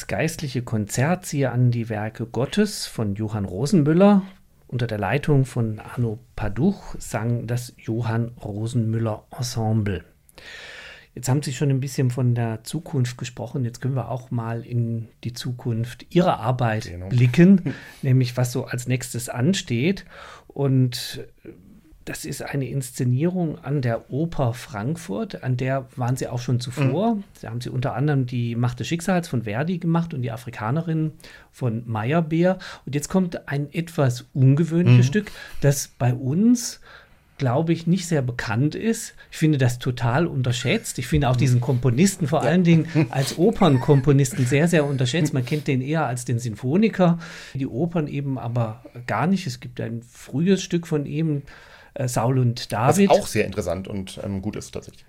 Das 0.00 0.06
geistliche 0.06 0.62
Konzert 0.62 1.26
Siehe 1.26 1.52
an 1.52 1.70
die 1.70 1.90
Werke 1.90 2.24
Gottes 2.24 2.86
von 2.86 3.16
Johann 3.16 3.44
Rosenmüller. 3.44 4.22
Unter 4.66 4.86
der 4.86 4.96
Leitung 4.96 5.44
von 5.44 5.78
Arno 5.78 6.18
Paduch 6.36 6.94
sang 6.98 7.46
das 7.46 7.74
Johann 7.76 8.28
Rosenmüller 8.42 9.26
Ensemble. 9.36 10.02
Jetzt 11.14 11.28
haben 11.28 11.42
Sie 11.42 11.52
schon 11.52 11.68
ein 11.68 11.80
bisschen 11.80 12.10
von 12.10 12.34
der 12.34 12.64
Zukunft 12.64 13.18
gesprochen. 13.18 13.62
Jetzt 13.66 13.82
können 13.82 13.94
wir 13.94 14.10
auch 14.10 14.30
mal 14.30 14.64
in 14.64 15.08
die 15.22 15.34
Zukunft 15.34 16.06
Ihrer 16.08 16.40
Arbeit 16.40 16.84
genau. 16.84 17.10
blicken, 17.10 17.74
nämlich 18.00 18.38
was 18.38 18.52
so 18.52 18.64
als 18.64 18.88
nächstes 18.88 19.28
ansteht. 19.28 20.06
Und 20.48 21.26
das 22.10 22.24
ist 22.24 22.42
eine 22.42 22.68
Inszenierung 22.68 23.60
an 23.62 23.82
der 23.82 24.10
Oper 24.10 24.52
Frankfurt, 24.52 25.44
an 25.44 25.56
der 25.56 25.86
waren 25.94 26.16
Sie 26.16 26.26
auch 26.26 26.40
schon 26.40 26.58
zuvor. 26.58 27.14
Mhm. 27.14 27.24
Da 27.40 27.50
haben 27.50 27.60
Sie 27.60 27.70
unter 27.70 27.94
anderem 27.94 28.26
die 28.26 28.56
Macht 28.56 28.80
des 28.80 28.88
Schicksals 28.88 29.28
von 29.28 29.44
Verdi 29.44 29.78
gemacht 29.78 30.12
und 30.12 30.22
die 30.22 30.32
Afrikanerin 30.32 31.12
von 31.52 31.84
Meyerbeer. 31.86 32.58
Und 32.84 32.96
jetzt 32.96 33.10
kommt 33.10 33.46
ein 33.48 33.72
etwas 33.72 34.24
ungewöhnliches 34.34 35.06
mhm. 35.06 35.08
Stück, 35.08 35.30
das 35.60 35.86
bei 35.86 36.12
uns 36.12 36.80
glaube 37.38 37.72
ich, 37.72 37.86
nicht 37.86 38.06
sehr 38.06 38.20
bekannt 38.22 38.74
ist. 38.74 39.14
Ich 39.30 39.38
finde 39.38 39.56
das 39.56 39.78
total 39.78 40.26
unterschätzt. 40.26 40.98
Ich 40.98 41.06
finde 41.06 41.30
auch 41.30 41.36
diesen 41.36 41.60
Komponisten 41.60 42.26
vor 42.26 42.42
ja. 42.42 42.50
allen 42.50 42.64
Dingen 42.64 42.86
als 43.10 43.38
Opernkomponisten 43.38 44.44
sehr, 44.44 44.68
sehr 44.68 44.84
unterschätzt. 44.84 45.32
Man 45.32 45.46
kennt 45.46 45.66
den 45.68 45.80
eher 45.80 46.04
als 46.04 46.26
den 46.26 46.38
Sinfoniker, 46.38 47.18
die 47.54 47.66
Opern 47.66 48.08
eben 48.08 48.36
aber 48.36 48.84
gar 49.06 49.26
nicht. 49.26 49.46
Es 49.46 49.60
gibt 49.60 49.80
ein 49.80 50.02
frühes 50.02 50.60
Stück 50.62 50.86
von 50.86 51.06
ihm, 51.06 51.42
Saul 52.08 52.38
und 52.38 52.72
David. 52.72 53.10
Was 53.10 53.18
auch 53.18 53.26
sehr 53.26 53.46
interessant 53.46 53.88
und 53.88 54.20
ähm, 54.22 54.42
gut 54.42 54.56
ist 54.56 54.72
tatsächlich. 54.72 55.04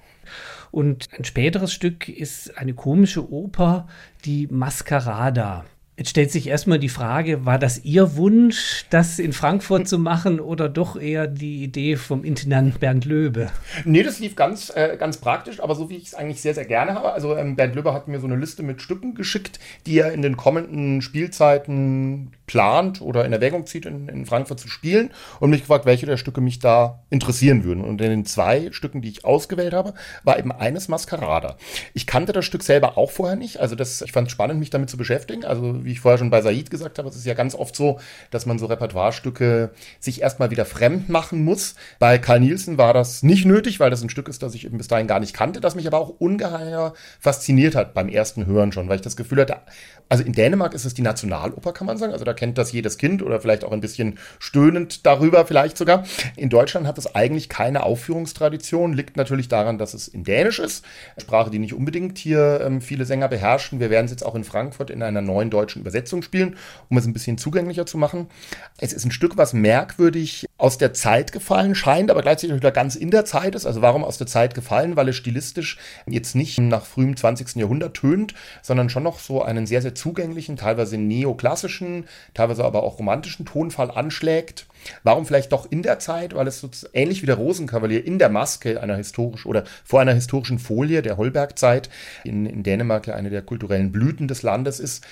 Und 0.72 1.10
ein 1.18 1.26
späteres 1.26 1.74
Stück 1.74 2.08
ist 2.08 2.58
eine 2.58 2.74
komische 2.74 3.32
Oper, 3.32 3.88
die 4.24 4.48
Mascarada. 4.48 5.66
Jetzt 5.98 6.10
stellt 6.10 6.32
sich 6.32 6.48
erstmal 6.48 6.80
die 6.80 6.90
Frage, 6.90 7.46
war 7.46 7.60
das 7.60 7.84
Ihr 7.84 8.16
Wunsch, 8.16 8.86
das 8.90 9.20
in 9.20 9.34
Frankfurt 9.34 9.88
zu 9.88 10.00
machen 10.00 10.40
oder 10.40 10.68
doch 10.68 11.00
eher 11.00 11.28
die 11.28 11.64
Idee 11.64 11.96
vom 11.98 12.24
Intendant 12.24 12.80
Bernd 12.80 13.06
Löbe? 13.06 13.52
Nee, 13.84 14.02
das 14.02 14.20
lief 14.20 14.36
ganz, 14.36 14.72
äh, 14.74 14.96
ganz 14.98 15.18
praktisch, 15.18 15.60
aber 15.60 15.76
so 15.76 15.92
wie 15.92 15.98
ich 15.98 16.08
es 16.08 16.14
eigentlich 16.16 16.42
sehr, 16.42 16.56
sehr 16.56 16.66
gerne 16.66 16.96
habe. 16.96 17.12
Also 17.12 17.36
ähm, 17.36 17.56
Bernd 17.56 17.76
Löbe 17.76 17.94
hat 17.94 18.08
mir 18.08 18.20
so 18.20 18.26
eine 18.26 18.38
Liste 18.38 18.64
mit 18.64 18.82
Stücken 18.82 19.14
geschickt, 19.14 19.60
die 19.86 20.00
er 20.00 20.12
in 20.12 20.24
den 20.24 20.38
kommenden 20.38 21.04
Spielzeiten 21.04 22.32
plant 22.52 23.00
oder 23.00 23.24
in 23.24 23.32
Erwägung 23.32 23.66
zieht, 23.66 23.86
in, 23.86 24.10
in 24.10 24.26
Frankfurt 24.26 24.60
zu 24.60 24.68
spielen 24.68 25.12
und 25.40 25.52
mich 25.52 25.62
gefragt, 25.62 25.86
welche 25.86 26.06
der 26.06 26.18
Stücke 26.18 26.42
mich 26.42 26.60
da 26.60 27.00
interessieren 27.10 27.64
würden. 27.64 27.82
Und 27.82 28.02
in 28.02 28.10
den 28.10 28.26
zwei 28.26 28.74
Stücken, 28.74 29.02
die 29.02 29.08
ich 29.08 29.24
ausgewählt 29.24 29.74
habe, 29.74 29.94
war 30.26 30.38
eben 30.38 30.52
eines 30.52 30.90
Mascarada. 30.90 31.56
Ich 31.94 32.06
kannte 32.06 32.34
das 32.34 32.44
Stück 32.44 32.64
selber 32.64 32.98
auch 32.98 33.10
vorher 33.10 33.38
nicht. 33.38 33.62
Also 33.62 33.76
das, 33.76 34.02
ich 34.02 34.12
fand 34.12 34.28
es 34.28 34.34
spannend, 34.34 34.60
mich 34.60 34.70
damit 34.70 34.90
zu 34.90 34.98
beschäftigen. 34.98 35.46
Also 35.46 35.86
wie 35.86 35.94
ich 35.94 36.02
vorher 36.02 36.18
schon 36.18 36.30
bei 36.30 36.42
Said 36.42 36.70
gesagt 36.70 37.00
habe, 37.00 37.08
es 37.08 37.16
ist 37.16 37.26
ja 37.26 37.36
ganz 37.36 37.56
oft 37.56 37.74
so, 37.74 38.02
dass 38.32 38.46
man 38.46 38.60
so 38.60 38.66
Repertoirestücke 38.66 39.72
sich 40.02 40.22
erstmal 40.22 40.52
wieder 40.52 40.66
fremd 40.66 41.08
machen 41.08 41.46
muss. 41.46 41.76
Bei 42.00 42.18
Karl 42.18 42.42
Nielsen 42.42 42.78
war 42.78 42.94
das 42.94 43.24
nicht 43.24 43.46
nötig, 43.46 43.80
weil 43.80 43.92
das 43.92 44.02
ein 44.02 44.10
Stück 44.10 44.28
ist, 44.28 44.44
das 44.44 44.56
ich 44.56 44.66
eben 44.66 44.78
bis 44.78 44.90
dahin 44.90 45.08
gar 45.08 45.22
nicht 45.22 45.34
kannte, 45.34 45.62
das 45.62 45.76
mich 45.76 45.88
aber 45.88 46.00
auch 46.00 46.10
ungeheuer 46.20 46.94
fasziniert 47.22 47.76
hat 47.76 47.94
beim 47.94 48.10
ersten 48.10 48.46
Hören 48.46 48.74
schon, 48.74 48.90
weil 48.90 48.98
ich 48.98 49.02
das 49.02 49.16
Gefühl 49.16 49.40
hatte, 49.40 49.56
also 50.10 50.26
in 50.26 50.34
Dänemark 50.34 50.74
ist 50.74 50.84
es 50.84 50.94
die 50.94 51.02
Nationaloper, 51.02 51.72
kann 51.72 51.88
man 51.88 51.98
sagen. 51.98 52.12
Also 52.12 52.26
da 52.26 52.34
kennt 52.42 52.58
das 52.58 52.72
jedes 52.72 52.98
Kind 52.98 53.22
oder 53.22 53.40
vielleicht 53.40 53.64
auch 53.64 53.72
ein 53.72 53.82
bisschen 53.82 54.18
stöhnend 54.40 55.06
darüber 55.06 55.46
vielleicht 55.46 55.78
sogar. 55.78 56.06
In 56.36 56.50
Deutschland 56.50 56.88
hat 56.88 56.98
es 56.98 57.14
eigentlich 57.14 57.50
keine 57.50 57.84
Aufführungstradition. 57.84 58.94
Liegt 58.94 59.16
natürlich 59.16 59.48
daran, 59.48 59.78
dass 59.78 59.94
es 59.94 60.08
in 60.08 60.24
Dänisch 60.24 60.58
ist. 60.58 60.84
Sprache, 61.20 61.52
die 61.52 61.60
nicht 61.60 61.76
unbedingt 61.76 62.18
hier 62.18 62.62
ähm, 62.66 62.82
viele 62.82 63.06
Sänger 63.06 63.28
beherrschen. 63.28 63.80
Wir 63.80 63.92
werden 63.92 64.06
es 64.06 64.12
jetzt 64.12 64.26
auch 64.26 64.34
in 64.34 64.44
Frankfurt 64.44 64.90
in 64.90 65.04
einer 65.04 65.22
neuen 65.22 65.52
deutschen 65.52 65.84
Übersetzung 65.84 66.24
spielen, 66.24 66.56
um 66.90 66.98
es 66.98 67.06
ein 67.06 67.14
bisschen 67.14 67.38
zugänglicher 67.38 67.86
zu 67.86 68.00
machen. 68.00 68.26
Es 68.80 68.92
ist 68.92 69.06
ein 69.06 69.12
Stück, 69.12 69.38
was 69.38 69.54
merkwürdig 69.54 70.48
aus 70.58 70.80
der 70.80 70.94
Zeit 70.94 71.34
gefallen 71.34 71.76
scheint, 71.76 72.10
aber 72.10 72.24
gleichzeitig 72.24 72.56
wieder 72.56 72.72
ganz 72.72 72.96
in 72.96 73.12
der 73.12 73.24
Zeit 73.24 73.54
ist. 73.54 73.68
Also 73.68 73.84
warum 73.84 74.04
aus 74.04 74.18
der 74.18 74.26
Zeit 74.26 74.56
gefallen? 74.56 74.96
Weil 74.96 75.10
es 75.10 75.16
stilistisch 75.16 75.78
jetzt 76.08 76.36
nicht 76.36 76.60
nach 76.60 76.86
frühem 76.86 77.16
20. 77.16 77.58
Jahrhundert 77.58 77.98
tönt, 77.98 78.34
sondern 78.64 78.90
schon 78.90 79.04
noch 79.04 79.20
so 79.20 79.44
einen 79.44 79.68
sehr, 79.68 79.84
sehr 79.84 79.94
zugänglichen, 79.94 80.58
teilweise 80.58 80.98
neoklassischen, 80.98 82.06
teilweise 82.34 82.64
aber 82.64 82.84
auch 82.84 83.00
romantischen 83.00 83.46
Tonfall 83.46 83.92
anschlägt. 83.92 84.68
Warum 85.04 85.26
vielleicht 85.26 85.52
doch 85.52 85.70
in 85.72 85.84
der 85.84 86.00
Zeit? 86.00 86.36
Weil 86.36 86.48
es 86.48 86.60
so 86.60 86.70
ähnlich 86.94 87.22
wie 87.22 87.28
der 87.28 87.36
Rosenkavalier 87.36 88.06
in 88.06 88.20
der 88.20 88.30
Maske 88.30 88.82
einer 88.82 88.96
historischen 88.96 89.48
oder 89.48 89.64
vor 89.84 90.02
einer 90.02 90.14
historischen 90.14 90.60
Folie 90.60 91.02
der 91.02 91.18
Holbergzeit 91.18 91.90
in, 92.24 92.46
in 92.46 92.64
Dänemark 92.64 93.08
ja 93.08 93.16
eine 93.16 93.30
der 93.30 93.42
kulturellen 93.42 93.92
Blüten 93.92 94.28
des 94.28 94.42
Landes 94.42 94.80
ist. 94.80 95.06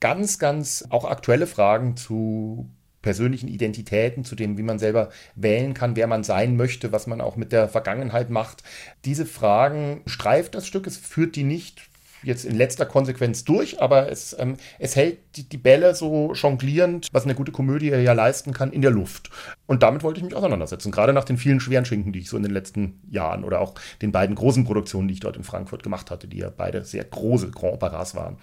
Ganz, 0.00 0.38
ganz 0.38 0.84
auch 0.90 1.04
aktuelle 1.04 1.46
Fragen 1.46 1.96
zu 1.96 2.68
persönlichen 3.06 3.46
Identitäten, 3.46 4.24
zu 4.24 4.34
dem, 4.34 4.58
wie 4.58 4.64
man 4.64 4.80
selber 4.80 5.10
wählen 5.36 5.74
kann, 5.74 5.94
wer 5.94 6.08
man 6.08 6.24
sein 6.24 6.56
möchte, 6.56 6.90
was 6.90 7.06
man 7.06 7.20
auch 7.20 7.36
mit 7.36 7.52
der 7.52 7.68
Vergangenheit 7.68 8.30
macht. 8.30 8.64
Diese 9.04 9.26
Fragen 9.26 10.02
streift 10.06 10.56
das 10.56 10.66
Stück, 10.66 10.88
es 10.88 10.96
führt 10.96 11.36
die 11.36 11.44
nicht 11.44 11.88
jetzt 12.26 12.44
in 12.44 12.56
letzter 12.56 12.86
Konsequenz 12.86 13.44
durch, 13.44 13.80
aber 13.80 14.10
es, 14.10 14.36
ähm, 14.38 14.56
es 14.78 14.96
hält 14.96 15.18
die, 15.36 15.48
die, 15.48 15.56
Bälle 15.56 15.94
so 15.94 16.32
jonglierend, 16.34 17.08
was 17.12 17.24
eine 17.24 17.34
gute 17.34 17.52
Komödie 17.52 17.88
ja 17.88 18.12
leisten 18.12 18.52
kann, 18.52 18.72
in 18.72 18.82
der 18.82 18.90
Luft. 18.90 19.30
Und 19.66 19.82
damit 19.82 20.02
wollte 20.02 20.18
ich 20.18 20.24
mich 20.24 20.34
auseinandersetzen, 20.34 20.92
gerade 20.92 21.12
nach 21.12 21.24
den 21.24 21.38
vielen 21.38 21.60
schweren 21.60 21.84
Schinken, 21.84 22.12
die 22.12 22.20
ich 22.20 22.28
so 22.28 22.36
in 22.36 22.42
den 22.42 22.52
letzten 22.52 23.00
Jahren 23.10 23.44
oder 23.44 23.60
auch 23.60 23.74
den 24.02 24.12
beiden 24.12 24.36
großen 24.36 24.64
Produktionen, 24.64 25.08
die 25.08 25.14
ich 25.14 25.20
dort 25.20 25.36
in 25.36 25.44
Frankfurt 25.44 25.82
gemacht 25.82 26.10
hatte, 26.10 26.28
die 26.28 26.38
ja 26.38 26.50
beide 26.54 26.84
sehr 26.84 27.04
große 27.04 27.50
Grand 27.50 27.74
Operas 27.74 28.14
waren. 28.14 28.38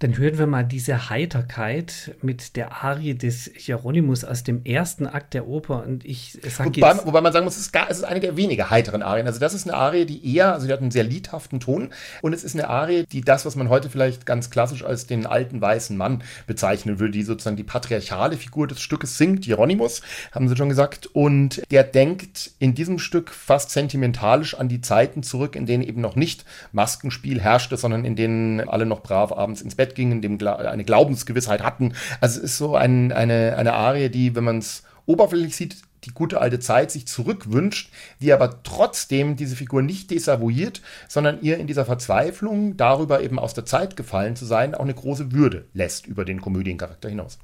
Dann 0.00 0.16
hören 0.16 0.38
wir 0.38 0.46
mal 0.46 0.64
diese 0.64 1.10
Heiterkeit 1.10 2.16
mit 2.22 2.56
der 2.56 2.82
Arie 2.82 3.12
des 3.12 3.50
Hieronymus 3.54 4.24
aus 4.24 4.42
dem 4.42 4.64
ersten 4.64 5.06
Akt 5.06 5.34
der 5.34 5.46
Oper. 5.46 5.84
Und 5.86 6.06
ich 6.06 6.38
sage 6.42 6.74
wobei, 6.74 6.92
jetzt, 6.92 7.06
wobei 7.06 7.20
man 7.20 7.34
sagen 7.34 7.44
muss, 7.44 7.56
es 7.56 7.66
ist, 7.66 7.72
gar, 7.72 7.90
es 7.90 7.98
ist 7.98 8.04
eine 8.04 8.18
der 8.18 8.34
weniger 8.34 8.70
heiteren 8.70 9.02
Arien. 9.02 9.26
Also 9.26 9.40
das 9.40 9.52
ist 9.52 9.68
eine 9.68 9.76
Arie, 9.76 10.06
die 10.06 10.34
eher, 10.34 10.54
also 10.54 10.66
die 10.66 10.72
hat 10.72 10.80
einen 10.80 10.90
sehr 10.90 11.04
liedhaften 11.04 11.60
Ton. 11.60 11.90
Und 12.22 12.32
es 12.32 12.44
ist 12.44 12.54
eine 12.54 12.70
Arie, 12.70 13.04
die 13.12 13.20
das, 13.20 13.44
was 13.44 13.56
man 13.56 13.68
heute 13.68 13.90
vielleicht 13.90 14.24
ganz 14.24 14.48
klassisch 14.48 14.82
als 14.84 15.06
den 15.06 15.26
alten 15.26 15.60
weißen 15.60 15.94
Mann 15.94 16.22
bezeichnen 16.46 16.98
würde, 16.98 17.12
die 17.12 17.22
sozusagen 17.22 17.56
die 17.56 17.62
patriarchale 17.62 18.38
Figur 18.38 18.66
des 18.66 18.80
Stückes 18.80 19.18
singt, 19.18 19.44
Hieronymus, 19.44 20.00
haben 20.32 20.48
sie 20.48 20.56
schon 20.56 20.70
gesagt. 20.70 21.10
Und 21.12 21.60
der 21.70 21.84
denkt 21.84 22.52
in 22.58 22.74
diesem 22.74 22.98
Stück 22.98 23.32
fast 23.32 23.68
sentimentalisch 23.68 24.54
an 24.54 24.70
die 24.70 24.80
Zeiten 24.80 25.22
zurück, 25.22 25.56
in 25.56 25.66
denen 25.66 25.82
eben 25.82 26.00
noch 26.00 26.16
nicht 26.16 26.46
Maskenspiel 26.72 27.38
herrschte, 27.38 27.76
sondern 27.76 28.06
in 28.06 28.16
denen 28.16 28.66
alle 28.66 28.86
noch 28.86 29.02
brav 29.02 29.30
abends 29.32 29.60
ins 29.60 29.74
Bett 29.74 29.89
Bett 29.90 29.94
gingen, 29.94 30.22
dem 30.22 30.38
Gla 30.38 30.56
eine 30.56 30.84
Glaubensgewissheit 30.84 31.62
hatten. 31.62 31.94
Also 32.20 32.38
es 32.38 32.44
ist 32.44 32.58
so 32.58 32.76
ein, 32.76 33.12
eine, 33.12 33.56
eine 33.56 33.74
Arie, 33.74 34.08
die, 34.08 34.34
wenn 34.34 34.44
man 34.44 34.58
es 34.58 34.84
oberflächlich 35.06 35.56
sieht, 35.56 35.76
die 36.04 36.12
gute 36.12 36.40
alte 36.40 36.60
Zeit 36.60 36.90
sich 36.90 37.06
zurückwünscht, 37.06 37.92
die 38.20 38.32
aber 38.32 38.62
trotzdem 38.62 39.36
diese 39.36 39.56
Figur 39.56 39.82
nicht 39.82 40.10
desavouiert, 40.10 40.80
sondern 41.08 41.42
ihr 41.42 41.58
in 41.58 41.66
dieser 41.66 41.84
Verzweiflung 41.84 42.76
darüber 42.78 43.22
eben 43.22 43.38
aus 43.38 43.52
der 43.52 43.66
Zeit 43.66 43.96
gefallen 43.96 44.34
zu 44.34 44.46
sein, 44.46 44.74
auch 44.74 44.80
eine 44.80 44.94
große 44.94 45.32
Würde 45.32 45.66
lässt 45.74 46.06
über 46.06 46.24
den 46.24 46.40
Komödiencharakter 46.40 47.10
hinaus. 47.10 47.38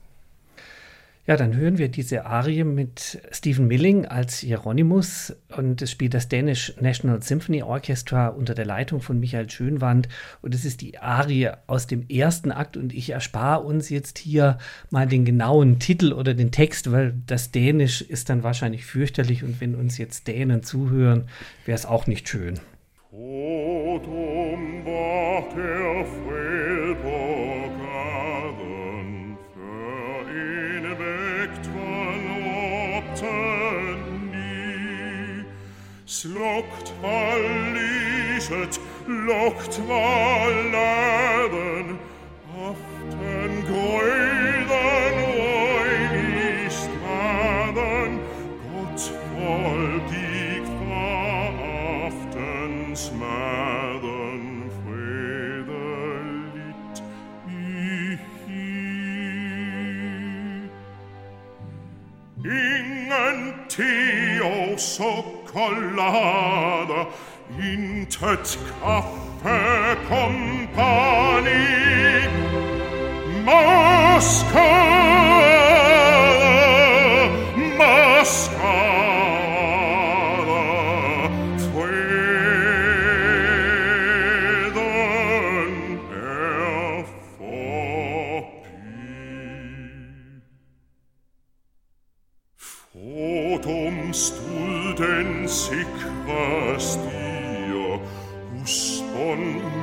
Ja, 1.29 1.37
dann 1.37 1.57
hören 1.57 1.77
wir 1.77 1.89
diese 1.89 2.25
Arie 2.25 2.63
mit 2.63 3.21
Stephen 3.33 3.67
Milling 3.67 4.07
als 4.07 4.39
Hieronymus 4.39 5.35
und 5.57 5.83
es 5.83 5.91
spielt 5.91 6.15
das 6.15 6.29
Danish 6.29 6.73
National 6.81 7.21
Symphony 7.21 7.65
Orchestra 7.65 8.29
unter 8.29 8.55
der 8.55 8.65
Leitung 8.65 9.01
von 9.01 9.19
Michael 9.19 9.51
Schönwand 9.51 10.09
und 10.41 10.55
es 10.55 10.65
ist 10.65 10.83
die 10.83 10.99
Arie 10.99 11.51
aus 11.67 11.89
dem 11.89 12.09
ersten 12.09 12.53
Akt 12.53 12.77
und 12.77 12.95
ich 12.95 13.11
erspare 13.11 13.65
uns 13.65 13.89
jetzt 13.89 14.19
hier 14.19 14.59
mal 14.91 15.09
den 15.09 15.25
genauen 15.25 15.81
Titel 15.81 16.13
oder 16.13 16.33
den 16.33 16.53
Text, 16.53 16.93
weil 16.93 17.15
das 17.27 17.51
Dänisch 17.51 18.03
ist 18.03 18.31
dann 18.31 18.45
wahrscheinlich 18.45 18.87
fürchterlich 18.87 19.43
und 19.43 19.61
wenn 19.61 19.75
uns 19.75 19.99
jetzt 19.99 20.29
Dänen 20.29 20.63
zuhören, 20.63 21.25
wäre 21.65 21.75
es 21.75 21.87
auch 21.87 22.07
nicht 22.07 22.29
schön. 22.29 22.61
Totum 23.11 24.85
Lockt 36.25 36.33
Slokt 36.33 36.89
hva 37.03 37.37
lyset, 37.77 38.81
lokt 39.07 39.75
hva 39.85 40.49
læren, 40.73 41.89
aftengrøyden 42.57 45.17
og 45.29 45.85
i 46.17 46.19
straden, 46.73 48.17
godt 48.65 49.03
folk 49.35 50.09
gikk 50.09 50.65
fra 50.81 51.13
aftensmæren 52.09 54.73
fredeligt 54.81 56.97
i 57.49 57.51
hi. 58.47 58.71
Ingen 62.45 63.41
tid 63.69 64.41
og 64.41 64.81
sopp 64.81 65.46
Collada 65.57 67.09
in 67.59 68.07
tets 68.11 68.59
caffè 68.79 69.97
compani 70.07 71.65
mascara 73.43 74.69
mascara. 77.79 78.96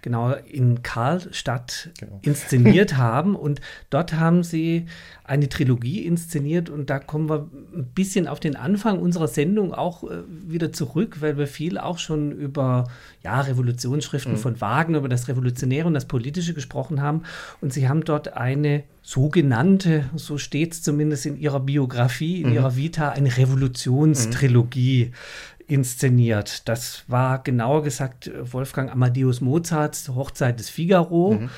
genau 0.00 0.32
in 0.32 0.82
Karlstadt 0.82 1.90
genau. 1.98 2.18
inszeniert 2.22 2.96
haben. 2.96 3.36
Und 3.36 3.60
dort 3.90 4.14
haben 4.14 4.42
Sie 4.42 4.86
eine 5.26 5.48
Trilogie 5.48 6.04
inszeniert. 6.04 6.70
Und 6.70 6.88
da 6.88 6.98
kommen 6.98 7.28
wir 7.28 7.48
ein 7.74 7.86
bisschen 7.94 8.28
auf 8.28 8.40
den 8.40 8.56
Anfang 8.56 8.98
unserer 8.98 9.28
Sendung 9.28 9.74
auch 9.74 10.04
äh, 10.04 10.22
wieder 10.46 10.72
zurück, 10.72 11.20
weil 11.20 11.36
wir 11.36 11.46
viel 11.46 11.78
auch 11.78 11.98
schon 11.98 12.32
über 12.32 12.88
ja, 13.22 13.40
Revolutionsschriften 13.40 14.34
mhm. 14.34 14.38
von 14.38 14.60
Wagner, 14.60 14.98
über 14.98 15.08
das 15.08 15.28
Revolutionäre 15.28 15.86
und 15.86 15.94
das 15.94 16.06
Politische 16.06 16.54
gesprochen 16.54 17.02
haben. 17.02 17.22
Und 17.60 17.72
Sie 17.72 17.88
haben 17.88 18.04
dort 18.04 18.34
eine 18.34 18.84
sogenannte, 19.02 20.04
so 20.14 20.38
steht 20.38 20.72
es 20.72 20.82
zumindest 20.82 21.26
in 21.26 21.38
ihrer 21.38 21.60
Biografie, 21.60 22.42
in 22.42 22.50
mhm. 22.50 22.54
ihrer 22.54 22.76
Vita, 22.76 23.10
eine 23.10 23.36
Revolutionstrilogie 23.36 25.06
mhm. 25.06 25.64
inszeniert. 25.66 26.68
Das 26.68 27.04
war 27.08 27.42
genauer 27.42 27.82
gesagt 27.82 28.30
Wolfgang 28.40 28.92
Amadeus 28.92 29.40
Mozarts 29.40 30.08
Hochzeit 30.08 30.60
des 30.60 30.70
Figaro. 30.70 31.32
Mhm. 31.32 31.50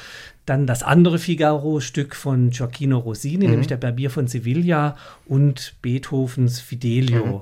Dann 0.49 0.67
das 0.67 0.83
andere 0.83 1.19
Figaro-Stück 1.19 2.15
von 2.15 2.51
Gioacchino 2.51 2.97
Rossini, 2.99 3.45
mhm. 3.45 3.51
nämlich 3.51 3.67
der 3.67 3.77
Barbier 3.77 4.11
von 4.11 4.29
Sevilla 4.29 4.97
und 5.27 5.75
Beethovens 5.83 6.61
Fidelio. 6.61 7.27
Mhm. 7.27 7.41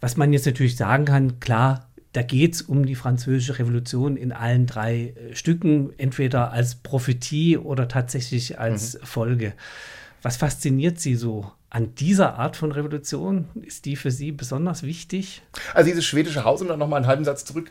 Was 0.00 0.16
man 0.16 0.32
jetzt 0.32 0.46
natürlich 0.46 0.76
sagen 0.76 1.04
kann, 1.04 1.38
klar, 1.38 1.86
da 2.12 2.22
geht 2.22 2.54
es 2.54 2.62
um 2.62 2.86
die 2.86 2.94
französische 2.94 3.58
Revolution 3.58 4.16
in 4.16 4.32
allen 4.32 4.64
drei 4.66 5.12
äh, 5.30 5.34
Stücken, 5.34 5.90
entweder 5.98 6.50
als 6.50 6.76
Prophetie 6.76 7.58
oder 7.58 7.88
tatsächlich 7.88 8.58
als 8.58 8.94
mhm. 8.94 9.04
Folge. 9.04 9.52
Was 10.22 10.38
fasziniert 10.38 10.98
Sie 10.98 11.14
so 11.14 11.52
an 11.70 11.94
dieser 11.96 12.38
Art 12.38 12.56
von 12.56 12.72
Revolution? 12.72 13.46
Ist 13.62 13.84
die 13.84 13.96
für 13.96 14.10
Sie 14.10 14.32
besonders 14.32 14.82
wichtig? 14.82 15.42
Also 15.74 15.90
dieses 15.90 16.04
schwedische 16.04 16.44
Haus, 16.44 16.62
um 16.62 16.68
dann 16.68 16.78
nochmal 16.78 16.98
einen 16.98 17.06
halben 17.06 17.24
Satz 17.24 17.44
zurück, 17.44 17.70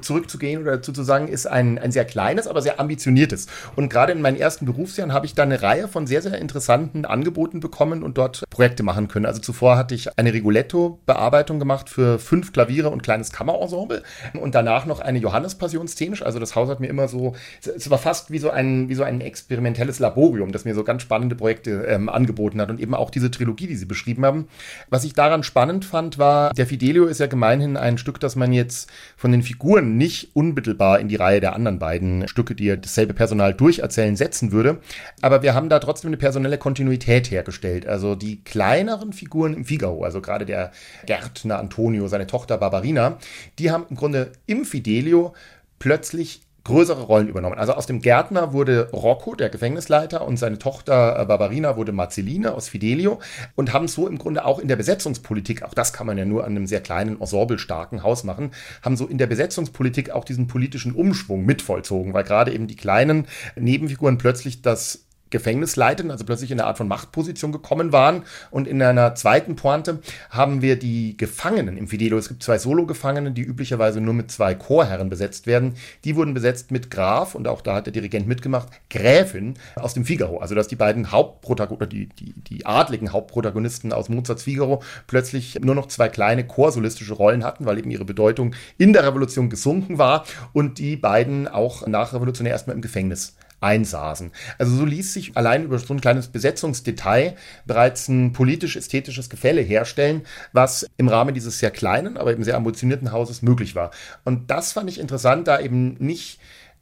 zurückzugehen 0.00 0.62
oder 0.62 0.72
dazu 0.72 0.92
zu 0.92 1.02
sagen, 1.02 1.28
ist 1.28 1.46
ein, 1.46 1.78
ein 1.78 1.92
sehr 1.92 2.04
kleines, 2.04 2.46
aber 2.46 2.62
sehr 2.62 2.80
ambitioniertes. 2.80 3.46
Und 3.76 3.90
gerade 3.90 4.12
in 4.12 4.20
meinen 4.20 4.36
ersten 4.36 4.66
Berufsjahren 4.66 5.12
habe 5.12 5.24
ich 5.24 5.34
da 5.34 5.44
eine 5.44 5.62
Reihe 5.62 5.88
von 5.88 6.06
sehr, 6.06 6.20
sehr 6.20 6.38
interessanten 6.38 7.04
Angeboten 7.04 7.60
bekommen 7.60 8.02
und 8.02 8.18
dort 8.18 8.44
Projekte 8.50 8.82
machen 8.82 9.08
können. 9.08 9.26
Also 9.26 9.40
zuvor 9.40 9.76
hatte 9.76 9.94
ich 9.94 10.18
eine 10.18 10.32
Rigoletto-Bearbeitung 10.32 11.58
gemacht 11.58 11.88
für 11.88 12.18
fünf 12.18 12.52
Klaviere 12.52 12.90
und 12.90 13.02
kleines 13.02 13.30
Kammerensemble 13.30 14.02
und 14.40 14.54
danach 14.54 14.84
noch 14.84 15.00
eine 15.00 15.18
Johannespassion 15.18 15.86
szenisch. 15.86 16.22
Also 16.22 16.38
das 16.40 16.56
Haus 16.56 16.68
hat 16.68 16.80
mir 16.80 16.88
immer 16.88 17.08
so, 17.08 17.34
es 17.62 17.88
war 17.88 17.98
fast 17.98 18.30
wie 18.32 18.38
so 18.38 18.50
ein, 18.50 18.88
wie 18.88 18.94
so 18.94 19.04
ein 19.04 19.20
experimentelles 19.20 20.00
Laborium, 20.00 20.50
das 20.52 20.64
mir 20.64 20.74
so 20.74 20.82
ganz 20.82 21.02
spannende 21.02 21.36
Projekte 21.36 21.84
ähm, 21.86 22.08
angeboten 22.08 22.60
hat 22.60 22.70
und 22.70 22.80
eben 22.80 22.94
auch 22.94 23.10
diese 23.10 23.27
Trilogie, 23.30 23.66
die 23.66 23.76
Sie 23.76 23.86
beschrieben 23.86 24.24
haben. 24.24 24.48
Was 24.88 25.04
ich 25.04 25.12
daran 25.12 25.42
spannend 25.42 25.84
fand, 25.84 26.18
war, 26.18 26.52
der 26.54 26.66
Fidelio 26.66 27.06
ist 27.06 27.20
ja 27.20 27.26
gemeinhin 27.26 27.76
ein 27.76 27.98
Stück, 27.98 28.20
das 28.20 28.36
man 28.36 28.52
jetzt 28.52 28.90
von 29.16 29.32
den 29.32 29.42
Figuren 29.42 29.96
nicht 29.96 30.30
unmittelbar 30.34 31.00
in 31.00 31.08
die 31.08 31.16
Reihe 31.16 31.40
der 31.40 31.54
anderen 31.54 31.78
beiden 31.78 32.28
Stücke, 32.28 32.54
die 32.54 32.64
ja 32.64 32.76
dasselbe 32.76 33.14
Personal 33.14 33.54
durcherzählen, 33.54 34.16
setzen 34.16 34.52
würde. 34.52 34.80
Aber 35.22 35.42
wir 35.42 35.54
haben 35.54 35.68
da 35.68 35.78
trotzdem 35.78 36.08
eine 36.08 36.16
personelle 36.16 36.58
Kontinuität 36.58 37.30
hergestellt. 37.30 37.86
Also 37.86 38.14
die 38.14 38.42
kleineren 38.42 39.12
Figuren 39.12 39.54
im 39.54 39.64
Figaro, 39.64 40.04
also 40.04 40.20
gerade 40.20 40.46
der 40.46 40.72
Gärtner 41.06 41.58
Antonio, 41.58 42.08
seine 42.08 42.26
Tochter 42.26 42.58
Barbarina, 42.58 43.18
die 43.58 43.70
haben 43.70 43.86
im 43.90 43.96
Grunde 43.96 44.32
im 44.46 44.64
Fidelio 44.64 45.34
plötzlich 45.78 46.42
größere 46.64 47.02
Rollen 47.02 47.28
übernommen. 47.28 47.58
Also 47.58 47.72
aus 47.72 47.86
dem 47.86 48.00
Gärtner 48.00 48.52
wurde 48.52 48.90
Rocco, 48.92 49.34
der 49.34 49.48
Gefängnisleiter, 49.48 50.26
und 50.26 50.36
seine 50.36 50.58
Tochter 50.58 51.18
äh, 51.18 51.24
Barbarina 51.24 51.76
wurde 51.76 51.92
Marceline 51.92 52.54
aus 52.54 52.68
Fidelio 52.68 53.20
und 53.54 53.72
haben 53.72 53.88
so 53.88 54.06
im 54.06 54.18
Grunde 54.18 54.44
auch 54.44 54.58
in 54.58 54.68
der 54.68 54.76
Besetzungspolitik, 54.76 55.62
auch 55.62 55.74
das 55.74 55.92
kann 55.92 56.06
man 56.06 56.18
ja 56.18 56.24
nur 56.24 56.44
an 56.44 56.50
einem 56.50 56.66
sehr 56.66 56.80
kleinen, 56.80 57.20
ensemblestarken 57.20 58.02
Haus 58.02 58.24
machen, 58.24 58.50
haben 58.82 58.96
so 58.96 59.06
in 59.06 59.18
der 59.18 59.26
Besetzungspolitik 59.26 60.10
auch 60.10 60.24
diesen 60.24 60.46
politischen 60.46 60.92
Umschwung 60.92 61.44
mitvollzogen, 61.46 62.12
weil 62.12 62.24
gerade 62.24 62.52
eben 62.52 62.66
die 62.66 62.76
kleinen 62.76 63.26
Nebenfiguren 63.56 64.18
plötzlich 64.18 64.62
das 64.62 65.07
Gefängnis 65.30 65.76
leiteten, 65.76 66.10
also 66.10 66.24
plötzlich 66.24 66.50
in 66.50 66.60
eine 66.60 66.66
Art 66.66 66.78
von 66.78 66.88
Machtposition 66.88 67.52
gekommen 67.52 67.92
waren. 67.92 68.22
Und 68.50 68.66
in 68.68 68.82
einer 68.82 69.14
zweiten 69.14 69.56
Pointe 69.56 70.00
haben 70.30 70.62
wir 70.62 70.78
die 70.78 71.16
Gefangenen 71.16 71.76
im 71.76 71.88
Fidelio. 71.88 72.18
Es 72.18 72.28
gibt 72.28 72.42
zwei 72.42 72.58
Solo-Gefangene, 72.58 73.32
die 73.32 73.42
üblicherweise 73.42 74.00
nur 74.00 74.14
mit 74.14 74.30
zwei 74.30 74.54
Chorherren 74.54 75.10
besetzt 75.10 75.46
werden. 75.46 75.74
Die 76.04 76.16
wurden 76.16 76.34
besetzt 76.34 76.70
mit 76.70 76.90
Graf, 76.90 77.34
und 77.34 77.48
auch 77.48 77.60
da 77.60 77.76
hat 77.76 77.86
der 77.86 77.92
Dirigent 77.92 78.26
mitgemacht, 78.26 78.68
Gräfin 78.90 79.54
aus 79.76 79.94
dem 79.94 80.04
Figaro. 80.04 80.38
Also 80.38 80.54
dass 80.54 80.68
die 80.68 80.76
beiden 80.76 81.12
Hauptprotagonisten, 81.12 81.88
die, 81.90 82.06
die, 82.06 82.32
die 82.32 82.66
adligen 82.66 83.12
Hauptprotagonisten 83.12 83.92
aus 83.92 84.08
Mozarts 84.08 84.42
Figaro 84.42 84.82
plötzlich 85.06 85.58
nur 85.60 85.74
noch 85.74 85.86
zwei 85.86 86.08
kleine 86.08 86.46
chorsolistische 86.46 87.14
Rollen 87.14 87.44
hatten, 87.44 87.66
weil 87.66 87.78
eben 87.78 87.90
ihre 87.90 88.04
Bedeutung 88.04 88.54
in 88.78 88.92
der 88.92 89.04
Revolution 89.04 89.50
gesunken 89.50 89.98
war 89.98 90.24
und 90.52 90.78
die 90.78 90.96
beiden 90.96 91.48
auch 91.48 91.86
nachrevolutionär 91.86 92.52
erstmal 92.52 92.76
im 92.76 92.82
Gefängnis 92.82 93.36
einsaßen. 93.60 94.32
Also 94.58 94.76
so 94.76 94.84
ließ 94.84 95.12
sich 95.12 95.36
allein 95.36 95.64
über 95.64 95.78
so 95.78 95.92
ein 95.92 96.00
kleines 96.00 96.28
Besetzungsdetail 96.28 97.34
bereits 97.66 98.08
ein 98.08 98.32
politisch-ästhetisches 98.32 99.30
Gefälle 99.30 99.60
herstellen, 99.60 100.22
was 100.52 100.86
im 100.96 101.08
Rahmen 101.08 101.34
dieses 101.34 101.58
sehr 101.58 101.70
kleinen, 101.70 102.16
aber 102.16 102.32
eben 102.32 102.44
sehr 102.44 102.56
ambitionierten 102.56 103.12
Hauses 103.12 103.42
möglich 103.42 103.74
war. 103.74 103.90
Und 104.24 104.50
das 104.50 104.72
fand 104.72 104.88
ich 104.88 105.00
interessant, 105.00 105.48
da 105.48 105.60
eben 105.60 105.96
nicht 105.98 106.40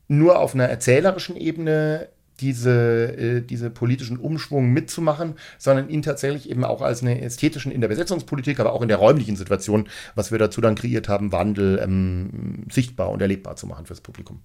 nur 0.08 0.38
auf 0.38 0.54
einer 0.54 0.66
erzählerischen 0.66 1.36
Ebene 1.36 2.08
diese, 2.40 3.16
äh, 3.16 3.40
diese 3.40 3.70
politischen 3.70 4.18
Umschwung 4.18 4.70
mitzumachen, 4.70 5.34
sondern 5.58 5.88
ihn 5.88 6.02
tatsächlich 6.02 6.50
eben 6.50 6.64
auch 6.64 6.82
als 6.82 7.02
eine 7.02 7.22
ästhetischen 7.22 7.72
in 7.72 7.80
der 7.80 7.88
Besetzungspolitik, 7.88 8.60
aber 8.60 8.72
auch 8.72 8.82
in 8.82 8.88
der 8.88 8.98
räumlichen 8.98 9.36
Situation, 9.36 9.88
was 10.14 10.32
wir 10.32 10.38
dazu 10.38 10.60
dann 10.60 10.74
kreiert 10.74 11.08
haben, 11.08 11.32
Wandel 11.32 11.80
ähm, 11.82 12.64
sichtbar 12.70 13.10
und 13.10 13.22
erlebbar 13.22 13.56
zu 13.56 13.66
machen 13.66 13.86
fürs 13.86 14.00
Publikum. 14.00 14.42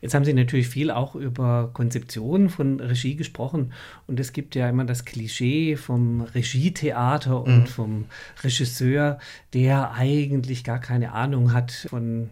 Jetzt 0.00 0.14
haben 0.14 0.24
Sie 0.24 0.32
natürlich 0.32 0.68
viel 0.68 0.90
auch 0.90 1.14
über 1.14 1.70
Konzeption 1.72 2.48
von 2.48 2.80
Regie 2.80 3.16
gesprochen 3.16 3.72
und 4.06 4.18
es 4.20 4.32
gibt 4.32 4.54
ja 4.54 4.68
immer 4.68 4.84
das 4.84 5.04
Klischee 5.04 5.76
vom 5.76 6.22
Regietheater 6.22 7.42
und 7.42 7.60
mhm. 7.60 7.66
vom 7.66 8.04
Regisseur, 8.42 9.18
der 9.52 9.92
eigentlich 9.92 10.64
gar 10.64 10.80
keine 10.80 11.12
Ahnung 11.12 11.52
hat 11.52 11.72
von 11.90 12.30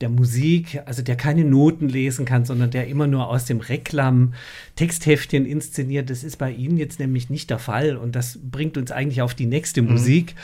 der 0.00 0.08
Musik, 0.08 0.80
also 0.86 1.02
der 1.02 1.16
keine 1.16 1.44
Noten 1.44 1.88
lesen 1.88 2.24
kann, 2.24 2.44
sondern 2.44 2.70
der 2.70 2.86
immer 2.86 3.06
nur 3.06 3.28
aus 3.28 3.44
dem 3.44 3.60
Reklam 3.60 4.32
Textheftchen 4.74 5.44
inszeniert. 5.44 6.08
Das 6.08 6.24
ist 6.24 6.36
bei 6.36 6.50
Ihnen 6.50 6.78
jetzt 6.78 7.00
nämlich 7.00 7.28
nicht 7.28 7.50
der 7.50 7.58
Fall 7.58 7.96
und 7.96 8.16
das 8.16 8.38
bringt 8.42 8.78
uns 8.78 8.90
eigentlich 8.90 9.20
auf 9.20 9.34
die 9.34 9.46
nächste 9.46 9.82
mhm. 9.82 9.92
Musik. 9.92 10.34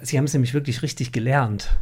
Sie 0.00 0.16
haben 0.16 0.24
es 0.24 0.32
nämlich 0.32 0.54
wirklich 0.54 0.82
richtig 0.82 1.12
gelernt. 1.12 1.76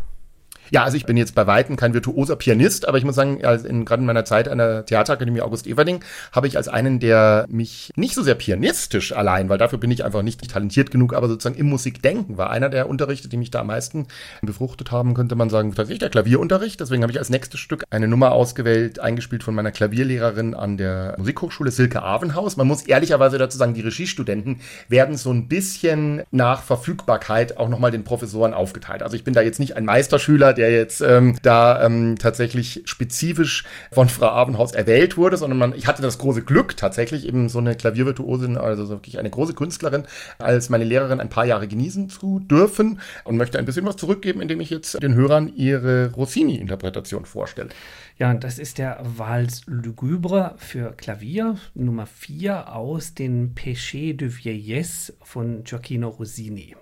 Ja, 0.70 0.84
also 0.84 0.96
ich 0.96 1.04
bin 1.04 1.16
jetzt 1.16 1.34
bei 1.34 1.46
Weitem 1.46 1.76
kein 1.76 1.94
virtuoser 1.94 2.36
Pianist, 2.36 2.86
aber 2.86 2.98
ich 2.98 3.04
muss 3.04 3.14
sagen, 3.14 3.44
also 3.44 3.66
in, 3.66 3.84
gerade 3.84 4.00
in 4.00 4.06
meiner 4.06 4.24
Zeit 4.24 4.48
an 4.48 4.58
der 4.58 4.86
Theaterakademie 4.86 5.40
August 5.40 5.66
Everding 5.66 6.00
habe 6.32 6.46
ich 6.46 6.56
als 6.56 6.68
einen, 6.68 7.00
der 7.00 7.46
mich 7.48 7.92
nicht 7.96 8.14
so 8.14 8.22
sehr 8.22 8.34
pianistisch 8.34 9.12
allein, 9.12 9.48
weil 9.48 9.58
dafür 9.58 9.78
bin 9.78 9.90
ich 9.90 10.04
einfach 10.04 10.22
nicht 10.22 10.48
talentiert 10.50 10.90
genug, 10.90 11.14
aber 11.14 11.28
sozusagen 11.28 11.58
im 11.58 11.68
Musikdenken 11.68 12.38
war 12.38 12.50
einer 12.50 12.68
der 12.68 12.88
Unterrichte, 12.88 13.28
die 13.28 13.36
mich 13.36 13.50
da 13.50 13.60
am 13.60 13.66
meisten 13.66 14.06
befruchtet 14.42 14.90
haben, 14.90 15.14
könnte 15.14 15.34
man 15.34 15.50
sagen, 15.50 15.74
tatsächlich 15.74 15.98
der 15.98 16.10
Klavierunterricht. 16.10 16.80
Deswegen 16.80 17.02
habe 17.02 17.12
ich 17.12 17.18
als 17.18 17.30
nächstes 17.30 17.60
Stück 17.60 17.84
eine 17.90 18.08
Nummer 18.08 18.32
ausgewählt, 18.32 19.00
eingespielt 19.00 19.42
von 19.42 19.54
meiner 19.54 19.72
Klavierlehrerin 19.72 20.54
an 20.54 20.76
der 20.76 21.14
Musikhochschule 21.18 21.70
Silke 21.70 22.02
Avenhaus. 22.02 22.56
Man 22.56 22.66
muss 22.66 22.82
ehrlicherweise 22.82 23.38
dazu 23.38 23.58
sagen, 23.58 23.74
die 23.74 23.80
Regiestudenten 23.80 24.60
werden 24.88 25.16
so 25.16 25.32
ein 25.32 25.48
bisschen 25.48 26.22
nach 26.30 26.62
Verfügbarkeit 26.62 27.56
auch 27.56 27.68
nochmal 27.68 27.90
den 27.90 28.04
Professoren 28.04 28.54
aufgeteilt. 28.54 29.02
Also 29.02 29.16
ich 29.16 29.24
bin 29.24 29.34
da 29.34 29.40
jetzt 29.40 29.60
nicht 29.60 29.76
ein 29.76 29.84
Meisterschüler, 29.84 30.52
der 30.60 30.70
jetzt 30.70 31.00
ähm, 31.00 31.36
da 31.42 31.82
ähm, 31.82 32.16
tatsächlich 32.18 32.82
spezifisch 32.84 33.64
von 33.90 34.10
Frau 34.10 34.28
Abenhaus 34.28 34.72
erwählt 34.72 35.16
wurde, 35.16 35.38
sondern 35.38 35.58
man, 35.58 35.74
ich 35.74 35.86
hatte 35.86 36.02
das 36.02 36.18
große 36.18 36.42
Glück, 36.42 36.76
tatsächlich 36.76 37.26
eben 37.26 37.48
so 37.48 37.58
eine 37.58 37.74
Klaviervirtuosin, 37.74 38.58
also 38.58 38.90
wirklich 38.90 39.18
eine 39.18 39.30
große 39.30 39.54
Künstlerin, 39.54 40.04
als 40.38 40.68
meine 40.68 40.84
Lehrerin 40.84 41.18
ein 41.18 41.30
paar 41.30 41.46
Jahre 41.46 41.66
genießen 41.66 42.10
zu 42.10 42.40
dürfen 42.40 43.00
und 43.24 43.38
möchte 43.38 43.58
ein 43.58 43.64
bisschen 43.64 43.86
was 43.86 43.96
zurückgeben, 43.96 44.42
indem 44.42 44.60
ich 44.60 44.68
jetzt 44.68 45.02
den 45.02 45.14
Hörern 45.14 45.50
ihre 45.56 46.12
Rossini-Interpretation 46.12 47.24
vorstelle. 47.24 47.70
Ja, 48.18 48.34
das 48.34 48.58
ist 48.58 48.76
der 48.76 49.00
Vals 49.02 49.62
Lugubre 49.64 50.54
für 50.58 50.92
Klavier 50.92 51.56
Nummer 51.74 52.04
4 52.04 52.74
aus 52.76 53.14
den 53.14 53.54
Péchés 53.54 54.14
de 54.14 54.28
Vieillesse 54.28 55.14
von 55.22 55.64
Gioacchino 55.64 56.08
Rossini. 56.08 56.76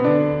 Thank 0.00 0.32
you. 0.32 0.37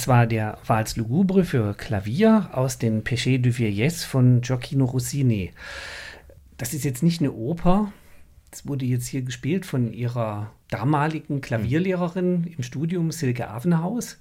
Das 0.00 0.08
war 0.08 0.26
der 0.26 0.56
Vals 0.64 0.96
Lugubre 0.96 1.44
für 1.44 1.74
Klavier 1.74 2.48
aus 2.52 2.78
den 2.78 3.04
Péchés 3.04 3.36
de 3.36 3.52
Vieillesse 3.52 4.06
von 4.06 4.40
Gioacchino 4.40 4.86
Rossini. 4.86 5.52
Das 6.56 6.72
ist 6.72 6.86
jetzt 6.86 7.02
nicht 7.02 7.20
eine 7.20 7.32
Oper. 7.32 7.92
Das 8.50 8.66
wurde 8.66 8.86
jetzt 8.86 9.08
hier 9.08 9.20
gespielt 9.20 9.66
von 9.66 9.92
ihrer 9.92 10.52
damaligen 10.70 11.42
Klavierlehrerin 11.42 12.50
im 12.56 12.62
Studium, 12.62 13.12
Silke 13.12 13.50
Avenhaus. 13.50 14.18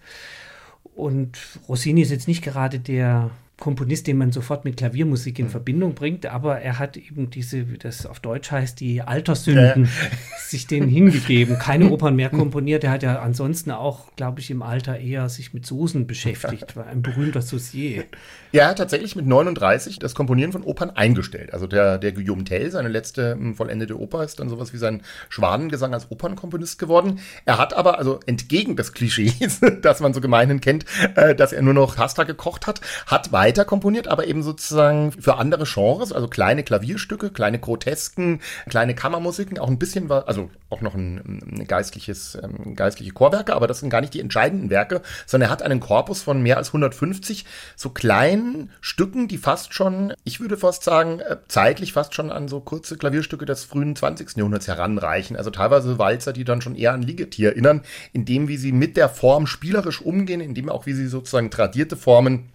Und 0.84 1.40
Rossini 1.70 2.02
ist 2.02 2.12
jetzt 2.12 2.28
nicht 2.28 2.44
gerade 2.44 2.82
der 2.82 3.32
Komponist, 3.60 4.08
den 4.08 4.18
man 4.18 4.32
sofort 4.32 4.66
mit 4.66 4.78
Klaviermusik 4.78 5.38
in 5.40 5.46
mhm. 5.46 5.52
Verbindung 5.52 5.94
bringt, 5.94 6.26
aber 6.26 6.60
er 6.60 6.80
hat 6.80 6.98
eben 6.98 7.30
diese, 7.30 7.70
wie 7.70 7.78
das 7.78 8.06
auf 8.06 8.20
Deutsch 8.20 8.52
heißt, 8.52 8.80
die 8.80 9.02
Alterssünden, 9.02 9.86
ja. 9.86 9.90
sich 10.48 10.68
denen 10.68 10.90
hingegeben. 10.90 11.60
Keine 11.60 11.90
Opern 11.92 12.16
mehr 12.16 12.30
komponiert. 12.30 12.84
Er 12.84 12.92
hat 12.92 13.04
ja 13.04 13.20
ansonsten 13.20 13.72
auch, 13.72 14.16
glaube 14.16 14.40
ich, 14.40 14.50
im 14.50 14.62
Alter 14.62 15.00
eher 15.00 15.30
sich 15.30 15.54
mit 15.54 15.66
Soßen 15.66 16.08
beschäftigt, 16.08 16.76
war 16.76 16.88
ein 16.88 17.02
berühmter 17.02 17.42
Saucier. 17.42 18.06
Ja, 18.52 18.64
er 18.64 18.70
hat 18.70 18.80
tatsächlich 18.80 19.16
mit 19.16 19.28
39 19.28 20.00
das 20.00 20.16
Komponieren 20.16 20.52
von 20.52 20.64
Opern 20.64 20.90
eingestellt. 20.90 21.54
Also 21.54 21.68
der, 21.68 22.00
der 22.00 22.14
Guillaume 22.14 22.46
Tell, 22.46 22.72
seine 22.72 22.90
letzte 22.90 23.34
hm, 23.34 23.54
vollendete 23.54 24.00
Oper, 24.00 24.24
ist 24.24 24.40
dann 24.40 24.50
sowas 24.50 24.74
wie 24.74 24.78
sein 24.78 25.04
Schwanengesang 25.30 25.94
als 25.94 26.10
Opernkomponist 26.10 26.80
geworden. 26.80 27.20
Er 27.46 27.60
hat 27.60 27.76
aber, 27.76 28.00
also 28.00 28.20
entgegen 28.26 28.76
des 28.76 28.94
Klischees, 28.94 29.62
das 29.84 30.00
man 30.00 30.16
so 30.16 30.20
gemeinhin 30.20 30.62
kennt, 30.62 30.86
äh, 31.14 31.36
dass 31.36 31.54
er 31.54 31.62
nur 31.62 31.76
noch 31.76 31.96
Pasta 31.96 32.24
gekocht 32.24 32.66
hat, 32.66 32.82
hat 33.06 33.32
weiter 33.32 33.49
weiter 33.50 33.66
komponiert, 33.66 34.08
aber 34.08 34.28
eben 34.28 34.44
sozusagen 34.44 35.12
für 35.12 35.38
andere 35.38 35.64
Genres, 35.64 36.14
also 36.14 36.28
kleine 36.28 36.64
Klavierstücke, 36.64 37.32
kleine 37.32 37.58
Grotesken, 37.58 38.42
kleine 38.70 38.94
Kammermusiken, 38.94 39.58
auch 39.58 39.68
ein 39.68 39.80
bisschen 39.80 40.12
also 40.12 40.52
auch 40.70 40.82
noch 40.82 40.94
ein, 40.94 41.42
ein 41.58 41.68
geistliches, 41.68 42.38
ähm, 42.42 42.76
geistliche 42.76 43.12
Chorwerke, 43.12 43.56
aber 43.56 43.66
das 43.66 43.80
sind 43.80 43.90
gar 43.90 44.02
nicht 44.02 44.14
die 44.14 44.20
entscheidenden 44.20 44.70
Werke, 44.70 45.02
sondern 45.26 45.50
er 45.50 45.52
hat 45.52 45.64
einen 45.64 45.80
Korpus 45.80 46.22
von 46.22 46.44
mehr 46.44 46.58
als 46.58 46.68
150 46.68 47.46
so 47.76 47.90
kleinen 47.90 48.70
Stücken, 48.82 49.28
die 49.28 49.40
fast 49.40 49.74
schon, 49.74 50.14
ich 50.24 50.40
würde 50.40 50.56
fast 50.56 50.84
sagen, 50.84 51.20
äh, 51.20 51.38
zeitlich 51.48 51.94
fast 51.94 52.14
schon 52.14 52.32
an 52.32 52.48
so 52.48 52.60
kurze 52.60 52.98
Klavierstücke 52.98 53.46
des 53.46 53.64
frühen 53.64 53.96
20. 53.96 54.38
Jahrhunderts 54.38 54.68
heranreichen. 54.68 55.36
Also 55.36 55.50
teilweise 55.50 55.98
Walzer, 55.98 56.34
die 56.34 56.44
dann 56.44 56.62
schon 56.62 56.76
eher 56.76 56.94
an 56.94 57.02
Ligetier 57.02 57.50
erinnern, 57.50 57.82
in 58.14 58.26
dem, 58.26 58.48
wie 58.48 58.58
sie 58.58 58.72
mit 58.72 58.96
der 58.96 59.10
Form 59.10 59.48
spielerisch 59.48 60.04
umgehen, 60.04 60.40
in 60.40 60.54
dem 60.54 60.70
auch, 60.70 60.86
wie 60.86 60.94
sie 60.94 61.08
sozusagen 61.08 61.50
tradierte 61.50 61.98
Formen 61.98 62.52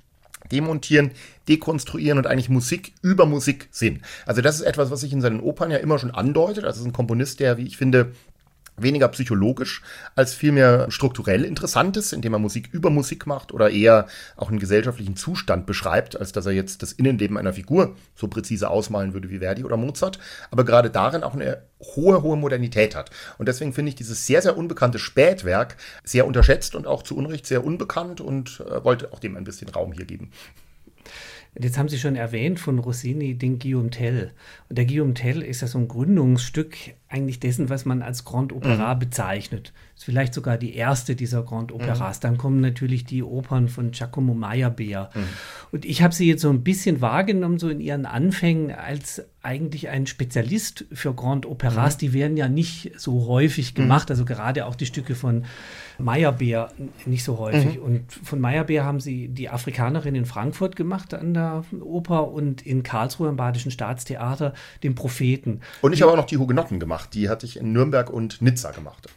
demontieren, 0.51 1.12
dekonstruieren 1.49 2.19
und 2.19 2.27
eigentlich 2.27 2.49
Musik 2.49 2.93
über 3.03 3.27
Musik 3.27 3.69
sehen. 3.71 4.03
Also 4.27 4.43
das 4.43 4.57
ist 4.57 4.62
etwas, 4.62 4.91
was 4.91 5.01
sich 5.01 5.12
in 5.12 5.21
seinen 5.21 5.41
Opern 5.41 5.71
ja 5.71 5.79
immer 5.79 5.99
schon 5.99 6.11
andeutet. 6.11 6.65
Also 6.65 6.81
ist 6.81 6.87
ein 6.87 6.93
Komponist, 6.93 7.41
der, 7.41 7.57
wie 7.57 7.66
ich 7.66 7.77
finde, 7.77 8.12
weniger 8.76 9.09
psychologisch 9.09 9.82
als 10.14 10.34
vielmehr 10.34 10.90
strukturell 10.90 11.44
interessant 11.44 11.96
ist, 11.96 12.12
indem 12.12 12.32
er 12.32 12.38
Musik 12.38 12.68
über 12.72 12.90
Musik 12.90 13.26
macht 13.26 13.52
oder 13.52 13.70
eher 13.70 14.06
auch 14.36 14.48
einen 14.48 14.59
gesellschaftlichen 14.59 15.16
Zustand 15.16 15.66
beschreibt, 15.66 16.18
als 16.18 16.32
dass 16.32 16.46
er 16.46 16.52
jetzt 16.52 16.82
das 16.82 16.92
Innenleben 16.92 17.38
einer 17.38 17.52
Figur 17.52 17.96
so 18.14 18.28
präzise 18.28 18.68
ausmalen 18.68 19.12
würde 19.14 19.30
wie 19.30 19.38
Verdi 19.38 19.64
oder 19.64 19.76
Mozart, 19.76 20.18
aber 20.51 20.64
gerade 20.64 20.90
darin 20.90 21.22
auch 21.22 21.34
eine 21.34 21.62
hohe, 21.80 22.22
hohe 22.22 22.36
Modernität 22.36 22.94
hat. 22.94 23.10
Und 23.38 23.48
deswegen 23.48 23.72
finde 23.72 23.90
ich 23.90 23.94
dieses 23.94 24.26
sehr, 24.26 24.42
sehr 24.42 24.56
unbekannte 24.56 24.98
Spätwerk 24.98 25.76
sehr 26.02 26.26
unterschätzt 26.26 26.74
und 26.74 26.86
auch 26.86 27.02
zu 27.02 27.16
Unrecht 27.16 27.46
sehr 27.46 27.64
unbekannt 27.64 28.20
und 28.20 28.60
äh, 28.60 28.84
wollte 28.84 29.12
auch 29.12 29.18
dem 29.18 29.36
ein 29.36 29.44
bisschen 29.44 29.68
Raum 29.68 29.92
hier 29.92 30.06
geben. 30.06 30.30
Jetzt 31.60 31.78
haben 31.78 31.89
Sie 31.89 31.98
schon 31.98 32.16
erwähnt 32.16 32.59
von 32.59 32.78
Rossini 32.78 33.35
den 33.35 33.59
Guillaume 33.59 33.90
Tell. 33.90 34.32
Und 34.68 34.76
der 34.76 34.86
Guillaume 34.86 35.14
Tell 35.14 35.43
ist 35.43 35.60
ja 35.60 35.68
so 35.68 35.78
ein 35.78 35.89
Gründungsstück 35.89 36.76
eigentlich 37.09 37.39
dessen, 37.39 37.68
was 37.68 37.85
man 37.85 38.02
als 38.02 38.24
Grand 38.24 38.52
Opera 38.52 38.94
mhm. 38.94 38.98
bezeichnet. 38.98 39.72
Ist 39.97 40.05
vielleicht 40.05 40.35
sogar 40.35 40.59
die 40.59 40.75
erste 40.75 41.15
dieser 41.15 41.43
Grand 41.45 41.71
Operas. 41.71 42.19
Mhm. 42.19 42.23
Dann 42.23 42.39
kommen 42.39 42.61
natürlich 42.61 43.05
die 43.05 43.23
Opern 43.23 43.69
von 43.69 43.93
Giacomo 43.93 44.35
Meyerbeer. 44.35 45.11
Mhm. 45.15 45.21
Und 45.71 45.85
ich 45.85 46.03
habe 46.03 46.12
sie 46.12 46.27
jetzt 46.27 46.43
so 46.43 46.51
ein 46.51 46.65
bisschen 46.65 47.01
wahrgenommen, 47.01 47.59
so 47.59 47.69
in 47.69 47.81
ihren 47.81 48.05
Anfängen, 48.05 48.73
als 48.73 49.25
eigentlich 49.45 49.91
ein 49.91 50.07
Spezialist 50.07 50.87
für 50.93 51.15
Grand 51.15 51.47
Operas. 51.47 51.95
Mhm. 51.95 51.99
Die 51.99 52.12
werden 52.12 52.37
ja 52.37 52.49
nicht 52.49 52.93
so 52.97 53.27
häufig 53.27 53.73
mhm. 53.73 53.83
gemacht. 53.83 54.11
Also 54.11 54.25
gerade 54.25 54.66
auch 54.66 54.75
die 54.75 54.87
Stücke 54.87 55.15
von 55.15 55.45
Meyerbeer 55.99 56.73
nicht 57.07 57.23
so 57.23 57.39
häufig. 57.39 57.77
Mhm. 57.77 57.83
Und 57.83 58.12
von 58.12 58.41
Meyerbeer 58.41 58.85
haben 58.85 59.01
sie 59.01 59.29
die 59.29 59.49
Afrikanerin 59.49 60.15
in 60.15 60.25
Frankfurt 60.25 60.75
gemacht 60.75 61.15
an 61.15 61.35
der 61.35 61.65
Oper 61.81 62.33
und 62.33 62.62
in 62.62 62.83
Karlsruhe 62.83 63.29
am 63.29 63.37
Badischen 63.37 63.71
Staatstheater 63.71 64.55
den 64.83 64.95
Propheten. 64.95 65.61
Und 65.83 65.93
ich 65.93 66.03
habe 66.03 66.11
auch 66.11 66.16
noch 66.16 66.27
die 66.27 66.39
Hugenotten 66.39 66.81
gemacht. 66.81 67.11
Die 67.15 67.29
hatte 67.29 67.47
ich 67.47 67.59
in 67.59 67.73
Nürnberg 67.73 68.11
und 68.11 68.43
Nizza 68.43 68.73
gemacht. 68.73 69.09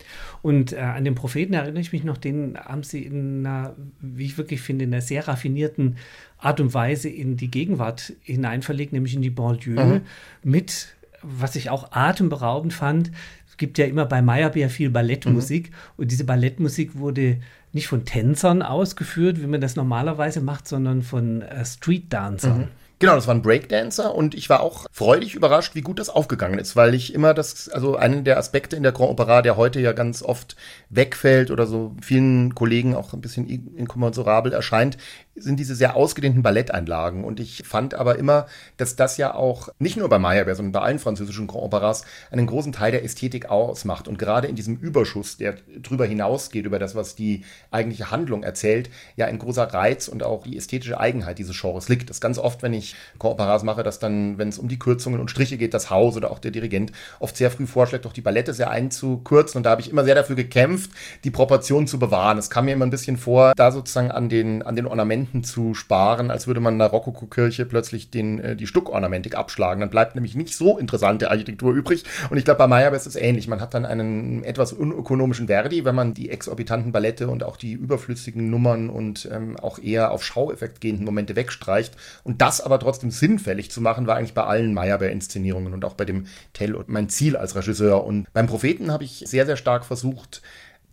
Und 0.47 0.71
äh, 0.71 0.77
an 0.77 1.03
den 1.03 1.13
Propheten 1.13 1.55
erinnere 1.55 1.81
ich 1.81 1.91
mich 1.91 2.05
noch, 2.05 2.15
den 2.15 2.57
haben 2.57 2.81
sie 2.81 3.03
in 3.03 3.45
einer, 3.45 3.75
wie 3.99 4.23
ich 4.23 4.37
wirklich 4.37 4.61
finde, 4.61 4.85
in 4.85 4.93
einer 4.93 5.01
sehr 5.01 5.27
raffinierten 5.27 5.97
Art 6.37 6.61
und 6.61 6.73
Weise 6.73 7.09
in 7.09 7.35
die 7.35 7.51
Gegenwart 7.51 8.13
hineinverlegt, 8.21 8.93
nämlich 8.93 9.13
in 9.13 9.21
die 9.21 9.29
Banlieue 9.29 9.83
mhm. 9.83 10.01
mit, 10.49 10.95
was 11.21 11.57
ich 11.57 11.69
auch 11.69 11.91
atemberaubend 11.91 12.71
fand, 12.71 13.11
es 13.45 13.57
gibt 13.57 13.77
ja 13.77 13.87
immer 13.87 14.05
bei 14.05 14.21
Meyerbeer 14.21 14.69
viel 14.69 14.89
Ballettmusik 14.89 15.69
mhm. 15.69 15.75
und 15.97 16.11
diese 16.11 16.23
Ballettmusik 16.23 16.97
wurde 16.97 17.41
nicht 17.73 17.87
von 17.87 18.05
Tänzern 18.05 18.61
ausgeführt, 18.61 19.41
wie 19.41 19.47
man 19.47 19.59
das 19.59 19.75
normalerweise 19.75 20.39
macht, 20.39 20.65
sondern 20.65 21.01
von 21.01 21.41
äh, 21.41 21.65
Street-Dancern. 21.65 22.59
Mhm. 22.59 22.67
Genau, 22.99 23.13
das 23.13 23.27
war 23.27 23.35
ein 23.35 23.43
Breakdancer 23.43 24.15
und 24.15 24.33
ich 24.33 24.49
war 24.49 24.61
auch 24.61 24.87
freudig 24.91 25.35
überrascht, 25.35 25.75
wie 25.75 25.81
gut 25.81 25.99
das 25.99 26.09
aufgegangen 26.09 26.57
ist, 26.57 26.75
weil 26.75 26.95
ich 26.95 27.13
immer 27.13 27.35
das, 27.35 27.69
also 27.69 27.95
einen 27.95 28.23
der 28.23 28.39
Aspekte 28.39 28.75
in 28.75 28.81
der 28.81 28.91
Grand 28.91 29.11
Opera, 29.11 29.43
der 29.43 29.55
heute 29.55 29.79
ja 29.79 29.91
ganz 29.91 30.23
oft 30.23 30.55
wegfällt 30.89 31.51
oder 31.51 31.67
so 31.67 31.95
vielen 32.01 32.55
Kollegen 32.55 32.95
auch 32.95 33.13
ein 33.13 33.21
bisschen 33.21 33.47
inkommensurabel 33.47 34.51
erscheint, 34.51 34.97
sind 35.37 35.59
diese 35.59 35.75
sehr 35.75 35.95
ausgedehnten 35.95 36.41
Balletteinlagen. 36.41 37.23
Und 37.23 37.39
ich 37.39 37.63
fand 37.65 37.93
aber 37.93 38.17
immer, 38.17 38.47
dass 38.77 38.95
das 38.95 39.17
ja 39.17 39.33
auch 39.33 39.69
nicht 39.79 39.97
nur 39.97 40.09
bei 40.09 40.19
Meyerbeer, 40.19 40.55
sondern 40.55 40.71
bei 40.71 40.81
allen 40.81 40.99
französischen 40.99 41.47
Grand 41.47 41.63
Operas 41.63 42.03
einen 42.31 42.47
großen 42.47 42.71
Teil 42.71 42.91
der 42.91 43.03
Ästhetik 43.03 43.49
ausmacht. 43.49 44.07
Und 44.07 44.17
gerade 44.17 44.47
in 44.47 44.55
diesem 44.55 44.77
Überschuss, 44.77 45.37
der 45.37 45.55
drüber 45.81 46.05
hinausgeht, 46.05 46.65
über 46.65 46.79
das, 46.79 46.95
was 46.95 47.15
die 47.15 47.43
eigentliche 47.71 48.11
Handlung 48.11 48.43
erzählt, 48.43 48.89
ja 49.15 49.27
ein 49.27 49.39
großer 49.39 49.63
Reiz 49.73 50.07
und 50.07 50.23
auch 50.23 50.43
die 50.43 50.57
ästhetische 50.57 50.99
Eigenheit 50.99 51.39
dieses 51.39 51.59
Genres 51.59 51.89
liegt. 51.89 52.09
Das 52.09 52.21
ganz 52.21 52.37
oft, 52.37 52.63
wenn 52.63 52.73
ich 52.73 52.95
Grand 53.19 53.33
Operas 53.33 53.63
mache, 53.63 53.83
dass 53.83 53.99
dann, 53.99 54.37
wenn 54.37 54.49
es 54.49 54.59
um 54.59 54.67
die 54.67 54.79
Kürzungen 54.79 55.19
und 55.19 55.29
Striche 55.29 55.57
geht, 55.57 55.73
das 55.73 55.89
Haus 55.89 56.17
oder 56.17 56.31
auch 56.31 56.39
der 56.39 56.51
Dirigent 56.51 56.91
oft 57.19 57.37
sehr 57.37 57.51
früh 57.51 57.67
vorschlägt, 57.67 58.05
doch 58.05 58.13
die 58.13 58.21
Ballette 58.21 58.53
sehr 58.53 58.69
einzukürzen. 58.69 59.59
Und 59.59 59.63
da 59.63 59.71
habe 59.71 59.81
ich 59.81 59.89
immer 59.89 60.03
sehr 60.03 60.15
dafür 60.15 60.35
gekämpft, 60.35 60.91
die 61.23 61.31
Proportionen 61.31 61.87
zu 61.87 61.99
bewahren. 61.99 62.37
Es 62.37 62.49
kam 62.49 62.65
mir 62.65 62.73
immer 62.73 62.85
ein 62.85 62.91
bisschen 62.91 63.17
vor, 63.17 63.53
da 63.55 63.71
sozusagen 63.71 64.11
an 64.11 64.29
den, 64.29 64.63
an 64.63 64.75
den 64.75 64.87
Ornamenten 64.87 65.26
Ornamenten 65.27 65.43
zu 65.43 65.73
sparen, 65.73 66.31
als 66.31 66.47
würde 66.47 66.59
man 66.59 66.75
in 66.75 66.81
einer 66.81 66.89
Rokoko-Kirche 66.89 67.65
plötzlich 67.65 68.09
den, 68.09 68.39
äh, 68.39 68.55
die 68.55 68.67
Stuckornamentik 68.67 69.35
abschlagen. 69.35 69.81
Dann 69.81 69.89
bleibt 69.89 70.15
nämlich 70.15 70.35
nicht 70.35 70.55
so 70.55 70.77
interessante 70.77 71.29
Architektur 71.29 71.73
übrig. 71.73 72.03
Und 72.29 72.37
ich 72.37 72.45
glaube, 72.45 72.59
bei 72.59 72.67
Meyerbeer 72.67 72.97
ist 72.97 73.07
es 73.07 73.15
ähnlich. 73.15 73.47
Man 73.47 73.61
hat 73.61 73.73
dann 73.73 73.85
einen 73.85 74.43
etwas 74.43 74.73
unökonomischen 74.73 75.47
Verdi, 75.47 75.85
wenn 75.85 75.95
man 75.95 76.13
die 76.13 76.29
exorbitanten 76.29 76.91
Ballette 76.91 77.27
und 77.27 77.43
auch 77.43 77.57
die 77.57 77.73
überflüssigen 77.73 78.49
Nummern 78.49 78.89
und 78.89 79.27
ähm, 79.31 79.57
auch 79.59 79.79
eher 79.79 80.11
auf 80.11 80.23
Schaueffekt 80.23 80.81
gehenden 80.81 81.05
Momente 81.05 81.35
wegstreicht. 81.35 81.95
Und 82.23 82.41
das 82.41 82.61
aber 82.61 82.79
trotzdem 82.79 83.11
sinnfällig 83.11 83.71
zu 83.71 83.81
machen, 83.81 84.07
war 84.07 84.15
eigentlich 84.15 84.33
bei 84.33 84.43
allen 84.43 84.73
Meyerbeer-Inszenierungen 84.73 85.73
und 85.73 85.83
auch 85.85 85.93
bei 85.93 86.05
dem 86.05 86.27
Tell 86.53 86.75
und 86.75 86.89
mein 86.89 87.09
Ziel 87.09 87.35
als 87.35 87.55
Regisseur. 87.55 88.05
Und 88.05 88.27
beim 88.33 88.47
Propheten 88.47 88.91
habe 88.91 89.03
ich 89.03 89.23
sehr, 89.25 89.45
sehr 89.45 89.57
stark 89.57 89.85
versucht, 89.85 90.41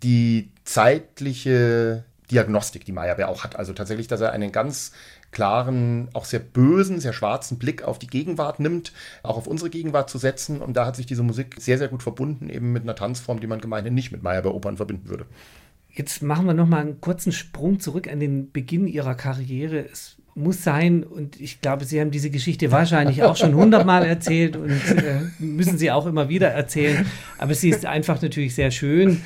die 0.02 0.51
zeitliche 0.65 2.05
Diagnostik, 2.35 2.85
die 2.85 2.93
Meyerbeer 2.93 3.28
auch 3.28 3.44
hat. 3.44 3.56
Also 3.56 3.73
tatsächlich, 3.73 4.09
dass 4.09 4.20
er 4.20 4.32
einen 4.32 4.51
ganz 4.51 4.90
klaren, 5.31 6.09
auch 6.12 6.24
sehr 6.24 6.40
bösen, 6.40 6.98
sehr 7.01 7.12
schwarzen 7.12 7.59
Blick 7.59 7.82
auf 7.85 7.98
die 7.98 8.09
Gegenwart 8.09 8.59
nimmt, 8.59 8.93
auch 9.23 9.36
auf 9.36 9.47
unsere 9.47 9.70
Gegenwart 9.70 10.11
zu 10.11 10.19
setzen. 10.19 10.61
Und 10.61 10.77
da 10.77 10.85
hat 10.85 10.97
sich 10.97 11.06
diese 11.06 11.23
Musik 11.23 11.56
sehr, 11.59 11.78
sehr 11.78 11.89
gut 11.89 12.02
verbunden, 12.02 12.51
eben 12.51 12.73
mit 12.73 12.82
einer 12.82 12.97
Tanzform, 12.97 13.39
die 13.39 13.47
man 13.47 13.61
gemeinhin 13.61 13.94
nicht 13.94 14.11
mit 14.11 14.23
Meyerbeer-Opern 14.23 14.77
verbinden 14.77 15.09
würde. 15.09 15.27
Jetzt 15.90 16.23
machen 16.23 16.47
wir 16.47 16.55
nochmal 16.55 16.81
einen 16.81 17.01
kurzen 17.01 17.31
Sprung 17.31 17.78
zurück 17.78 18.11
an 18.11 18.19
den 18.19 18.51
Beginn 18.51 18.89
Ihrer 18.89 19.15
Karriere. 19.15 19.78
Es 19.78 20.16
muss 20.35 20.65
sein, 20.65 21.05
und 21.05 21.40
ich 21.40 21.61
glaube, 21.61 21.85
Sie 21.85 22.01
haben 22.01 22.11
diese 22.11 22.31
Geschichte 22.31 22.73
wahrscheinlich 22.73 23.23
auch 23.23 23.36
schon 23.36 23.55
hundertmal 23.55 24.05
erzählt 24.05 24.56
und 24.56 24.70
äh, 24.70 25.20
müssen 25.39 25.78
sie 25.78 25.93
auch 25.93 26.06
immer 26.06 26.28
wieder 26.28 26.48
erzählen. 26.48 27.06
Aber 27.39 27.55
sie 27.55 27.70
ist 27.70 27.86
einfach 27.86 28.20
natürlich 28.20 28.56
sehr 28.56 28.73
schön. 28.73 29.23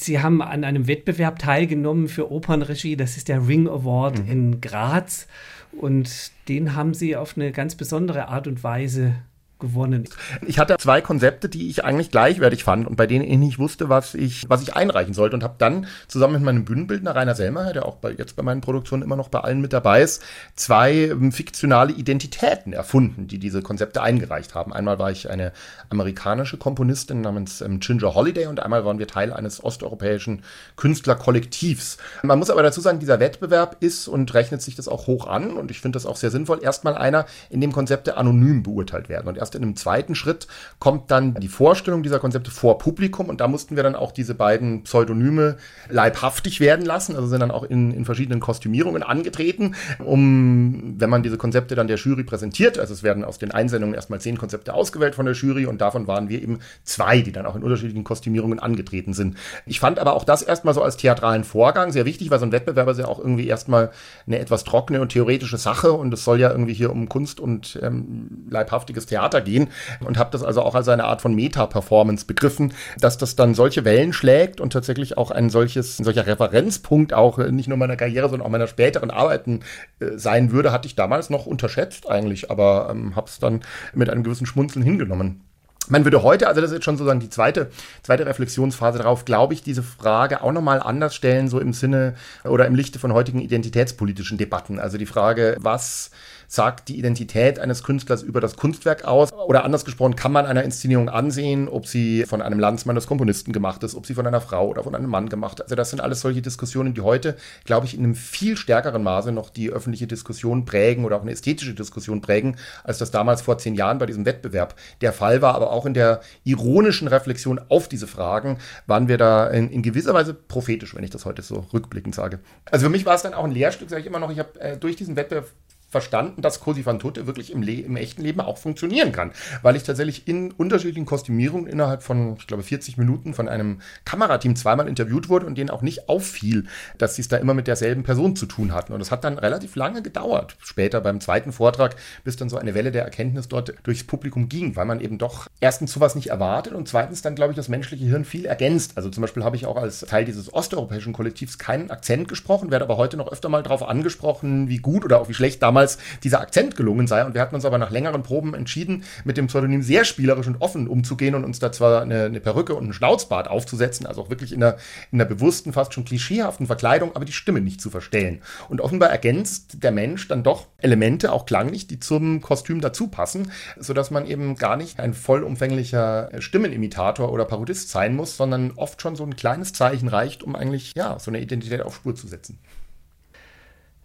Sie 0.00 0.20
haben 0.20 0.42
an 0.42 0.64
einem 0.64 0.86
Wettbewerb 0.86 1.38
teilgenommen 1.38 2.08
für 2.08 2.30
Opernregie. 2.30 2.96
Das 2.96 3.16
ist 3.16 3.28
der 3.28 3.46
Ring 3.46 3.68
Award 3.68 4.24
mhm. 4.24 4.30
in 4.30 4.60
Graz. 4.60 5.26
Und 5.72 6.32
den 6.48 6.74
haben 6.74 6.94
Sie 6.94 7.16
auf 7.16 7.36
eine 7.36 7.52
ganz 7.52 7.74
besondere 7.74 8.28
Art 8.28 8.46
und 8.46 8.64
Weise 8.64 9.14
gewonnen. 9.58 10.08
Ich 10.46 10.58
hatte 10.58 10.76
zwei 10.78 11.00
Konzepte, 11.00 11.48
die 11.48 11.68
ich 11.68 11.84
eigentlich 11.84 12.10
gleichwertig 12.10 12.64
fand 12.64 12.86
und 12.86 12.96
bei 12.96 13.06
denen 13.06 13.24
ich 13.24 13.38
nicht 13.38 13.58
wusste, 13.58 13.88
was 13.88 14.14
ich, 14.14 14.48
was 14.48 14.62
ich 14.62 14.74
einreichen 14.74 15.14
sollte 15.14 15.34
und 15.34 15.42
habe 15.42 15.56
dann 15.58 15.86
zusammen 16.06 16.34
mit 16.34 16.42
meinem 16.42 16.64
Bühnenbildner 16.64 17.14
Rainer 17.14 17.34
Selmer, 17.34 17.72
der 17.72 17.86
auch 17.86 17.96
bei, 17.96 18.12
jetzt 18.12 18.36
bei 18.36 18.42
meinen 18.42 18.60
Produktionen 18.60 19.02
immer 19.02 19.16
noch 19.16 19.28
bei 19.28 19.40
allen 19.40 19.60
mit 19.60 19.72
dabei 19.72 20.02
ist, 20.02 20.22
zwei 20.54 20.92
ähm, 20.92 21.32
fiktionale 21.32 21.92
Identitäten 21.92 22.72
erfunden, 22.72 23.26
die 23.26 23.38
diese 23.38 23.62
Konzepte 23.62 24.02
eingereicht 24.02 24.54
haben. 24.54 24.72
Einmal 24.72 24.98
war 24.98 25.10
ich 25.10 25.28
eine 25.28 25.52
amerikanische 25.90 26.56
Komponistin 26.56 27.20
namens 27.20 27.60
ähm, 27.60 27.80
Ginger 27.80 28.14
Holiday 28.14 28.46
und 28.46 28.60
einmal 28.60 28.84
waren 28.84 28.98
wir 28.98 29.06
Teil 29.06 29.32
eines 29.32 29.62
osteuropäischen 29.62 30.42
Künstlerkollektivs. 30.76 31.98
Man 32.22 32.38
muss 32.38 32.50
aber 32.50 32.62
dazu 32.62 32.80
sagen, 32.80 33.00
dieser 33.00 33.20
Wettbewerb 33.20 33.76
ist 33.80 34.08
und 34.08 34.32
rechnet 34.34 34.62
sich 34.62 34.76
das 34.76 34.88
auch 34.88 35.06
hoch 35.06 35.26
an 35.26 35.56
und 35.56 35.70
ich 35.70 35.80
finde 35.80 35.96
das 35.96 36.06
auch 36.06 36.16
sehr 36.16 36.30
sinnvoll. 36.30 36.62
Erstmal 36.62 36.96
einer, 36.96 37.26
in 37.50 37.60
dem 37.60 37.72
Konzepte 37.72 38.16
anonym 38.16 38.62
beurteilt 38.62 39.08
werden 39.08 39.28
und 39.28 39.36
erst 39.36 39.47
erst 39.48 39.54
in 39.54 39.62
einem 39.62 39.76
zweiten 39.76 40.14
Schritt 40.14 40.46
kommt 40.78 41.10
dann 41.10 41.34
die 41.34 41.48
Vorstellung 41.48 42.02
dieser 42.02 42.18
Konzepte 42.18 42.50
vor 42.50 42.78
Publikum 42.78 43.28
und 43.28 43.40
da 43.40 43.48
mussten 43.48 43.76
wir 43.76 43.82
dann 43.82 43.94
auch 43.94 44.12
diese 44.12 44.34
beiden 44.34 44.82
Pseudonyme 44.82 45.56
leibhaftig 45.88 46.60
werden 46.60 46.84
lassen, 46.84 47.16
also 47.16 47.28
sind 47.28 47.40
dann 47.40 47.50
auch 47.50 47.62
in, 47.62 47.92
in 47.92 48.04
verschiedenen 48.04 48.40
Kostümierungen 48.40 49.02
angetreten, 49.02 49.74
um, 50.04 50.96
wenn 50.98 51.08
man 51.08 51.22
diese 51.22 51.38
Konzepte 51.38 51.74
dann 51.74 51.88
der 51.88 51.96
Jury 51.96 52.24
präsentiert, 52.24 52.78
also 52.78 52.92
es 52.92 53.02
werden 53.02 53.24
aus 53.24 53.38
den 53.38 53.50
Einsendungen 53.50 53.94
erstmal 53.94 54.20
zehn 54.20 54.36
Konzepte 54.36 54.74
ausgewählt 54.74 55.14
von 55.14 55.24
der 55.24 55.34
Jury 55.34 55.64
und 55.66 55.80
davon 55.80 56.06
waren 56.06 56.28
wir 56.28 56.42
eben 56.42 56.58
zwei, 56.84 57.20
die 57.22 57.32
dann 57.32 57.46
auch 57.46 57.56
in 57.56 57.62
unterschiedlichen 57.62 58.04
Kostümierungen 58.04 58.58
angetreten 58.58 59.14
sind. 59.14 59.36
Ich 59.64 59.80
fand 59.80 59.98
aber 59.98 60.12
auch 60.12 60.24
das 60.24 60.42
erstmal 60.42 60.74
so 60.74 60.82
als 60.82 60.98
theatralen 60.98 61.44
Vorgang 61.44 61.90
sehr 61.92 62.04
wichtig, 62.04 62.30
weil 62.30 62.38
so 62.38 62.44
ein 62.44 62.52
Wettbewerb 62.52 62.88
ist 62.88 62.98
ja 62.98 63.06
auch 63.06 63.18
irgendwie 63.18 63.48
erstmal 63.48 63.90
eine 64.26 64.38
etwas 64.38 64.64
trockene 64.64 65.00
und 65.00 65.10
theoretische 65.10 65.56
Sache 65.56 65.92
und 65.92 66.12
es 66.12 66.24
soll 66.24 66.38
ja 66.38 66.50
irgendwie 66.50 66.74
hier 66.74 66.90
um 66.90 67.08
Kunst 67.08 67.40
und 67.40 67.78
ähm, 67.82 68.46
leibhaftiges 68.50 69.06
Theater 69.06 69.37
weitergehen 69.38 69.68
und 70.00 70.18
habe 70.18 70.30
das 70.30 70.42
also 70.42 70.62
auch 70.62 70.74
als 70.74 70.88
eine 70.88 71.04
Art 71.04 71.22
von 71.22 71.34
Meta-Performance 71.34 72.26
begriffen, 72.26 72.72
dass 73.00 73.18
das 73.18 73.36
dann 73.36 73.54
solche 73.54 73.84
Wellen 73.84 74.12
schlägt 74.12 74.60
und 74.60 74.72
tatsächlich 74.72 75.16
auch 75.16 75.30
ein 75.30 75.50
solches, 75.50 75.98
ein 75.98 76.04
solcher 76.04 76.26
Referenzpunkt 76.26 77.14
auch 77.14 77.38
äh, 77.38 77.52
nicht 77.52 77.68
nur 77.68 77.78
meiner 77.78 77.96
Karriere, 77.96 78.28
sondern 78.28 78.46
auch 78.46 78.50
meiner 78.50 78.66
späteren 78.66 79.10
Arbeiten 79.10 79.60
äh, 80.00 80.16
sein 80.16 80.52
würde, 80.52 80.72
hatte 80.72 80.86
ich 80.86 80.96
damals 80.96 81.30
noch 81.30 81.46
unterschätzt 81.46 82.08
eigentlich, 82.08 82.50
aber 82.50 82.88
ähm, 82.90 83.16
habe 83.16 83.28
es 83.28 83.38
dann 83.38 83.60
mit 83.94 84.10
einem 84.10 84.22
gewissen 84.22 84.46
Schmunzeln 84.46 84.84
hingenommen. 84.84 85.42
Man 85.90 86.04
würde 86.04 86.22
heute, 86.22 86.48
also 86.48 86.60
das 86.60 86.70
ist 86.70 86.76
jetzt 86.76 86.84
schon 86.84 86.98
sozusagen 86.98 87.20
die 87.20 87.30
zweite, 87.30 87.70
zweite 88.02 88.26
Reflexionsphase 88.26 88.98
darauf, 88.98 89.24
glaube 89.24 89.54
ich, 89.54 89.62
diese 89.62 89.82
Frage 89.82 90.42
auch 90.42 90.52
nochmal 90.52 90.80
anders 90.80 91.14
stellen, 91.14 91.48
so 91.48 91.58
im 91.60 91.72
Sinne 91.72 92.14
oder 92.44 92.66
im 92.66 92.74
Lichte 92.74 92.98
von 92.98 93.14
heutigen 93.14 93.40
identitätspolitischen 93.40 94.36
Debatten. 94.36 94.80
Also 94.80 94.98
die 94.98 95.06
Frage, 95.06 95.56
was 95.60 96.10
sagt 96.48 96.88
die 96.88 96.98
Identität 96.98 97.58
eines 97.60 97.84
Künstlers 97.84 98.22
über 98.22 98.40
das 98.40 98.56
Kunstwerk 98.56 99.04
aus? 99.04 99.32
Oder 99.32 99.64
anders 99.64 99.84
gesprochen, 99.84 100.16
kann 100.16 100.32
man 100.32 100.46
einer 100.46 100.64
Inszenierung 100.64 101.08
ansehen, 101.08 101.68
ob 101.68 101.86
sie 101.86 102.24
von 102.24 102.42
einem 102.42 102.58
Landsmann 102.58 102.96
des 102.96 103.06
Komponisten 103.06 103.52
gemacht 103.52 103.84
ist, 103.84 103.94
ob 103.94 104.06
sie 104.06 104.14
von 104.14 104.26
einer 104.26 104.40
Frau 104.40 104.66
oder 104.66 104.82
von 104.82 104.94
einem 104.94 105.10
Mann 105.10 105.28
gemacht 105.28 105.60
ist? 105.60 105.64
Also 105.64 105.76
das 105.76 105.90
sind 105.90 106.00
alles 106.00 106.22
solche 106.22 106.42
Diskussionen, 106.42 106.94
die 106.94 107.02
heute, 107.02 107.36
glaube 107.64 107.86
ich, 107.86 107.94
in 107.94 108.02
einem 108.02 108.14
viel 108.14 108.56
stärkeren 108.56 109.02
Maße 109.02 109.30
noch 109.30 109.50
die 109.50 109.70
öffentliche 109.70 110.06
Diskussion 110.06 110.64
prägen 110.64 111.04
oder 111.04 111.16
auch 111.16 111.22
eine 111.22 111.32
ästhetische 111.32 111.74
Diskussion 111.74 112.22
prägen, 112.22 112.56
als 112.82 112.98
das 112.98 113.10
damals 113.10 113.42
vor 113.42 113.58
zehn 113.58 113.74
Jahren 113.74 113.98
bei 113.98 114.06
diesem 114.06 114.24
Wettbewerb 114.24 114.74
der 115.02 115.12
Fall 115.12 115.42
war. 115.42 115.54
Aber 115.54 115.70
auch 115.70 115.84
in 115.84 115.94
der 115.94 116.22
ironischen 116.44 117.08
Reflexion 117.08 117.60
auf 117.68 117.88
diese 117.88 118.06
Fragen 118.06 118.56
waren 118.86 119.08
wir 119.08 119.18
da 119.18 119.48
in, 119.48 119.70
in 119.70 119.82
gewisser 119.82 120.14
Weise 120.14 120.32
prophetisch, 120.32 120.94
wenn 120.94 121.04
ich 121.04 121.10
das 121.10 121.26
heute 121.26 121.42
so 121.42 121.66
rückblickend 121.74 122.14
sage. 122.14 122.38
Also 122.70 122.86
für 122.86 122.90
mich 122.90 123.04
war 123.04 123.14
es 123.14 123.22
dann 123.22 123.34
auch 123.34 123.44
ein 123.44 123.52
Lehrstück, 123.52 123.90
sage 123.90 124.00
ich 124.00 124.06
immer 124.06 124.18
noch. 124.18 124.30
Ich 124.30 124.38
habe 124.38 124.58
äh, 124.60 124.76
durch 124.78 124.96
diesen 124.96 125.16
Wettbewerb 125.16 125.48
verstanden, 125.88 126.42
dass 126.42 126.60
Cosi 126.60 126.84
van 126.84 126.98
Tutte 126.98 127.26
wirklich 127.26 127.52
im, 127.52 127.62
im, 127.62 127.96
echten 127.96 128.22
Leben 128.22 128.40
auch 128.40 128.58
funktionieren 128.58 129.12
kann, 129.12 129.32
weil 129.62 129.74
ich 129.74 129.82
tatsächlich 129.82 130.28
in 130.28 130.52
unterschiedlichen 130.52 131.06
Kostümierungen 131.06 131.66
innerhalb 131.66 132.02
von, 132.02 132.36
ich 132.38 132.46
glaube, 132.46 132.62
40 132.62 132.98
Minuten 132.98 133.32
von 133.32 133.48
einem 133.48 133.80
Kamerateam 134.04 134.54
zweimal 134.54 134.86
interviewt 134.86 135.28
wurde 135.28 135.46
und 135.46 135.56
denen 135.56 135.70
auch 135.70 135.80
nicht 135.82 136.08
auffiel, 136.08 136.66
dass 136.98 137.14
sie 137.14 137.22
es 137.22 137.28
da 137.28 137.38
immer 137.38 137.54
mit 137.54 137.66
derselben 137.66 138.02
Person 138.02 138.36
zu 138.36 138.46
tun 138.46 138.74
hatten. 138.74 138.92
Und 138.92 139.00
es 139.00 139.10
hat 139.10 139.24
dann 139.24 139.38
relativ 139.38 139.76
lange 139.76 140.02
gedauert, 140.02 140.56
später 140.60 141.00
beim 141.00 141.20
zweiten 141.20 141.52
Vortrag, 141.52 141.96
bis 142.22 142.36
dann 142.36 142.50
so 142.50 142.58
eine 142.58 142.74
Welle 142.74 142.92
der 142.92 143.04
Erkenntnis 143.04 143.48
dort 143.48 143.74
durchs 143.84 144.04
Publikum 144.04 144.48
ging, 144.48 144.76
weil 144.76 144.84
man 144.84 145.00
eben 145.00 145.16
doch 145.16 145.46
erstens 145.60 145.92
sowas 145.92 146.14
nicht 146.14 146.28
erwartet 146.28 146.74
und 146.74 146.88
zweitens 146.88 147.22
dann, 147.22 147.34
glaube 147.34 147.52
ich, 147.52 147.56
das 147.56 147.68
menschliche 147.68 148.04
Hirn 148.04 148.26
viel 148.26 148.44
ergänzt. 148.44 148.92
Also 148.96 149.08
zum 149.08 149.22
Beispiel 149.22 149.44
habe 149.44 149.56
ich 149.56 149.64
auch 149.64 149.76
als 149.76 150.00
Teil 150.00 150.26
dieses 150.26 150.52
osteuropäischen 150.52 151.14
Kollektivs 151.14 151.56
keinen 151.56 151.90
Akzent 151.90 152.28
gesprochen, 152.28 152.70
werde 152.70 152.84
aber 152.84 152.98
heute 152.98 153.16
noch 153.16 153.32
öfter 153.32 153.48
mal 153.48 153.62
darauf 153.62 153.82
angesprochen, 153.82 154.68
wie 154.68 154.78
gut 154.78 155.04
oder 155.04 155.20
auch 155.20 155.28
wie 155.28 155.34
schlecht 155.34 155.62
damals 155.62 155.77
damals 155.78 155.98
dieser 156.24 156.40
Akzent 156.40 156.76
gelungen 156.76 157.06
sei. 157.06 157.24
Und 157.24 157.34
wir 157.34 157.40
hatten 157.40 157.54
uns 157.54 157.64
aber 157.64 157.78
nach 157.78 157.90
längeren 157.90 158.22
Proben 158.24 158.54
entschieden, 158.54 159.04
mit 159.24 159.36
dem 159.36 159.46
Pseudonym 159.46 159.82
sehr 159.82 160.04
spielerisch 160.04 160.48
und 160.48 160.60
offen 160.60 160.88
umzugehen 160.88 161.36
und 161.36 161.44
uns 161.44 161.60
da 161.60 161.70
zwar 161.70 162.02
eine, 162.02 162.24
eine 162.24 162.40
Perücke 162.40 162.74
und 162.74 162.84
einen 162.84 162.92
Schnauzbart 162.92 163.48
aufzusetzen, 163.48 164.06
also 164.06 164.22
auch 164.22 164.30
wirklich 164.30 164.52
in 164.52 164.62
einer, 164.62 164.76
in 165.12 165.20
einer 165.20 165.28
bewussten, 165.28 165.72
fast 165.72 165.94
schon 165.94 166.04
klischeehaften 166.04 166.66
Verkleidung, 166.66 167.14
aber 167.14 167.24
die 167.24 167.32
Stimme 167.32 167.60
nicht 167.60 167.80
zu 167.80 167.90
verstellen. 167.90 168.40
Und 168.68 168.80
offenbar 168.80 169.10
ergänzt 169.10 169.84
der 169.84 169.92
Mensch 169.92 170.26
dann 170.26 170.42
doch 170.42 170.66
Elemente, 170.78 171.32
auch 171.32 171.46
klanglich, 171.46 171.86
die 171.86 172.00
zum 172.00 172.40
Kostüm 172.40 172.80
dazu 172.80 173.06
passen, 173.06 173.52
sodass 173.78 174.10
man 174.10 174.26
eben 174.26 174.56
gar 174.56 174.76
nicht 174.76 174.98
ein 174.98 175.14
vollumfänglicher 175.14 176.30
Stimmenimitator 176.40 177.32
oder 177.32 177.44
Parodist 177.44 177.90
sein 177.90 178.16
muss, 178.16 178.36
sondern 178.36 178.72
oft 178.72 179.00
schon 179.00 179.14
so 179.14 179.24
ein 179.24 179.36
kleines 179.36 179.72
Zeichen 179.72 180.08
reicht, 180.08 180.42
um 180.42 180.56
eigentlich 180.56 180.94
ja 180.96 181.18
so 181.18 181.30
eine 181.30 181.40
Identität 181.40 181.82
auf 181.82 181.94
Spur 181.94 182.14
zu 182.14 182.26
setzen. 182.26 182.58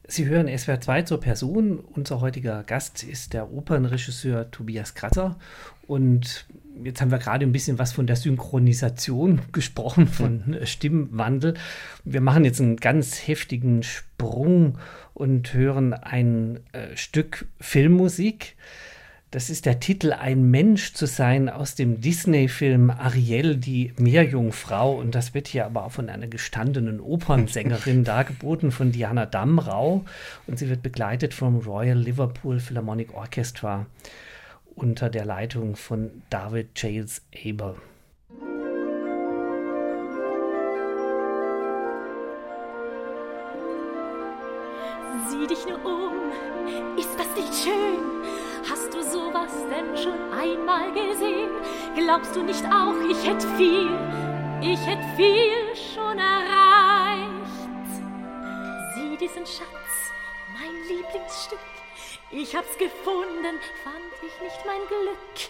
Sie 0.05 0.27
hören 0.27 0.49
SWR 0.55 0.81
2 0.81 1.03
zur 1.03 1.19
Person. 1.19 1.79
Unser 1.79 2.19
heutiger 2.19 2.63
Gast 2.63 3.03
ist 3.03 3.33
der 3.33 3.53
Opernregisseur 3.53 4.51
Tobias 4.51 4.95
Kratzer. 4.95 5.37
Und 5.87 6.45
jetzt 6.83 7.01
haben 7.01 7.11
wir 7.11 7.19
gerade 7.19 7.45
ein 7.45 7.53
bisschen 7.53 7.79
was 7.79 7.93
von 7.93 8.05
der 8.05 8.17
Synchronisation 8.17 9.41
gesprochen, 9.53 10.07
von 10.07 10.57
Stimmwandel. 10.63 11.53
Wir 12.03 12.19
machen 12.19 12.43
jetzt 12.43 12.59
einen 12.59 12.77
ganz 12.77 13.27
heftigen 13.27 13.81
Sprung 13.81 14.77
und 15.13 15.53
hören 15.53 15.93
ein 15.93 16.59
äh, 16.73 16.95
Stück 16.97 17.45
Filmmusik. 17.61 18.57
Das 19.33 19.49
ist 19.49 19.65
der 19.65 19.79
Titel 19.79 20.13
Ein 20.13 20.51
Mensch 20.51 20.93
zu 20.93 21.07
sein 21.07 21.49
aus 21.49 21.73
dem 21.73 21.99
Disney-Film 22.01 22.91
Ariel, 22.91 23.55
die 23.55 23.91
Meerjungfrau. 23.97 24.93
Und 24.93 25.15
das 25.15 25.33
wird 25.33 25.47
hier 25.47 25.65
aber 25.65 25.85
auch 25.85 25.91
von 25.93 26.07
einer 26.07 26.27
gestandenen 26.27 26.99
Opernsängerin 26.99 28.03
dargeboten, 28.03 28.71
von 28.71 28.91
Diana 28.91 29.25
Damrau. 29.25 30.05
Und 30.45 30.59
sie 30.59 30.69
wird 30.69 30.83
begleitet 30.83 31.33
vom 31.33 31.57
Royal 31.57 31.97
Liverpool 31.97 32.59
Philharmonic 32.59 33.15
Orchestra 33.15 33.87
unter 34.75 35.09
der 35.09 35.25
Leitung 35.25 35.77
von 35.77 36.11
David 36.29 36.75
Chales 36.75 37.23
Aber. 37.43 37.77
Sieh 45.27 45.47
dich 45.47 45.65
nur 45.65 45.83
um, 45.83 46.99
ist 46.99 47.09
das 47.17 47.35
nicht 47.35 47.63
schön? 47.63 48.52
Hast 48.69 48.93
du 48.93 49.01
sowas 49.03 49.51
denn 49.69 49.97
schon 49.97 50.31
einmal 50.31 50.91
gesehen? 50.93 51.49
Glaubst 51.95 52.35
du 52.35 52.43
nicht 52.43 52.63
auch, 52.65 52.95
ich 53.09 53.27
hätte 53.27 53.47
viel, 53.57 53.89
ich 54.61 54.79
hätte 54.85 55.05
viel 55.17 55.75
schon 55.93 56.17
erreicht? 56.17 57.29
Sieh 58.95 59.17
diesen 59.17 59.45
Schatz, 59.45 60.11
mein 60.53 60.71
Lieblingsstück. 60.87 61.59
Ich 62.31 62.55
hab's 62.55 62.77
gefunden, 62.77 63.59
fand 63.83 64.13
ich 64.25 64.41
nicht 64.41 64.65
mein 64.65 64.87
Glück. 64.87 65.49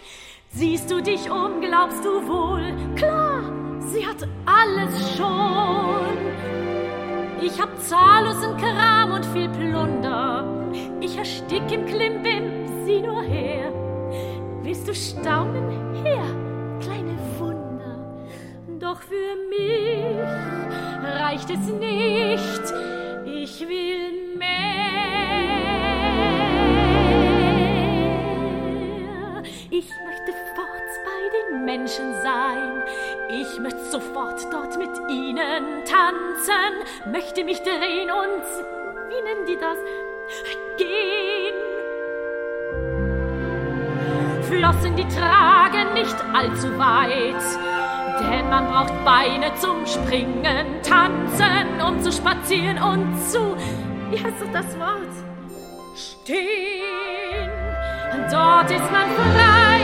Siehst 0.50 0.90
du 0.90 1.00
dich 1.00 1.30
um, 1.30 1.60
glaubst 1.60 2.04
du 2.04 2.26
wohl? 2.26 2.74
Klar, 2.96 3.42
sie 3.80 4.06
hat 4.06 4.28
alles 4.44 5.16
schon. 5.16 6.18
Ich 7.40 7.60
hab 7.60 7.70
zahllosen 7.80 8.56
Kram 8.56 9.12
und 9.12 9.24
viel 9.26 9.48
Plunder. 9.48 10.44
Ich 11.00 11.16
erstick 11.16 11.70
im 11.70 11.86
Klimbim, 11.86 12.53
sieh 12.84 13.00
nur 13.00 13.22
her. 13.22 13.72
Willst 14.62 14.86
du 14.86 14.94
staunen? 14.94 15.94
Her, 16.04 16.24
kleine 16.80 17.16
Wunder. 17.38 17.98
Doch 18.78 19.00
für 19.00 19.36
mich 19.48 20.16
reicht 21.20 21.50
es 21.50 21.66
nicht. 21.68 22.74
Ich 23.26 23.60
will 23.60 24.36
mehr. 24.36 24.64
Ich 29.70 29.88
möchte 30.06 30.32
fort 30.54 30.90
bei 31.04 31.20
den 31.36 31.64
Menschen 31.64 32.14
sein. 32.22 32.82
Ich 33.30 33.58
möchte 33.60 33.84
sofort 33.90 34.46
dort 34.52 34.78
mit 34.78 34.90
ihnen 35.10 35.84
tanzen, 35.84 37.12
möchte 37.12 37.44
mich 37.44 37.60
drehen 37.62 38.10
und 38.10 38.44
wie 39.08 39.22
nennen 39.22 39.46
die 39.46 39.56
das? 39.56 39.78
Gehen 40.78 41.73
Flossen, 44.56 44.96
die 44.96 45.06
tragen 45.08 45.92
nicht 45.94 46.16
allzu 46.32 46.78
weit. 46.78 47.42
Denn 48.20 48.48
man 48.48 48.66
braucht 48.66 48.92
Beine 49.04 49.52
zum 49.56 49.84
Springen, 49.86 50.66
Tanzen, 50.82 51.80
um 51.86 52.00
zu 52.00 52.12
spazieren 52.12 52.78
und 52.78 53.20
zu, 53.28 53.56
wie 54.10 54.18
heißt 54.18 54.40
doch 54.40 54.52
das 54.52 54.78
Wort? 54.78 55.14
Stehen. 55.96 57.50
Dort 58.30 58.70
ist 58.70 58.90
man 58.92 59.08
frei 59.10 59.74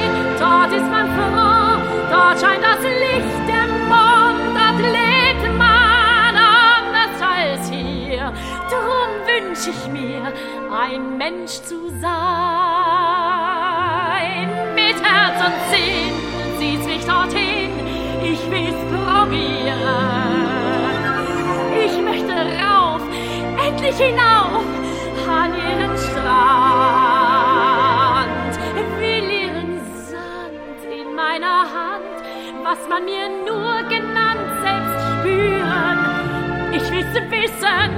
Dort 0.41 0.73
ist 0.73 0.91
man 0.91 1.07
froh, 1.07 1.79
dort 2.11 2.41
scheint 2.41 2.65
das 2.65 2.83
Licht 2.83 3.47
der 3.47 3.67
Mond, 3.91 4.41
dort 4.55 4.81
lebt 4.81 5.59
man 5.59 6.35
anders 6.35 7.21
als 7.21 7.69
hier. 7.69 8.33
Drum 8.71 9.11
wünsch 9.27 9.69
ich 9.69 9.93
mir, 9.93 10.33
ein 10.73 11.19
Mensch 11.19 11.61
zu 11.61 11.91
sein. 12.01 13.40
Und 15.41 15.57
Sinn 15.71 16.13
zieht's 16.59 16.85
mich 16.85 17.03
dorthin, 17.07 17.71
ich 18.23 18.51
will's 18.51 18.77
probieren. 18.93 20.45
Ich 21.83 21.97
möchte 22.03 22.35
rauf, 22.61 23.01
endlich 23.67 23.97
hinauf 23.97 24.65
an 25.27 25.55
ihren 25.55 25.97
Strand. 25.97 26.61
Will 28.99 29.31
ihren 29.31 29.81
Sand 30.11 30.85
in 30.93 31.15
meiner 31.15 31.63
Hand, 31.73 32.21
was 32.63 32.87
man 32.91 33.07
mir 33.07 33.31
nur 33.47 33.83
genannt, 33.89 34.47
selbst 34.63 35.01
spüren. 35.21 35.99
Ich 36.75 36.91
will's 36.93 37.15
wissen, 37.31 37.91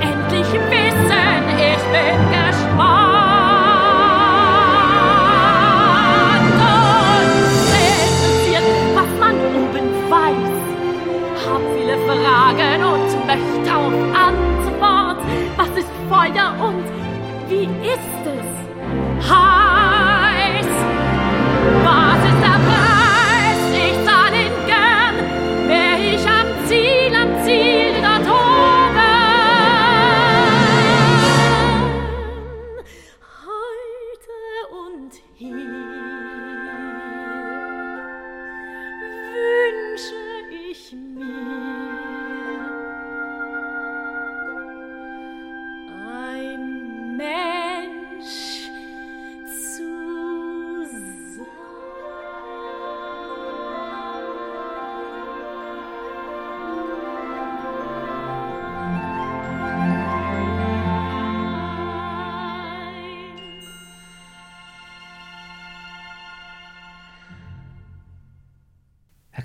endlich 0.00 0.50
wissen, 0.70 1.42
ich 1.58 1.84
bin 1.92 2.43
Fragen 12.54 12.84
und 12.84 13.26
möchte 13.26 13.76
auf 13.76 13.92
Antwort. 14.14 15.24
Was 15.56 15.68
ist 15.76 15.88
Feuer 16.08 16.54
und 16.60 16.84
wie 17.48 17.64
ist 17.64 18.26
es? 18.26 19.30
Heiß. 19.30 20.03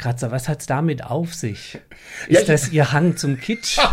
Herr 0.10 0.16
Kratzer, 0.16 0.32
was 0.32 0.50
hat's 0.50 0.66
damit 0.66 1.06
auf 1.06 1.36
sich? 1.36 1.78
Ist 2.28 2.48
Ja, 2.48 2.54
das 2.54 2.72
Ihr 2.72 2.92
Hang 2.92 3.16
zum 3.16 3.40
Kitsch? 3.40 3.78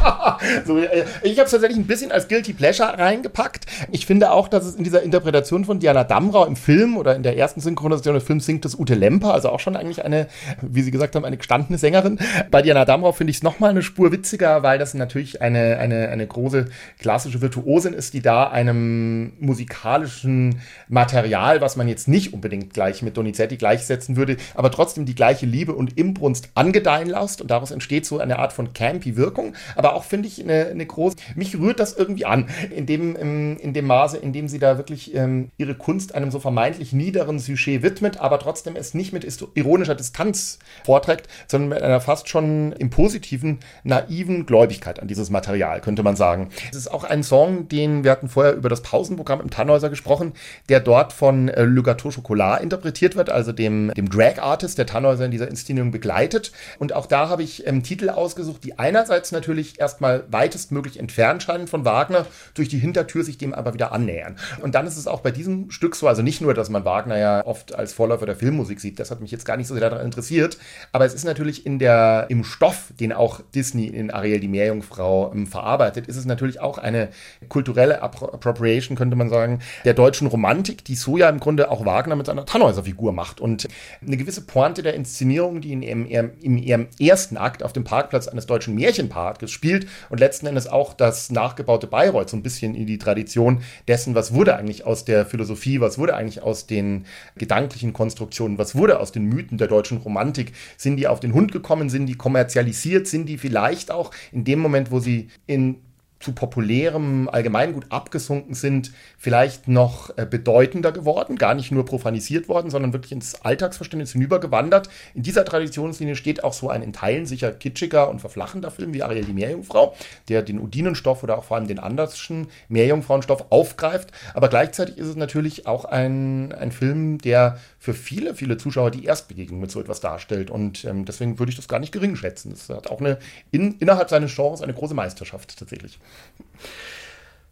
So, 0.65 0.79
äh, 0.79 1.05
ich 1.23 1.39
habe 1.39 1.45
es 1.45 1.51
tatsächlich 1.51 1.79
ein 1.79 1.87
bisschen 1.87 2.13
als 2.13 2.29
Guilty 2.29 2.53
Pleasure 2.53 2.99
reingepackt. 2.99 3.67
Ich 3.91 4.07
finde 4.07 4.33
auch, 4.33 4.49
dass 4.49 4.65
es 4.65 4.75
in 4.75 4.85
dieser 4.85 5.03
Interpretation 5.03 5.65
von 5.65 5.79
Diana 5.79 6.05
Damrau 6.05 6.45
im 6.45 6.57
Film 6.57 6.97
oder 6.97 7.17
in 7.17 7.23
der 7.23 7.37
ersten 7.37 7.61
Synchronisation 7.61 8.15
des 8.15 8.25
Films 8.25 8.47
singt 8.47 8.65
das 8.65 8.79
Ute 8.79 8.95
Lemper, 8.95 9.33
also 9.33 9.49
auch 9.49 9.61
schon 9.61 9.77
eigentlich 9.77 10.05
eine, 10.05 10.29
wie 10.61 10.83
Sie 10.83 10.91
gesagt 10.91 11.15
haben, 11.17 11.25
eine 11.25 11.37
gestandene 11.37 11.79
Sängerin. 11.79 12.19
Bei 12.51 12.63
Diana 12.63 12.85
Damrau 12.85 13.13
finde 13.13 13.31
ich 13.31 13.39
es 13.39 13.43
nochmal 13.43 13.71
eine 13.71 13.83
Spur 13.83 14.13
witziger, 14.13 14.63
weil 14.63 14.79
das 14.79 14.95
natürlich 14.95 15.41
eine, 15.43 15.79
eine, 15.79 16.09
eine 16.09 16.27
große 16.27 16.67
klassische 16.99 17.41
Virtuosin 17.41 17.93
ist, 17.93 18.15
die 18.15 18.21
da 18.21 18.49
einem 18.49 19.33
musikalischen 19.39 20.61
Material, 20.89 21.61
was 21.61 21.77
man 21.77 21.89
jetzt 21.89 22.09
nicht 22.09 22.33
unbedingt 22.35 22.75
gleich 22.75 23.03
mit 23.03 23.17
Donizetti 23.17 23.57
gleichsetzen 23.57 24.17
würde, 24.17 24.37
aber 24.55 24.71
trotzdem 24.71 25.07
die 25.07 25.15
gleiche 25.15 25.47
Liebe 25.47 25.75
und 25.75 25.99
Imbrunst 26.07 26.51
angedeihen 26.55 27.09
lässt 27.09 27.41
und 27.41 27.51
daraus 27.51 27.71
entsteht 27.71 28.07
so 28.07 28.19
eine 28.19 28.39
Art 28.39 28.53
von 28.53 28.73
campy 28.73 29.17
Wirkung, 29.17 29.55
aber 29.75 29.95
auch 29.95 30.05
finde 30.05 30.29
ich 30.29 30.43
eine, 30.43 30.67
eine 30.67 30.87
große, 30.87 31.17
mich 31.35 31.59
rührt 31.59 31.81
das 31.81 31.97
irgendwie 31.97 32.25
an, 32.25 32.49
in 32.75 32.87
dem, 32.87 33.17
in, 33.17 33.57
in 33.57 33.73
dem 33.75 33.87
Maße, 33.87 34.17
in 34.17 34.33
dem 34.33 34.49
sie 34.49 34.59
da 34.59 34.77
wirklich 34.77 35.15
ähm, 35.15 35.51
ihre 35.57 35.75
Kunst 35.75 36.15
einem 36.15 36.31
so 36.31 36.39
vermeintlich 36.39 36.93
niederen 36.93 37.39
Sujet 37.39 37.83
widmet, 37.83 38.19
aber 38.19 38.39
trotzdem 38.39 38.77
es 38.77 38.95
nicht 38.95 39.13
mit 39.13 39.27
ironischer 39.55 39.95
Distanz 39.95 40.59
vorträgt, 40.85 41.29
sondern 41.47 41.71
mit 41.71 41.83
einer 41.83 42.01
fast 42.01 42.29
schon 42.29 42.73
im 42.73 42.91
positiven, 42.91 43.59
naiven 43.85 44.47
Gläubigkeit 44.47 45.01
an 45.01 45.09
dieses 45.09 45.31
Material, 45.31 45.81
könnte 45.81 46.03
man 46.03 46.17
sagen. 46.17 46.51
Es 46.71 46.77
ist 46.77 46.89
auch 46.93 47.05
ein 47.05 47.23
Song, 47.23 47.69
den 47.69 48.05
wir 48.05 48.11
hatten 48.11 48.29
vorher 48.29 48.55
über 48.55 48.69
das 48.69 48.83
Pausenprogramm 48.83 49.41
im 49.41 49.51
Tannhäuser 49.51 49.91
gesprochen, 49.91 50.33
der 50.69 50.81
dort 50.81 51.13
von 51.13 51.49
äh, 51.49 51.65
Le 51.65 51.83
Gâteau 51.83 52.15
Chocolat 52.15 52.63
interpretiert 52.63 53.17
wird, 53.17 53.31
also 53.31 53.53
dem, 53.53 53.93
dem 53.95 54.09
Drag-Artist 54.09 54.79
der 54.79 54.87
Tannhäuser 54.87 55.25
in 55.25 55.31
dieser 55.31 55.49
Inszenierung 55.49 55.86
begleitet. 55.91 56.53
Und 56.79 56.93
auch 56.93 57.07
da 57.07 57.29
habe 57.29 57.43
ich 57.43 57.67
ähm, 57.67 57.83
Titel 57.83 58.11
ausgesucht, 58.11 58.65
die 58.65 58.79
einerseits 58.79 59.33
natürlich 59.33 59.81
erstmal 59.81 60.25
weitestmöglich 60.29 60.99
entfernt 60.99 61.43
scheinen 61.43 61.67
von 61.67 61.85
Wagner, 61.85 62.27
durch 62.55 62.69
die 62.69 62.79
Hintertür 62.79 63.25
sich 63.25 63.39
dem 63.39 63.55
aber 63.55 63.75
wieder 63.75 63.93
annähern. 63.93 64.37
Und 64.63 64.75
dann 64.75 64.87
ist 64.87 64.97
es 64.97 65.07
auch 65.07 65.21
bei 65.21 65.31
diesem 65.31 65.71
Stück 65.71 65.97
so, 65.97 66.09
also 66.09 66.23
nicht 66.23 66.41
nur, 66.41 66.55
dass 66.55 66.71
man 66.71 66.85
Wagner 66.85 67.19
ja 67.19 67.47
oft 67.47 67.75
als 67.75 67.93
Vorläufer 67.93 68.27
der 68.27 68.37
Filmmusik 68.37 68.81
sieht, 68.81 68.99
das 68.99 69.11
hat 69.11 69.21
mich 69.21 69.31
jetzt 69.31 69.45
gar 69.45 69.57
nicht 69.57 69.67
so 69.67 69.75
sehr 69.75 69.89
daran 69.89 70.05
interessiert, 70.05 70.59
aber 70.93 71.05
es 71.05 71.15
ist 71.15 71.25
natürlich 71.25 71.67
in 71.67 71.79
der, 71.79 72.27
im 72.29 72.45
Stoff, 72.45 72.93
den 72.99 73.13
auch 73.13 73.41
Disney 73.55 73.87
in 73.87 74.11
Ariel 74.11 74.41
die 74.41 74.49
Meerjungfrau 74.49 75.33
ähm, 75.33 75.47
verarbeitet, 75.47 76.07
ist 76.07 76.17
es 76.17 76.25
natürlich 76.25 76.61
auch 76.61 76.79
eine 76.79 77.09
kulturelle 77.49 78.03
Appro 78.03 78.27
Appropriation, 78.27 78.97
könnte 78.97 79.17
man 79.17 79.29
sagen, 79.29 79.61
der 79.85 79.95
deutschen 79.95 80.27
Romantik, 80.27 80.85
die 80.85 80.95
so 80.95 81.17
ja 81.17 81.29
im 81.29 81.41
Grunde 81.41 81.71
auch 81.71 81.85
Wagner 81.85 82.17
mit 82.17 82.27
seiner 82.27 82.47
Tannhäuser-Figur 82.47 83.13
macht. 83.13 83.41
Und 83.41 83.69
eine 84.05 84.17
gewisse 84.17 84.43
Pointe 84.43 84.83
der 84.83 84.95
Inszenierung, 84.95 85.61
die 85.61 85.73
in 85.83 86.07
ihrem, 86.07 86.07
ihrem, 86.07 86.31
in 86.41 86.59
ihrem 86.59 86.87
ersten 87.01 87.37
Akt 87.37 87.63
auf 87.63 87.73
dem 87.73 87.85
Parkplatz 87.85 88.29
eines 88.29 88.47
deutschen 88.47 88.75
Märchenparks 88.75 89.51
spielt 89.51 89.87
und 90.11 90.19
letzten 90.19 90.47
Endes 90.47 90.67
auch 90.67 90.95
das 90.95 91.31
nachgebaute 91.31 91.87
Bayreuth 91.87 92.31
so 92.31 92.37
ein 92.37 92.43
bisschen 92.43 92.75
in 92.75 92.87
die 92.87 92.99
Tradition 92.99 93.63
dessen, 93.89 94.15
was 94.15 94.35
wurde 94.35 94.57
eigentlich 94.57 94.87
aus 94.87 95.05
der 95.05 95.27
Philosophie, 95.27 95.81
was 95.81 95.99
wurde 95.99 96.15
eigentlich 96.15 96.43
aus 96.43 96.67
den 96.67 97.07
gedanklichen 97.37 97.93
Konstruktionen, 97.93 98.59
was 98.59 98.75
wurde 98.75 99.01
aus 99.01 99.13
den 99.13 99.25
Mythen 99.25 99.59
der 99.59 99.69
deutschen 99.69 99.99
Romantik, 99.99 100.53
sind 100.77 100.97
die 100.97 101.07
auf 101.07 101.21
den 101.21 101.35
Hund 101.35 101.53
gekommen, 101.53 101.89
sind 101.89 102.07
die 102.07 102.17
kommerzialisiert, 102.17 103.07
sind 103.07 103.27
die 103.29 103.39
vielleicht 103.39 103.91
auch 103.91 104.11
in 104.33 104.45
dem 104.45 104.59
Moment, 104.59 104.91
wo 104.91 105.01
sie 105.01 105.29
in 105.47 105.86
zu 106.19 106.33
populärem 106.33 107.29
Allgemeingut 107.29 107.87
abgesunken 107.91 108.55
sind, 108.55 108.93
vielleicht 109.19 109.69
noch 109.69 110.17
äh, 110.17 110.27
bedeutender 110.29 110.91
geworden, 110.91 111.37
gar 111.37 111.55
nicht 111.55 111.73
nur 111.73 111.85
profanisiert 111.85 112.49
worden, 112.49 112.71
sondern 112.71 112.93
wirklich 112.93 113.13
ins 113.13 113.43
Alltagsverständnis 113.43 114.13
hinübergewandert. 114.13 114.89
In 115.15 115.23
dieser 115.23 115.45
Traditionslinie 115.45 116.17
steht 116.17 116.43
auch 116.43 116.55
so 116.55 116.71
ein 116.71 116.83
in 116.83 116.93
Teilen 116.93 117.27
sicher 117.27 117.53
kitschiger 117.53 118.09
und 118.09 118.21
verflachender 118.21 118.71
Film 118.71 118.95
wie 118.95 119.03
Ariel 119.03 119.25
die 119.25 119.35
Meerjungfrau, 119.35 119.95
der 120.29 120.43
den 120.43 120.59
Udinenstoff 120.59 121.23
oder 121.23 121.39
auch 121.39 121.45
vor 121.45 121.59
allem 121.59 121.69
den 121.69 121.79
Anderschen 121.79 122.49
Meerjungfrauenstoff 122.69 123.47
aufgreift. 123.51 124.11
Aber 124.35 124.49
gleichzeitig 124.49 124.97
ist 124.97 125.09
es 125.09 125.17
natürlich 125.17 125.67
auch 125.67 125.85
ein, 125.85 126.53
ein 126.53 126.73
Film, 126.73 127.19
der 127.19 127.59
für 127.87 127.95
viele, 127.95 128.35
viele 128.35 128.57
Zuschauer 128.57 128.91
die 128.91 129.05
Erstbegegnung 129.05 129.61
mit 129.61 129.71
so 129.71 129.81
etwas 129.81 130.01
darstellt. 130.01 130.51
Und 130.51 130.85
ähm, 130.85 131.05
deswegen 131.05 131.39
würde 131.39 131.51
ich 131.51 131.57
das 131.57 131.69
gar 131.69 131.79
nicht 131.79 131.93
gering 131.93 132.17
schätzen. 132.17 132.51
Es 132.51 132.69
hat 132.69 132.89
auch 132.89 132.99
eine 132.99 133.19
in, 133.53 133.77
innerhalb 133.79 134.11
seines 134.11 134.35
Genres 134.35 134.61
eine 134.61 134.75
große 134.75 134.93
Meisterschaft 134.93 135.57
tatsächlich. 135.57 136.01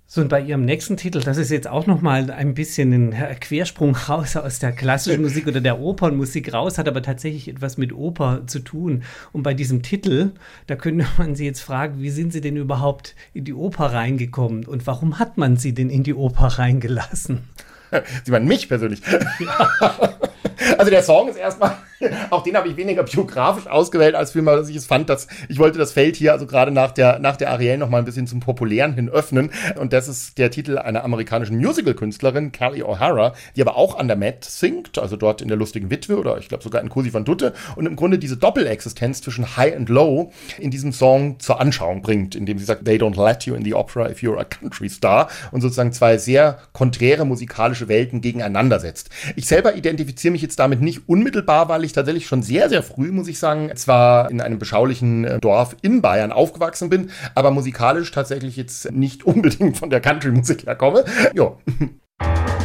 So, 0.09 0.23
und 0.23 0.28
bei 0.28 0.40
Ihrem 0.40 0.65
nächsten 0.65 0.97
Titel, 0.97 1.20
das 1.20 1.36
ist 1.36 1.52
jetzt 1.52 1.69
auch 1.69 1.86
nochmal 1.86 2.32
ein 2.32 2.55
bisschen 2.55 3.12
ein 3.12 3.39
Quersprung 3.39 3.94
raus 3.94 4.35
aus 4.35 4.59
der 4.59 4.73
klassischen 4.73 5.23
Musik 5.23 5.47
oder 5.47 5.61
der 5.61 5.78
Opernmusik 5.78 6.52
raus, 6.52 6.78
hat 6.78 6.89
aber 6.89 7.02
tatsächlich 7.02 7.47
etwas 7.47 7.78
mit 7.78 7.93
Oper 7.93 8.43
zu 8.48 8.59
tun. 8.59 9.05
Und 9.31 9.44
bei 9.44 9.55
diesem 9.55 9.82
Titel, 9.82 10.32
da 10.66 10.74
könnte 10.74 11.06
man 11.16 11.36
Sie 11.36 11.44
jetzt 11.44 11.61
fragen, 11.61 12.02
wie 12.02 12.11
sind 12.11 12.32
Sie 12.32 12.40
denn 12.40 12.56
überhaupt 12.56 13.15
in 13.35 13.44
die 13.44 13.55
Oper 13.55 13.93
reingekommen 13.93 14.66
und 14.66 14.85
warum 14.89 15.20
hat 15.20 15.39
man 15.39 15.56
Sie 15.56 15.74
denn 15.74 15.90
in 15.90 16.02
die 16.02 16.15
Oper 16.15 16.59
reingelassen? 16.59 17.44
Sie 18.24 18.32
meinen 18.32 18.48
mich 18.48 18.69
persönlich. 18.69 19.01
also 20.78 20.90
der 20.90 21.02
Song 21.02 21.28
ist 21.28 21.36
erstmal 21.36 21.76
Auch 22.31 22.43
den 22.43 22.57
habe 22.57 22.69
ich 22.69 22.77
weniger 22.77 23.03
biografisch 23.03 23.66
ausgewählt, 23.66 24.15
als 24.15 24.33
vielmehr, 24.33 24.57
dass 24.57 24.69
ich 24.69 24.77
es 24.77 24.87
fand, 24.87 25.09
dass 25.09 25.27
ich 25.49 25.59
wollte 25.59 25.79
das 25.79 25.93
Feld 25.93 26.16
hier 26.16 26.33
also 26.33 26.47
gerade 26.47 26.71
nach 26.71 26.93
der, 26.93 27.19
nach 27.19 27.37
der 27.37 27.51
Ariel 27.51 27.79
noch 27.79 27.89
mal 27.89 27.99
ein 27.99 28.05
bisschen 28.05 28.27
zum 28.27 28.41
Populären 28.41 28.95
hin 28.95 29.09
öffnen. 29.09 29.51
Und 29.79 29.93
das 29.93 30.09
ist 30.09 30.39
der 30.39 30.51
Titel 30.51 30.79
einer 30.79 31.05
amerikanischen 31.05 31.57
Musical-Künstlerin, 31.59 32.53
Callie 32.53 32.85
O'Hara, 32.85 33.33
die 33.57 33.62
aber 33.62 33.77
auch 33.77 33.99
an 33.99 34.09
der 34.09 34.16
Met 34.16 34.45
singt, 34.45 34.99
also 34.99 35.16
dort 35.16 35.43
in 35.43 35.49
der 35.49 35.57
lustigen 35.57 35.91
Witwe 35.91 36.19
oder 36.19 36.39
ich 36.39 36.49
glaube 36.49 36.65
sogar 36.65 36.83
in 36.83 36.89
Cosi 36.89 37.12
van 37.12 37.25
Dutte 37.25 37.53
und 37.77 37.87
im 37.87 37.97
Grunde 37.97 38.19
diese 38.19 38.37
Doppelexistenz 38.37 39.23
zwischen 39.23 39.57
High 39.57 39.77
and 39.77 39.89
Low 39.89 40.33
in 40.59 40.71
diesem 40.71 40.93
Song 40.93 41.39
zur 41.41 41.61
Anschauung 41.61 42.03
bringt, 42.03 42.35
indem 42.35 42.59
sie 42.59 42.65
sagt, 42.65 42.85
they 42.85 42.97
don't 42.97 43.23
let 43.23 43.45
you 43.45 43.55
in 43.55 43.65
the 43.65 43.75
opera 43.75 44.11
if 44.11 44.21
you're 44.21 44.39
a 44.39 44.45
country 44.45 44.89
star 44.89 45.29
und 45.53 45.61
sozusagen 45.61 45.93
zwei 45.93 46.19
sehr 46.19 46.59
konträre 46.73 47.25
musikalische 47.25 47.89
Welten 47.89 48.21
gegeneinander 48.21 48.81
setzt. 48.81 49.11
Ich 49.37 49.47
selber 49.47 49.77
identifiziere 49.77 50.33
mich 50.33 50.43
jetzt 50.43 50.59
damit 50.59 50.81
nicht 50.81 51.09
unmittelbar, 51.09 51.69
weil 51.69 51.84
ich 51.85 51.93
tatsächlich 51.93 52.27
schon 52.27 52.43
sehr, 52.43 52.69
sehr 52.69 52.82
früh, 52.82 53.11
muss 53.12 53.28
ich 53.28 53.39
sagen, 53.39 53.70
zwar 53.77 54.31
in 54.31 54.40
einem 54.40 54.59
beschaulichen 54.59 55.24
äh, 55.24 55.40
Dorf 55.40 55.77
in 55.82 56.02
Bayern 56.02 56.32
aufgewachsen 56.32 56.89
bin, 56.89 57.11
aber 57.35 57.51
musikalisch 57.51 58.11
tatsächlich 58.11 58.56
jetzt 58.56 58.93
nicht 58.93 59.24
unbedingt 59.24 59.78
von 59.78 59.90
der 59.90 60.01
Country-Musik 60.01 60.66
herkomme. 60.66 61.05
Ja. 61.35 61.56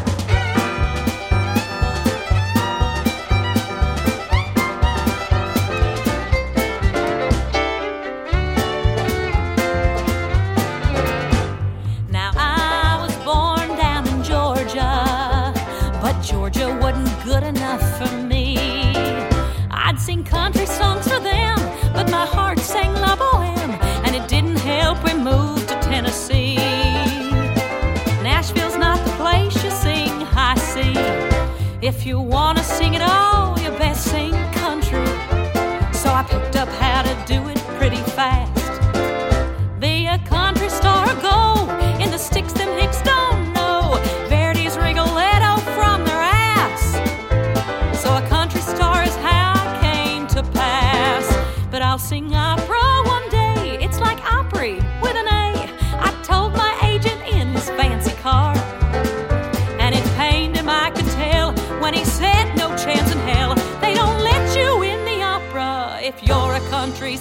no 62.60 62.76
chance 62.76 63.10
in 63.11 63.18
hell. 63.19 63.56
They 63.80 63.94
don't 63.94 64.19
let 64.22 64.44
you 64.56 64.84
in 64.84 64.99
the 65.06 65.23
opera 65.23 65.98
if 66.03 66.22
you're 66.22 66.56
a 66.56 66.64
country 66.69 67.15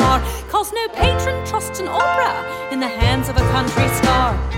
star, 0.00 0.20
cause 0.48 0.72
no 0.72 0.88
patron 0.88 1.46
trusts 1.46 1.78
an 1.80 1.88
opera 1.88 2.32
in 2.72 2.80
the 2.80 2.88
hands 2.88 3.28
of 3.28 3.36
a 3.36 3.44
country 3.52 3.88
star. 3.88 4.49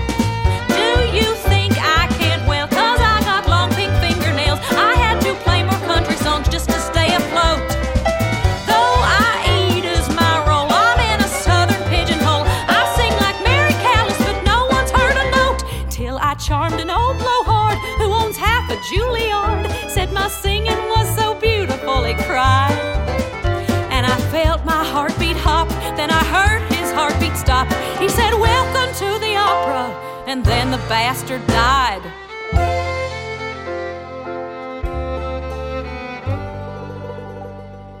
Bastard 30.89 31.45
died. 31.47 32.03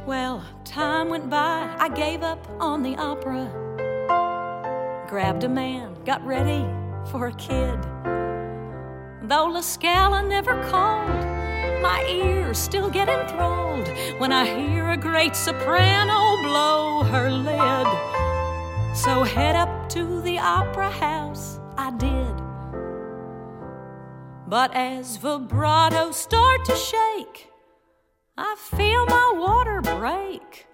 Well, 0.05 0.43
time 0.65 1.09
went 1.09 1.29
by. 1.29 1.73
I 1.79 1.89
gave 1.89 2.23
up 2.23 2.45
on 2.59 2.83
the 2.83 2.95
opera. 2.97 3.49
Grabbed 5.07 5.43
a 5.43 5.49
man, 5.49 5.95
got 6.05 6.25
ready 6.25 6.65
for 7.09 7.27
a 7.27 7.33
kid. 7.33 7.79
Though 9.23 9.45
La 9.45 9.61
Scala 9.61 10.21
never 10.21 10.61
called, 10.69 11.25
my 11.81 12.05
ears 12.09 12.57
still 12.57 12.89
get 12.89 13.07
enthralled 13.07 13.87
when 14.19 14.31
I 14.31 14.45
hear 14.45 14.89
a 14.91 14.97
great 14.97 15.35
soprano 15.35 16.41
blow 16.41 17.03
her 17.03 17.31
lid. 17.31 17.87
So 18.95 19.23
head 19.23 19.55
up 19.55 19.89
to 19.89 20.21
the 20.21 20.39
opera 20.39 20.89
house, 20.89 21.59
I 21.77 21.91
did. 21.91 22.32
But 24.53 24.75
as 24.75 25.17
vibratos 25.17 26.13
start 26.13 26.63
to 26.65 26.75
shake, 26.75 27.49
I 28.37 28.55
feel 28.55 29.03
my 29.07 29.33
water 29.35 29.81
break. 29.81 30.67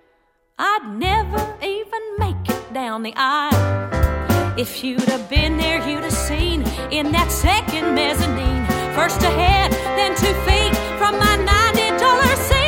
I'd 0.57 0.97
never 0.97 1.41
even 1.63 2.01
make 2.17 2.49
it 2.49 2.73
down 2.73 3.03
the 3.03 3.13
aisle. 3.15 4.59
If 4.59 4.83
you'd 4.83 5.07
have 5.07 5.29
been 5.29 5.55
there, 5.55 5.79
you'd 5.87 6.03
have 6.03 6.11
seen 6.11 6.63
in 6.91 7.13
that 7.13 7.31
second 7.31 7.95
mezzanine. 7.95 8.65
First 8.95 9.21
ahead, 9.21 9.71
then 9.71 10.11
two 10.13 10.35
feet 10.43 10.75
from 10.99 11.17
my 11.17 11.37
$90 11.37 12.35
seat 12.49 12.58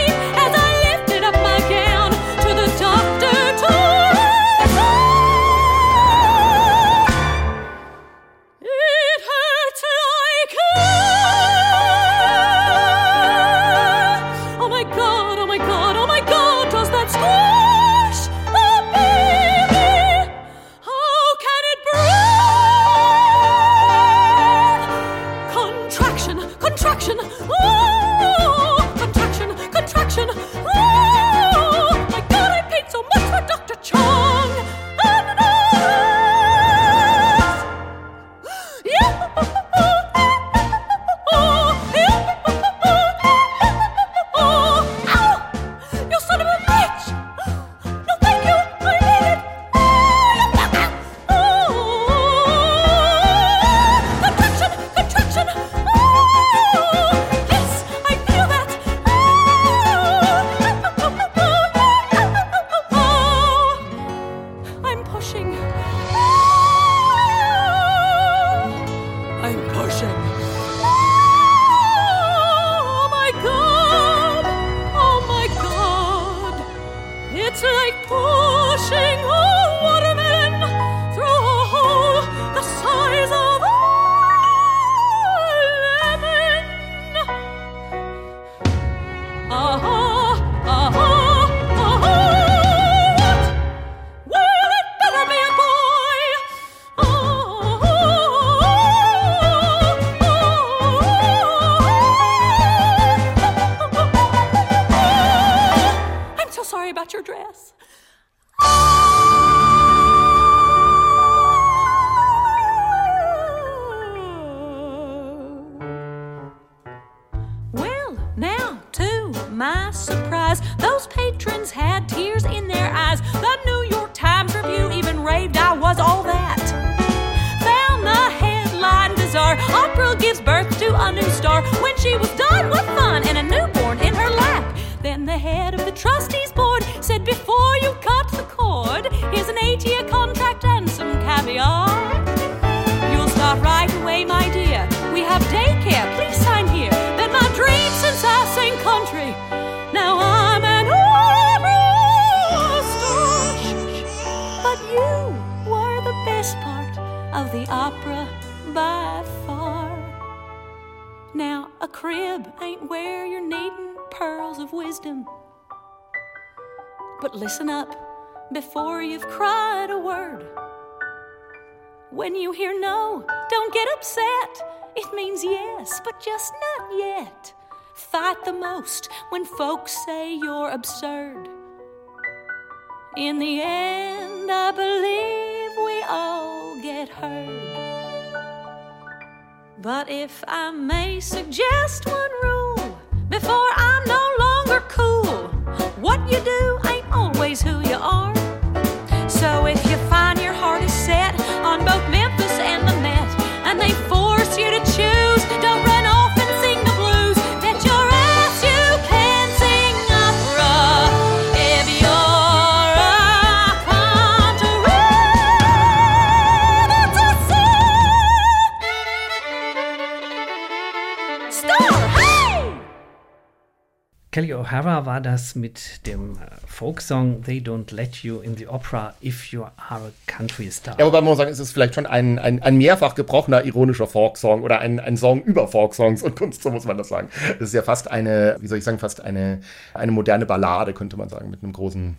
O'Hara 224.72 225.06
war 225.06 225.20
das 225.20 225.56
mit 225.56 226.08
dem 226.08 226.36
äh, 226.36 226.38
Folksong 226.66 227.44
They 227.44 227.60
Don't 227.60 227.94
Let 227.94 228.24
You 228.24 228.40
in 228.40 228.56
the 228.56 228.68
Opera 228.68 229.14
If 229.22 229.52
You 229.52 229.64
Are 229.64 229.74
a 229.90 230.12
Country 230.28 230.72
Star. 230.72 230.98
Ja, 230.98 231.06
wobei 231.06 231.20
man 231.20 231.26
muss 231.26 231.40
sagen, 231.40 231.52
es 231.52 231.60
ist 231.60 231.74
vielleicht 231.74 231.96
schon 231.96 232.06
ein, 232.06 232.40
ein, 232.40 232.64
ein 232.64 232.78
mehrfach 232.78 233.16
gebrochener 233.16 233.66
ironischer 233.66 234.08
Folksong 234.08 234.64
oder 234.64 234.80
ein, 234.80 235.02
ein 235.02 235.18
Song 235.18 235.44
über 235.44 235.68
Folksongs 235.68 236.24
und 236.24 236.38
Kunst, 236.38 236.64
so 236.64 236.72
muss 236.72 236.86
man 236.86 236.98
das 236.98 237.10
sagen. 237.10 237.28
Das 237.60 237.68
ist 237.68 237.74
ja 237.74 237.82
fast 237.82 238.10
eine, 238.10 238.56
wie 238.62 238.68
soll 238.68 238.78
ich 238.78 238.86
sagen, 238.86 238.98
fast 238.98 239.20
eine, 239.20 239.60
eine 239.94 240.14
moderne 240.14 240.46
Ballade, 240.46 240.94
könnte 240.94 241.18
man 241.18 241.28
sagen, 241.28 241.50
mit 241.50 241.64
einem 241.64 241.74
großen, 241.74 242.16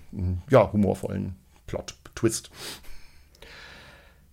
ja, 0.51 0.71
humorvollen 0.71 1.37
Plot-Twist. 1.69 2.51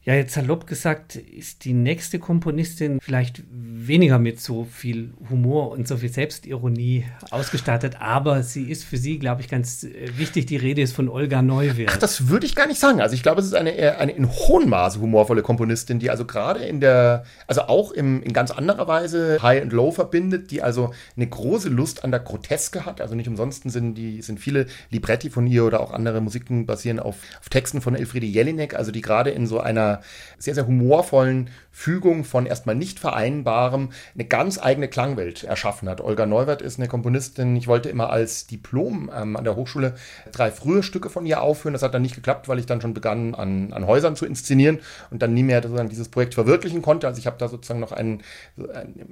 Ja, 0.10 0.15
jetzt 0.15 0.34
salopp 0.34 0.65
gesagt, 0.65 1.18
ist 1.18 1.65
die 1.65 1.73
nächste 1.73 2.18
Komponistin 2.18 2.99
vielleicht 2.99 3.44
weniger 3.52 4.18
mit 4.18 4.41
so 4.41 4.64
viel 4.64 5.14
Humor 5.30 5.69
und 5.69 5.88
so 5.88 5.98
viel 5.98 6.11
Selbstironie 6.11 7.06
ausgestattet, 7.30 7.98
aber 7.99 8.41
sie 8.41 8.72
ist 8.72 8.86
für 8.86 8.98
sie, 8.98 9.19
glaube 9.19 9.41
ich, 9.41 9.49
ganz 9.49 9.84
äh, 9.84 10.18
wichtig. 10.18 10.48
Die 10.48 10.56
Rede 10.57 10.81
ist 10.81 10.95
von 10.95 11.10
Olga 11.10 11.44
Neuwirth. 11.44 11.91
Ach, 11.94 11.98
das 11.98 12.27
würde 12.27 12.48
ich 12.48 12.56
gar 12.56 12.65
nicht 12.65 12.80
sagen. 12.80 13.02
Also 13.02 13.14
ich 13.14 13.22
glaube, 13.22 13.40
es 13.40 13.45
ist 13.45 13.53
eine, 13.53 13.99
eine 13.99 14.11
in 14.14 14.27
hohem 14.27 14.69
Maße 14.69 14.99
humorvolle 14.99 15.44
Komponistin, 15.44 15.99
die 15.99 16.10
also 16.10 16.26
gerade 16.26 16.61
in 16.61 16.80
der, 16.80 17.23
also 17.45 17.61
auch 17.61 17.91
im, 17.91 18.23
in 18.23 18.34
ganz 18.34 18.49
anderer 18.49 18.88
Weise 18.88 19.38
High 19.44 19.61
und 19.61 19.73
Low 19.73 19.91
verbindet, 19.91 20.49
die 20.49 20.64
also 20.64 20.91
eine 21.18 21.27
große 21.27 21.69
Lust 21.69 22.03
an 22.03 22.10
der 22.10 22.22
Groteske 22.22 22.84
hat. 22.84 22.99
Also 22.99 23.14
nicht 23.14 23.27
umsonst 23.27 23.69
sind 23.69 23.94
die, 23.94 24.23
sind 24.23 24.40
viele 24.40 24.65
Libretti 24.90 25.30
von 25.30 25.45
ihr 25.45 25.65
oder 25.65 25.81
auch 25.81 25.91
andere 25.91 26.19
Musiken 26.19 26.65
basieren 26.65 26.98
auf, 26.99 27.18
auf 27.40 27.49
Texten 27.49 27.80
von 27.80 27.94
Elfriede 27.94 28.26
Jelinek, 28.26 28.73
also 28.73 28.91
die 28.91 29.02
gerade 29.02 29.30
in 29.30 29.45
so 29.45 29.60
einer 29.60 29.99
sehr, 30.38 30.56
sehr 30.56 30.68
humorvollen 30.68 31.50
Fügung 31.80 32.26
von 32.26 32.46
erstmal 32.46 32.76
nicht 32.76 33.00
vereinbarem 33.00 33.90
eine 34.14 34.26
ganz 34.26 34.60
eigene 34.62 34.90
Klangwelt 34.90 35.46
erschaffen 35.46 35.88
hat. 35.88 36.02
Olga 36.02 36.26
Neuwirth 36.26 36.62
ist 36.62 36.78
eine 36.78 36.90
Komponistin, 36.90 37.56
ich 37.56 37.68
wollte 37.68 37.88
immer 37.88 38.10
als 38.10 38.48
Diplom 38.48 39.10
ähm, 39.16 39.38
an 39.38 39.46
der 39.46 39.56
Hochschule 39.56 39.96
drei 40.34 40.52
frühe 40.52 40.84
Stücke 40.84 41.10
von 41.10 41.26
ihr 41.26 41.42
aufführen. 41.42 41.72
Das 41.72 41.82
hat 41.82 41.94
dann 41.94 42.02
nicht 42.02 42.16
geklappt, 42.16 42.50
weil 42.50 42.60
ich 42.60 42.66
dann 42.66 42.82
schon 42.82 42.94
begann, 42.94 43.34
an, 43.34 43.72
an 43.72 43.88
Häusern 43.88 44.18
zu 44.18 44.26
inszenieren 44.26 44.80
und 45.10 45.22
dann 45.22 45.34
nie 45.34 45.44
mehr 45.44 45.62
sozusagen 45.62 45.88
dieses 45.88 46.10
Projekt 46.10 46.34
verwirklichen 46.34 46.82
konnte. 46.82 47.08
Also 47.08 47.18
ich 47.18 47.28
habe 47.28 47.38
da 47.40 47.48
sozusagen 47.48 47.80
noch 47.80 47.94
ein, 47.94 48.24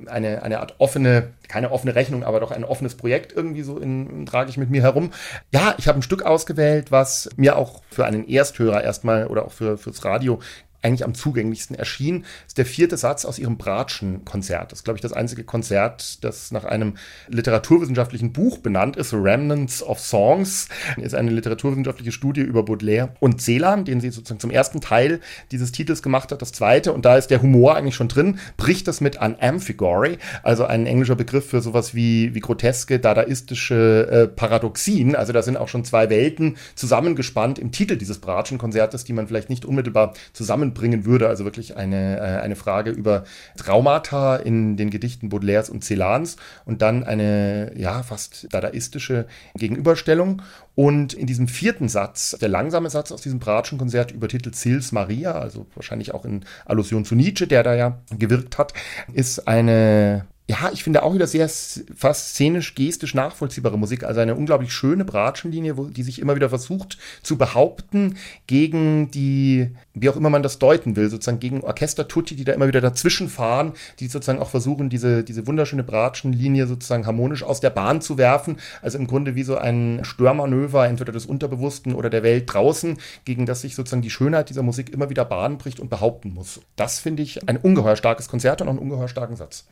eine, 0.08 0.44
eine 0.44 0.60
Art 0.60 0.76
offene, 0.80 1.30
keine 1.48 1.72
offene 1.72 1.96
Rechnung, 1.96 2.26
aber 2.26 2.42
doch 2.42 2.52
ein 2.52 2.66
offenes 2.66 2.96
Projekt 2.96 3.32
irgendwie 3.32 3.62
so 3.62 3.78
in, 3.78 4.26
trage 4.26 4.50
ich 4.50 4.58
mit 4.58 4.70
mir 4.70 4.82
herum. 4.82 5.12
Ja, 5.54 5.76
ich 5.78 5.88
habe 5.88 6.00
ein 6.00 6.04
Stück 6.04 6.24
ausgewählt, 6.24 6.92
was 6.92 7.30
mir 7.38 7.56
auch 7.56 7.82
für 7.90 8.06
einen 8.06 8.28
Ersthörer 8.28 8.84
erstmal 8.84 9.28
oder 9.28 9.46
auch 9.46 9.54
für, 9.54 9.78
fürs 9.78 10.04
Radio 10.04 10.40
eigentlich 10.82 11.04
am 11.04 11.14
zugänglichsten 11.14 11.76
erschien, 11.76 12.26
ist 12.48 12.58
der 12.58 12.66
vierte 12.66 12.98
Satz 12.98 13.26
aus 13.26 13.40
ihrem 13.40 13.58
Bratschen-Konzert. 13.58 14.72
Das 14.72 14.80
ist, 14.80 14.84
glaube 14.84 14.98
ich, 14.98 15.02
das 15.02 15.14
einzige 15.14 15.44
Konzert, 15.44 16.24
das 16.24 16.52
nach 16.52 16.66
einem 16.66 16.98
literaturwissenschaftlichen 17.28 18.32
Buch 18.32 18.60
benannt 18.60 18.96
ist. 18.96 19.14
Remnants 19.14 19.82
of 19.82 20.00
Songs 20.00 20.70
ist 20.98 21.16
eine 21.16 21.32
literaturwissenschaftliche 21.32 22.12
Studie 22.12 22.42
über 22.42 22.64
Baudelaire 22.64 23.10
und 23.20 23.42
Celan, 23.42 23.86
den 23.86 24.02
sie 24.02 24.12
sozusagen 24.12 24.40
zum 24.40 24.52
ersten 24.52 24.80
Teil 24.80 25.20
dieses 25.52 25.72
Titels 25.72 26.02
gemacht 26.02 26.32
hat. 26.32 26.42
Das 26.42 26.52
zweite, 26.52 26.94
und 26.94 27.06
da 27.06 27.18
ist 27.18 27.28
der 27.28 27.42
Humor 27.42 27.76
eigentlich 27.76 27.96
schon 27.96 28.08
drin, 28.08 28.40
bricht 28.56 28.88
das 28.88 29.02
mit 29.02 29.18
an 29.18 29.36
Amphigory, 29.40 30.18
also 30.44 30.66
ein 30.66 30.86
englischer 30.86 31.16
Begriff 31.16 31.50
für 31.50 31.62
sowas 31.62 31.96
wie, 31.96 32.36
wie 32.36 32.40
groteske, 32.40 33.00
dadaistische 33.00 34.08
äh, 34.10 34.28
Paradoxien. 34.28 35.16
Also 35.16 35.34
da 35.34 35.42
sind 35.42 35.58
auch 35.58 35.68
schon 35.68 35.84
zwei 35.84 36.10
Welten 36.10 36.58
zusammengespannt 36.76 37.60
im 37.60 37.72
Titel 37.72 37.98
dieses 37.98 38.20
Bratschen-Konzertes, 38.20 39.04
die 39.04 39.14
man 39.14 39.28
vielleicht 39.28 39.50
nicht 39.50 39.66
unmittelbar 39.66 40.14
zusammen 40.34 40.67
bringen 40.74 41.06
würde. 41.06 41.28
Also 41.28 41.44
wirklich 41.44 41.78
eine, 41.78 42.18
äh, 42.18 42.42
eine 42.42 42.56
Frage 42.56 42.92
über 42.92 43.24
Traumata 43.58 44.36
in 44.38 44.78
den 44.78 44.90
Gedichten 44.90 45.30
Baudelaires 45.30 45.70
und 45.70 45.84
Celans 45.84 46.38
und 46.66 46.82
dann 46.82 47.04
eine, 47.04 47.72
ja, 47.76 48.04
fast 48.04 48.48
dadaistische 48.52 49.28
Gegenüberstellung. 49.56 50.42
Und 50.76 51.14
in 51.14 51.26
diesem 51.26 51.48
vierten 51.48 51.90
Satz, 51.90 52.38
der 52.40 52.50
langsame 52.50 52.90
Satz 52.90 53.12
aus 53.12 53.22
diesem 53.22 53.40
Bratschen-Konzert 53.40 54.12
übertitelt 54.12 54.56
Sils 54.56 54.92
Maria, 54.92 55.32
also 55.32 55.66
wahrscheinlich 55.74 56.14
auch 56.14 56.24
in 56.24 56.46
Allusion 56.66 57.04
zu 57.04 57.16
Nietzsche, 57.16 57.48
der 57.48 57.64
da 57.64 57.74
ja 57.74 58.00
gewirkt 58.16 58.58
hat, 58.58 58.74
ist 59.14 59.48
eine 59.48 60.28
ja, 60.50 60.70
ich 60.72 60.82
finde 60.82 61.04
auch 61.04 61.14
wieder 61.14 61.28
sehr 61.28 61.50
fast 61.50 62.30
szenisch, 62.30 62.74
gestisch 62.74 63.14
nachvollziehbare 63.14 63.78
Musik. 63.78 64.06
Also 64.06 64.22
eine 64.22 64.34
unglaublich 64.34 64.72
schöne 64.72 65.04
Bratschenlinie, 65.04 65.76
wo, 65.76 65.86
die 65.86 66.04
sich 66.04 66.20
immer 66.20 66.38
wieder 66.38 66.48
versucht 66.48 66.98
zu 67.22 67.38
behaupten 67.38 68.16
gegen 68.48 69.12
die, 69.12 69.72
wie 69.94 70.10
auch 70.10 70.16
immer 70.16 70.30
man 70.30 70.44
das 70.44 70.58
deuten 70.58 70.96
will, 70.96 71.10
sozusagen 71.10 71.42
gegen 71.42 71.66
Orchester-Tutti, 71.66 72.38
die 72.38 72.46
da 72.46 72.54
immer 72.54 72.70
wieder 72.70 72.80
dazwischen 72.80 73.28
fahren, 73.28 73.74
die 74.00 74.08
sozusagen 74.08 74.40
auch 74.40 74.50
versuchen, 74.50 74.90
diese, 74.90 75.26
diese 75.26 75.48
wunderschöne 75.48 75.84
Bratschenlinie 75.84 76.66
sozusagen 76.66 77.06
harmonisch 77.06 77.44
aus 77.44 77.60
der 77.60 77.72
Bahn 77.72 78.00
zu 78.00 78.18
werfen. 78.18 78.56
Also 78.82 78.98
im 79.00 79.08
Grunde 79.08 79.36
wie 79.36 79.44
so 79.44 79.58
ein 79.58 80.00
Störmanöver, 80.04 80.88
entweder 80.88 81.12
des 81.12 81.26
Unterbewussten 81.26 81.94
oder 81.94 82.10
der 82.10 82.24
Welt 82.24 82.46
draußen, 82.54 82.98
gegen 83.26 83.46
das 83.46 83.62
sich 83.62 83.76
sozusagen 83.76 84.02
die 84.02 84.10
Schönheit 84.10 84.50
dieser 84.50 84.64
Musik 84.64 84.94
immer 84.94 85.10
wieder 85.10 85.26
Bahn 85.26 85.58
bricht 85.58 85.82
und 85.82 85.90
behaupten 85.90 86.34
muss. 86.34 86.62
Das 86.78 87.00
finde 87.00 87.22
ich 87.22 87.50
ein 87.50 87.58
ungeheuer 87.58 87.98
starkes 87.98 88.30
Konzert 88.30 88.62
und 88.62 88.70
auch 88.70 88.72
einen 88.72 88.80
ungeheuer 88.80 89.10
starken 89.10 89.36
Satz. 89.36 89.66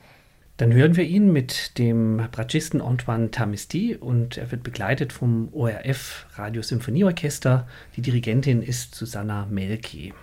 Dann 0.58 0.74
hören 0.74 0.96
wir 0.96 1.04
ihn 1.04 1.34
mit 1.34 1.78
dem 1.78 2.18
Bratschisten 2.32 2.82
Antoine 2.82 3.30
Tamisti 3.30 3.96
und 3.96 4.38
er 4.38 4.52
wird 4.52 4.64
begleitet 4.64 5.12
vom 5.12 5.50
ORF 5.54 6.28
Radiosymphonieorchester. 6.36 7.68
Die 7.98 8.02
Dirigentin 8.02 8.62
ist 8.62 8.96
Susanna 8.96 9.48
Melki. 9.48 10.14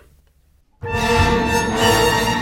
Musik 0.81 2.32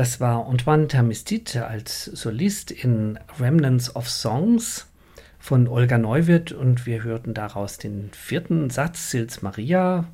Das 0.00 0.18
war 0.18 0.46
Antoine 0.46 0.88
Termistit 0.88 1.56
als 1.58 2.06
Solist 2.06 2.70
in 2.70 3.18
Remnants 3.38 3.94
of 3.94 4.08
Songs 4.08 4.86
von 5.38 5.68
Olga 5.68 5.98
Neuwirth 5.98 6.52
und 6.52 6.86
wir 6.86 7.02
hörten 7.02 7.34
daraus 7.34 7.76
den 7.76 8.08
vierten 8.14 8.70
Satz, 8.70 9.10
Sils 9.10 9.42
Maria, 9.42 10.06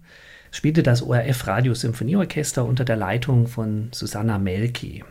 spielte 0.51 0.83
das 0.83 1.03
ORF 1.03 1.47
Radio 1.47 1.73
Symphonieorchester 1.73 2.65
unter 2.65 2.85
der 2.85 2.97
Leitung 2.97 3.47
von 3.47 3.91
Susanna 3.93 4.41
Melki. 4.41 5.05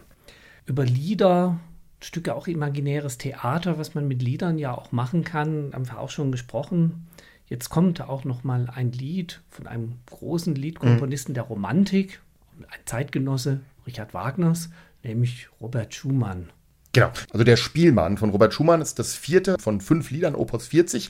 Über 0.65 0.83
Lieder, 0.83 1.57
Stücke 2.01 2.35
auch 2.35 2.47
imaginäres 2.47 3.17
Theater, 3.17 3.77
was 3.77 3.95
man 3.95 4.09
mit 4.09 4.21
Liedern 4.21 4.57
ja 4.57 4.77
auch 4.77 4.91
machen 4.91 5.23
kann, 5.23 5.71
haben 5.73 5.87
wir 5.87 6.01
auch 6.01 6.09
schon 6.09 6.33
gesprochen. 6.33 7.07
Jetzt 7.47 7.69
kommt 7.69 8.01
auch 8.01 8.25
noch 8.25 8.43
mal 8.43 8.69
ein 8.75 8.91
Lied 8.91 9.39
von 9.47 9.67
einem 9.67 9.99
großen 10.07 10.53
Liedkomponisten 10.53 11.31
mhm. 11.31 11.35
der 11.35 11.43
Romantik, 11.43 12.19
ein 12.59 12.79
Zeitgenosse 12.83 13.61
Richard 13.85 14.13
Wagners, 14.13 14.69
nämlich 15.03 15.49
Robert 15.59 15.93
Schumann. 15.93 16.51
Genau, 16.95 17.11
also 17.33 17.43
der 17.43 17.57
Spielmann 17.57 18.17
von 18.17 18.29
Robert 18.29 18.53
Schumann 18.53 18.81
ist 18.81 18.99
das 18.99 19.15
vierte 19.15 19.57
von 19.59 19.81
fünf 19.81 20.11
Liedern, 20.11 20.33
Opus 20.33 20.67
40. 20.67 21.09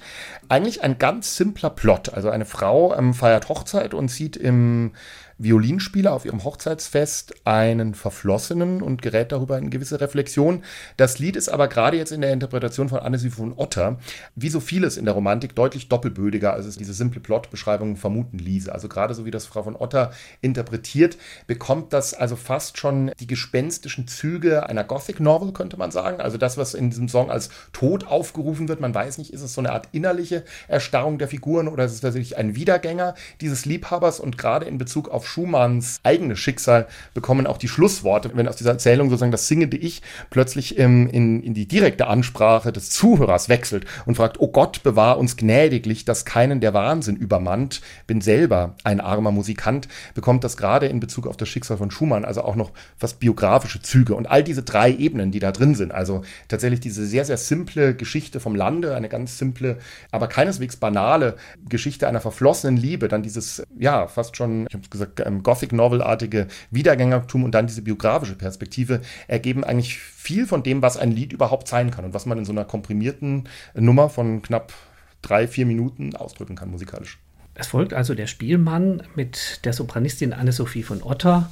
Eigentlich 0.50 0.82
ein 0.82 0.98
ganz 0.98 1.38
simpler 1.38 1.70
Plot. 1.70 2.10
Also 2.10 2.32
eine 2.32 2.46
Frau 2.46 2.96
ähm, 2.96 3.14
feiert 3.14 3.50
Hochzeit 3.50 3.94
und 3.94 4.10
zieht 4.10 4.36
im 4.36 4.94
Violinspieler 5.38 6.14
auf 6.14 6.26
ihrem 6.26 6.44
Hochzeitsfest 6.44 7.36
einen 7.46 7.94
Verflossenen 7.94 8.82
und 8.82 9.02
gerät 9.02 9.32
darüber 9.34 9.58
in 9.58 9.70
gewisse 9.70 10.00
Reflexion. 10.00 10.64
Das 10.96 11.20
Lied 11.20 11.36
ist 11.36 11.50
aber 11.50 11.68
gerade 11.68 11.98
jetzt 11.98 12.12
in 12.12 12.22
der 12.22 12.32
Interpretation 12.32 12.88
von 12.88 13.00
Annecy 13.00 13.30
von 13.30 13.54
Otter, 13.58 14.00
wie 14.36 14.50
so 14.50 14.62
vieles 14.62 14.96
in 14.96 15.06
der 15.06 15.14
Romantik, 15.14 15.54
deutlich 15.54 15.90
doppelbödiger, 15.90 16.54
als 16.54 16.66
es 16.66 16.78
diese 16.78 16.94
simple 16.94 17.20
Plotbeschreibung 17.20 17.98
vermuten 17.98 18.38
ließe. 18.38 18.72
Also 18.72 18.88
gerade 18.88 19.14
so 19.14 19.26
wie 19.26 19.32
das 19.32 19.46
Frau 19.46 19.64
von 19.64 19.76
Otter 19.76 20.12
interpretiert, 20.42 21.18
bekommt 21.48 21.92
das 21.92 22.14
also 22.14 22.38
fast 22.38 22.78
schon 22.78 23.12
die 23.20 23.28
gespenstischen 23.28 24.08
Züge 24.08 24.70
einer 24.70 24.86
Gothic 24.86 25.20
Novel, 25.20 25.52
könnte 25.52 25.76
man 25.76 25.92
sagen. 25.92 26.22
Also 26.22 26.38
das, 26.38 26.58
was 26.58 26.74
in 26.74 26.90
diesem 26.90 27.10
Song 27.10 27.30
als 27.30 27.50
Tod 27.74 28.08
aufgerufen 28.08 28.70
wird, 28.70 28.80
man 28.80 28.96
weiß 28.96 29.18
nicht, 29.18 29.34
ist 29.34 29.42
es 29.42 29.54
so 29.54 29.62
eine 29.62 29.74
Art 29.74 29.90
innerliche 29.92 30.44
Erstarrung 30.70 31.18
der 31.18 31.28
Figuren 31.28 31.68
oder 31.68 31.84
ist 31.84 31.94
es 31.94 32.02
tatsächlich 32.02 32.38
ein 32.38 32.56
Wiedergänger 32.56 33.16
dieses 33.42 33.66
Liebhabers 33.66 34.22
und 34.22 34.38
gerade 34.38 34.66
in 34.66 34.78
Bezug 34.78 35.10
auf 35.10 35.25
Schumanns 35.26 36.00
eigenes 36.04 36.40
Schicksal 36.40 36.88
bekommen 37.14 37.48
auch 37.48 37.58
die 37.58 37.68
Schlussworte, 37.68 38.32
wenn 38.34 38.48
aus 38.48 38.58
dieser 38.58 38.72
Erzählung 38.72 39.10
sozusagen 39.10 39.32
das 39.32 39.48
singende 39.48 39.78
Ich 39.78 40.02
plötzlich 40.30 40.78
ähm, 40.78 41.08
in, 41.10 41.42
in 41.42 41.54
die 41.54 41.68
direkte 41.68 42.08
Ansprache 42.08 42.72
des 42.72 42.90
Zuhörers 42.90 43.50
wechselt 43.50 43.86
und 44.06 44.16
fragt, 44.16 44.40
oh 44.40 44.50
Gott, 44.50 44.84
bewahr 44.84 45.18
uns 45.18 45.38
gnädiglich, 45.38 46.06
dass 46.06 46.26
keinen 46.26 46.60
der 46.60 46.74
Wahnsinn 46.74 47.16
übermannt, 47.16 47.82
bin 48.08 48.22
selber 48.22 48.76
ein 48.84 49.00
armer 49.00 49.32
Musikant, 49.32 49.88
bekommt 50.14 50.44
das 50.44 50.58
gerade 50.58 50.88
in 50.88 51.00
Bezug 51.00 51.28
auf 51.28 51.38
das 51.38 51.50
Schicksal 51.50 51.78
von 51.78 51.92
Schumann 51.92 52.26
also 52.26 52.44
auch 52.44 52.56
noch 52.56 52.72
fast 52.98 53.20
biografische 53.20 53.82
Züge 53.82 54.16
und 54.16 54.30
all 54.30 54.44
diese 54.44 54.64
drei 54.64 54.92
Ebenen, 54.92 55.32
die 55.32 55.40
da 55.40 55.52
drin 55.52 55.76
sind, 55.76 55.92
also 55.92 56.24
tatsächlich 56.48 56.80
diese 56.80 57.06
sehr, 57.06 57.26
sehr 57.26 57.38
simple 57.38 57.96
Geschichte 57.96 58.40
vom 58.40 58.56
Lande, 58.56 58.96
eine 58.96 59.10
ganz 59.10 59.38
simple, 59.38 59.78
aber 60.12 60.28
keineswegs 60.28 60.76
banale 60.76 61.36
Geschichte 61.68 62.08
einer 62.08 62.22
verflossenen 62.22 62.78
Liebe, 62.78 63.08
dann 63.08 63.24
dieses, 63.24 63.64
ja, 63.78 64.08
fast 64.08 64.36
schon, 64.36 64.68
ich 64.68 64.74
habe 64.74 64.84
es 64.84 64.90
gesagt, 64.90 65.15
Gothic-Novel-artige 65.16 66.48
Wiedergängertum 66.72 67.44
und 67.44 67.52
dann 67.52 67.68
diese 67.68 67.82
biografische 67.82 68.36
Perspektive 68.36 69.02
ergeben 69.28 69.64
eigentlich 69.64 69.98
viel 69.98 70.48
von 70.48 70.64
dem, 70.64 70.82
was 70.82 70.98
ein 70.98 71.12
Lied 71.12 71.34
überhaupt 71.34 71.68
sein 71.68 71.92
kann 71.92 72.06
und 72.06 72.14
was 72.14 72.26
man 72.26 72.38
in 72.38 72.46
so 72.46 72.52
einer 72.52 72.66
komprimierten 72.66 73.48
Nummer 73.74 74.10
von 74.10 74.42
knapp 74.42 74.74
drei, 75.22 75.48
vier 75.48 75.66
Minuten 75.66 76.16
ausdrücken 76.16 76.56
kann 76.56 76.70
musikalisch. 76.70 77.20
Es 77.56 77.68
folgt 77.68 77.94
also 77.94 78.16
der 78.16 78.28
Spielmann 78.28 79.04
mit 79.16 79.62
der 79.66 79.74
Sopranistin 79.74 80.34
Anne-Sophie 80.34 80.84
von 80.84 81.02
Otter. 81.02 81.50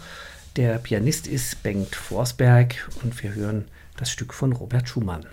Der 0.57 0.77
Pianist 0.77 1.27
ist 1.27 1.63
Bengt 1.63 1.95
Forsberg 1.95 2.89
und 3.01 3.23
wir 3.23 3.33
hören 3.33 3.65
das 3.97 4.11
Stück 4.11 4.33
von 4.33 4.51
Robert 4.51 4.89
Schumann. 4.89 5.25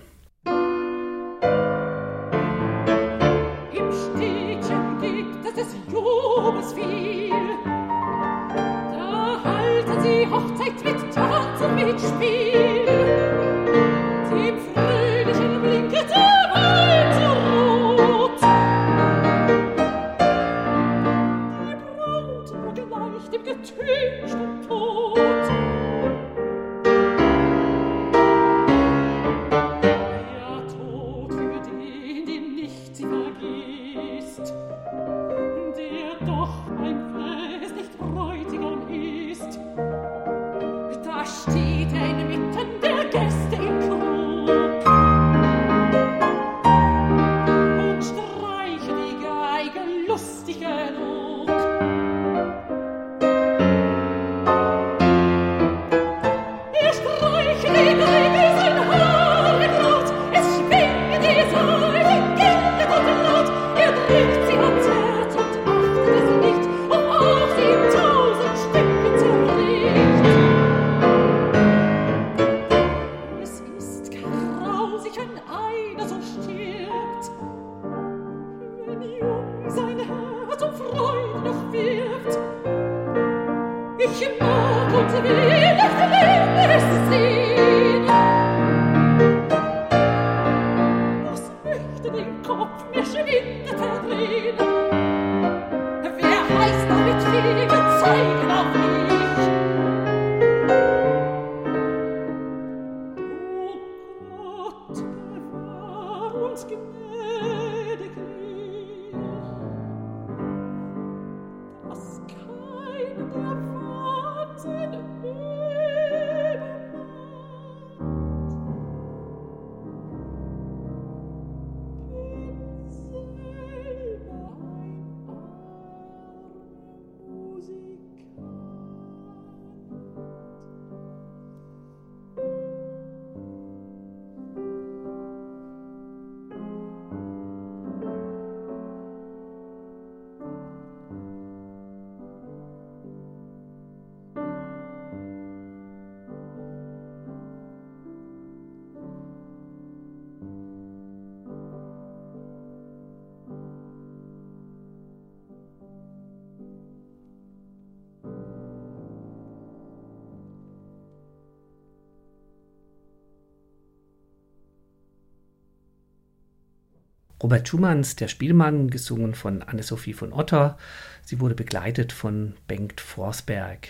Robert 167.43 167.67
Schumanns 167.69 168.17
Der 168.17 168.29
Spielmann, 168.29 168.91
gesungen 168.91 169.35
von 169.35 169.62
Anne-Sophie 169.62 170.12
von 170.12 170.33
Otter. 170.33 170.77
Sie 171.25 171.41
wurde 171.41 171.55
begleitet 171.55 172.12
von 172.12 172.55
Bengt 172.69 173.01
Forsberg. 173.01 173.89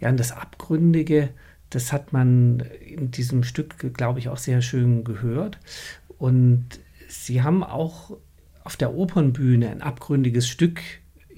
Ja, 0.00 0.10
und 0.10 0.18
das 0.18 0.32
Abgründige 0.32 1.30
Das 1.70 1.92
hat 1.92 2.12
man 2.12 2.60
in 2.60 3.10
diesem 3.10 3.42
Stück, 3.42 3.94
glaube 3.94 4.20
ich, 4.20 4.28
auch 4.28 4.38
sehr 4.38 4.62
schön 4.62 5.04
gehört. 5.04 5.58
Und 6.18 6.66
sie 7.08 7.42
haben 7.42 7.62
auch 7.62 8.16
auf 8.64 8.76
der 8.76 8.94
Opernbühne 8.94 9.70
ein 9.70 9.82
abgründiges 9.82 10.48
Stück 10.48 10.80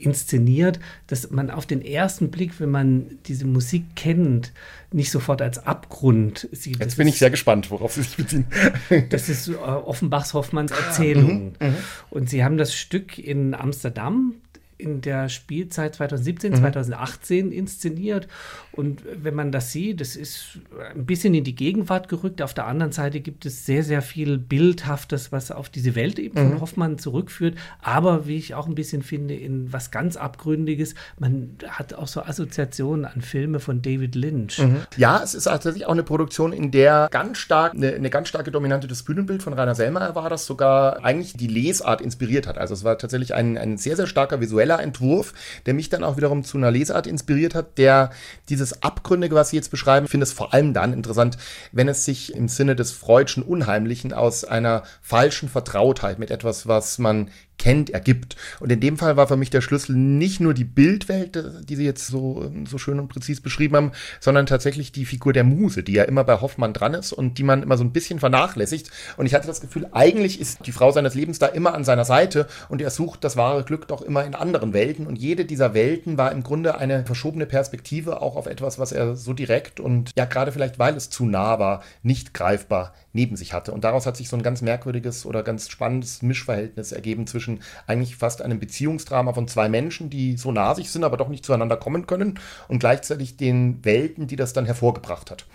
inszeniert, 0.01 0.81
dass 1.07 1.31
man 1.31 1.51
auf 1.51 1.67
den 1.67 1.83
ersten 1.85 2.31
Blick, 2.31 2.59
wenn 2.61 2.71
man 2.71 3.19
diese 3.27 3.47
Musik 3.47 3.85
kennt, 3.97 4.53
nicht 4.93 5.11
sofort 5.11 5.43
als 5.43 5.65
Abgrund 5.67 6.49
sieht. 6.53 6.79
Jetzt 6.79 6.87
das 6.87 6.95
bin 6.97 7.09
ist, 7.09 7.15
ich 7.15 7.19
sehr 7.21 7.31
gespannt, 7.31 7.71
worauf 7.71 7.93
Sie 7.93 8.03
sich 8.03 8.17
beziehen. 8.17 8.47
Das 9.11 9.29
ist 9.29 9.49
äh, 9.49 9.55
Offenbachs 9.55 10.35
Hoffmanns 10.35 10.73
Erzählung. 10.73 11.53
Mhm, 11.61 11.75
Und 12.11 12.29
sie 12.29 12.45
haben 12.45 12.57
das 12.57 12.75
Stück 12.75 13.19
in 13.19 13.55
Amsterdam 13.55 14.35
in 14.81 15.01
der 15.01 15.29
Spielzeit 15.29 15.95
2017, 15.95 16.53
Mhm. 16.53 16.57
2018 16.57 17.53
inszeniert. 17.53 18.29
Und 18.73 19.03
wenn 19.23 19.35
man 19.35 19.53
das 19.53 19.73
sieht, 19.73 20.01
das 20.01 20.17
ist 20.17 20.59
ein 20.95 21.05
bisschen 21.07 21.35
in 21.35 21.45
die 21.45 21.55
Gegenwart 21.55 22.09
gerückt. 22.09 22.41
Auf 22.43 22.55
der 22.55 22.67
anderen 22.67 22.93
Seite 22.93 23.21
gibt 23.21 23.45
es 23.47 23.67
sehr, 23.67 23.83
sehr 23.83 24.03
viel 24.03 24.39
Bildhaftes, 24.39 25.33
was 25.33 25.51
auf 25.51 25.69
diese 25.69 25.95
Welt 25.95 26.19
eben 26.19 26.37
von 26.37 26.55
Mhm. 26.55 26.61
Hoffmann 26.61 26.99
zurückführt. 26.99 27.57
Aber 27.83 28.27
wie 28.27 28.37
ich 28.37 28.55
auch 28.55 28.67
ein 28.67 28.75
bisschen 28.75 29.03
finde, 29.03 29.35
in 29.35 29.73
was 29.73 29.91
ganz 29.91 30.17
Abgründiges. 30.17 30.95
Man 31.19 31.57
hat 31.69 31.95
auch 31.95 32.07
so 32.09 32.23
Assoziationen 32.23 33.05
an 33.05 33.21
Filme 33.21 33.61
von 33.61 33.83
David 33.83 34.15
Lynch. 34.15 34.63
Ja, 34.97 35.21
es 35.23 35.35
ist 35.35 35.45
tatsächlich 35.45 35.87
auch 35.87 35.93
eine 35.93 36.03
Produktion, 36.03 36.53
in 36.53 36.71
der 36.71 37.09
ganz 37.11 37.39
stark 37.39 37.75
eine, 37.75 37.93
eine 37.93 38.11
ganz 38.11 38.29
starke 38.29 38.51
Dominante 38.51 38.87
das 38.87 39.03
Bühnenbild 39.03 39.43
von 39.43 39.53
Rainer 39.53 39.75
Selmer 39.75 40.15
war, 40.15 40.31
das 40.31 40.47
sogar 40.47 41.05
eigentlich 41.05 41.35
die 41.35 41.47
Lesart 41.47 42.01
inspiriert 42.01 42.47
hat. 42.47 42.59
Also 42.59 42.75
es 42.75 42.85
war 42.85 42.97
tatsächlich 42.99 43.35
ein, 43.35 43.59
ein 43.59 43.77
sehr, 43.77 43.97
sehr 43.97 44.07
starker 44.07 44.41
visueller 44.41 44.70
Entwurf, 44.77 45.35
der 45.67 45.75
mich 45.75 45.89
dann 45.89 46.05
auch 46.05 46.17
wiederum 46.17 46.45
zu 46.45 46.59
einer 46.59 46.71
Lesart 46.71 47.07
inspiriert 47.07 47.55
hat, 47.55 47.79
der 47.79 48.11
dieses 48.49 48.83
Abgründige, 48.83 49.35
was 49.35 49.51
Sie 49.51 49.57
jetzt 49.57 49.71
beschreiben, 49.71 50.09
finde 50.09 50.25
es 50.25 50.33
vor 50.33 50.55
allem 50.55 50.75
dann 50.75 50.93
interessant, 50.93 51.39
wenn 51.73 51.89
es 51.89 52.05
sich 52.05 52.35
im 52.35 52.49
Sinne 52.49 52.77
des 52.77 52.93
Freudschen 52.93 53.43
Unheimlichen 53.43 54.13
aus 54.13 54.45
einer 54.45 54.83
falschen 55.01 55.49
Vertrautheit 55.49 56.19
mit 56.19 56.31
etwas, 56.31 56.67
was 56.67 56.99
man 56.99 57.31
kennt, 57.61 57.91
ergibt. 57.91 58.37
Und 58.59 58.73
in 58.73 58.81
dem 58.81 58.97
Fall 58.97 59.17
war 59.17 59.29
für 59.29 59.37
mich 59.37 59.51
der 59.51 59.61
Schlüssel 59.61 59.95
nicht 59.95 60.41
nur 60.41 60.55
die 60.55 60.65
Bildwelt, 60.65 61.69
die 61.69 61.77
Sie 61.77 61.85
jetzt 61.85 62.07
so, 62.07 62.51
so 62.67 62.79
schön 62.79 62.99
und 62.99 63.09
präzis 63.09 63.43
beschrieben 63.43 63.77
haben, 63.77 63.93
sondern 64.19 64.47
tatsächlich 64.47 64.93
die 64.93 65.05
Figur 65.05 65.35
der 65.35 65.45
Muse, 65.45 65.83
die 65.83 65.93
ja 65.93 66.05
immer 66.05 66.25
bei 66.25 66.41
Hoffmann 66.41 66.73
dran 66.73 66.95
ist 66.95 67.13
und 67.13 67.37
die 67.37 67.43
man 67.43 67.63
immer 67.63 67.77
so 67.77 67.85
ein 67.85 67.93
bisschen 67.93 68.19
vernachlässigt. 68.19 68.91
Und 69.19 69.27
ich 69.27 69.35
hatte 69.35 69.47
das 69.47 69.61
Gefühl, 69.61 69.87
eigentlich 69.93 70.41
ist 70.41 70.67
die 70.67 70.73
Frau 70.73 70.91
seines 70.91 71.15
Lebens 71.15 71.39
da 71.39 71.47
immer 71.47 71.75
an 71.75 71.85
seiner 71.85 72.07
Seite 72.07 72.49
und 72.71 72.81
er 72.81 72.91
sucht 72.91 73.25
das 73.25 73.37
wahre 73.37 73.63
Glück 73.63 73.87
doch 73.89 74.01
immer 74.01 74.25
in 74.25 74.35
anderen 74.35 74.73
Welten. 74.73 75.07
Und 75.07 75.17
jede 75.17 75.45
dieser 75.45 75.75
Welten 75.75 76.17
war 76.17 76.33
im 76.33 76.43
Grunde 76.43 76.79
eine 76.79 77.05
verschobene 77.05 77.45
Perspektive 77.45 78.23
auch 78.23 78.37
auf 78.37 78.47
etwas, 78.47 78.79
was 78.79 78.91
er 78.91 79.17
so 79.17 79.35
direkt 79.35 79.81
und 79.81 80.13
ja 80.17 80.25
gerade 80.25 80.51
vielleicht, 80.51 80.79
weil 80.79 80.97
es 80.97 81.11
zu 81.11 81.27
nah 81.27 81.59
war, 81.59 81.83
nicht 82.03 82.33
greifbar 82.33 82.95
neben 83.13 83.37
sich 83.37 83.53
hatte. 83.53 83.73
Und 83.73 83.85
daraus 83.85 84.07
hat 84.07 84.17
sich 84.17 84.29
so 84.29 84.37
ein 84.37 84.43
ganz 84.43 84.63
merkwürdiges 84.63 85.27
oder 85.27 85.43
ganz 85.43 85.69
spannendes 85.69 86.23
Mischverhältnis 86.23 86.93
ergeben 86.93 87.27
zwischen 87.27 87.61
eigentlich 87.87 88.17
fast 88.17 88.43
einem 88.43 88.61
Beziehungsdrama 88.61 89.33
von 89.33 89.49
zwei 89.49 89.69
Menschen, 89.69 90.11
die 90.11 90.37
so 90.37 90.53
nah 90.53 90.75
sich 90.75 90.91
sind, 90.91 91.05
aber 91.05 91.17
doch 91.17 91.29
nicht 91.29 91.45
zueinander 91.45 91.77
kommen 91.77 92.07
können 92.07 92.39
und 92.69 92.79
gleichzeitig 92.79 93.37
den 93.37 93.85
Welten, 93.85 94.27
die 94.27 94.37
das 94.37 94.53
dann 94.53 94.67
hervorgebracht 94.67 95.31
hat. 95.31 95.47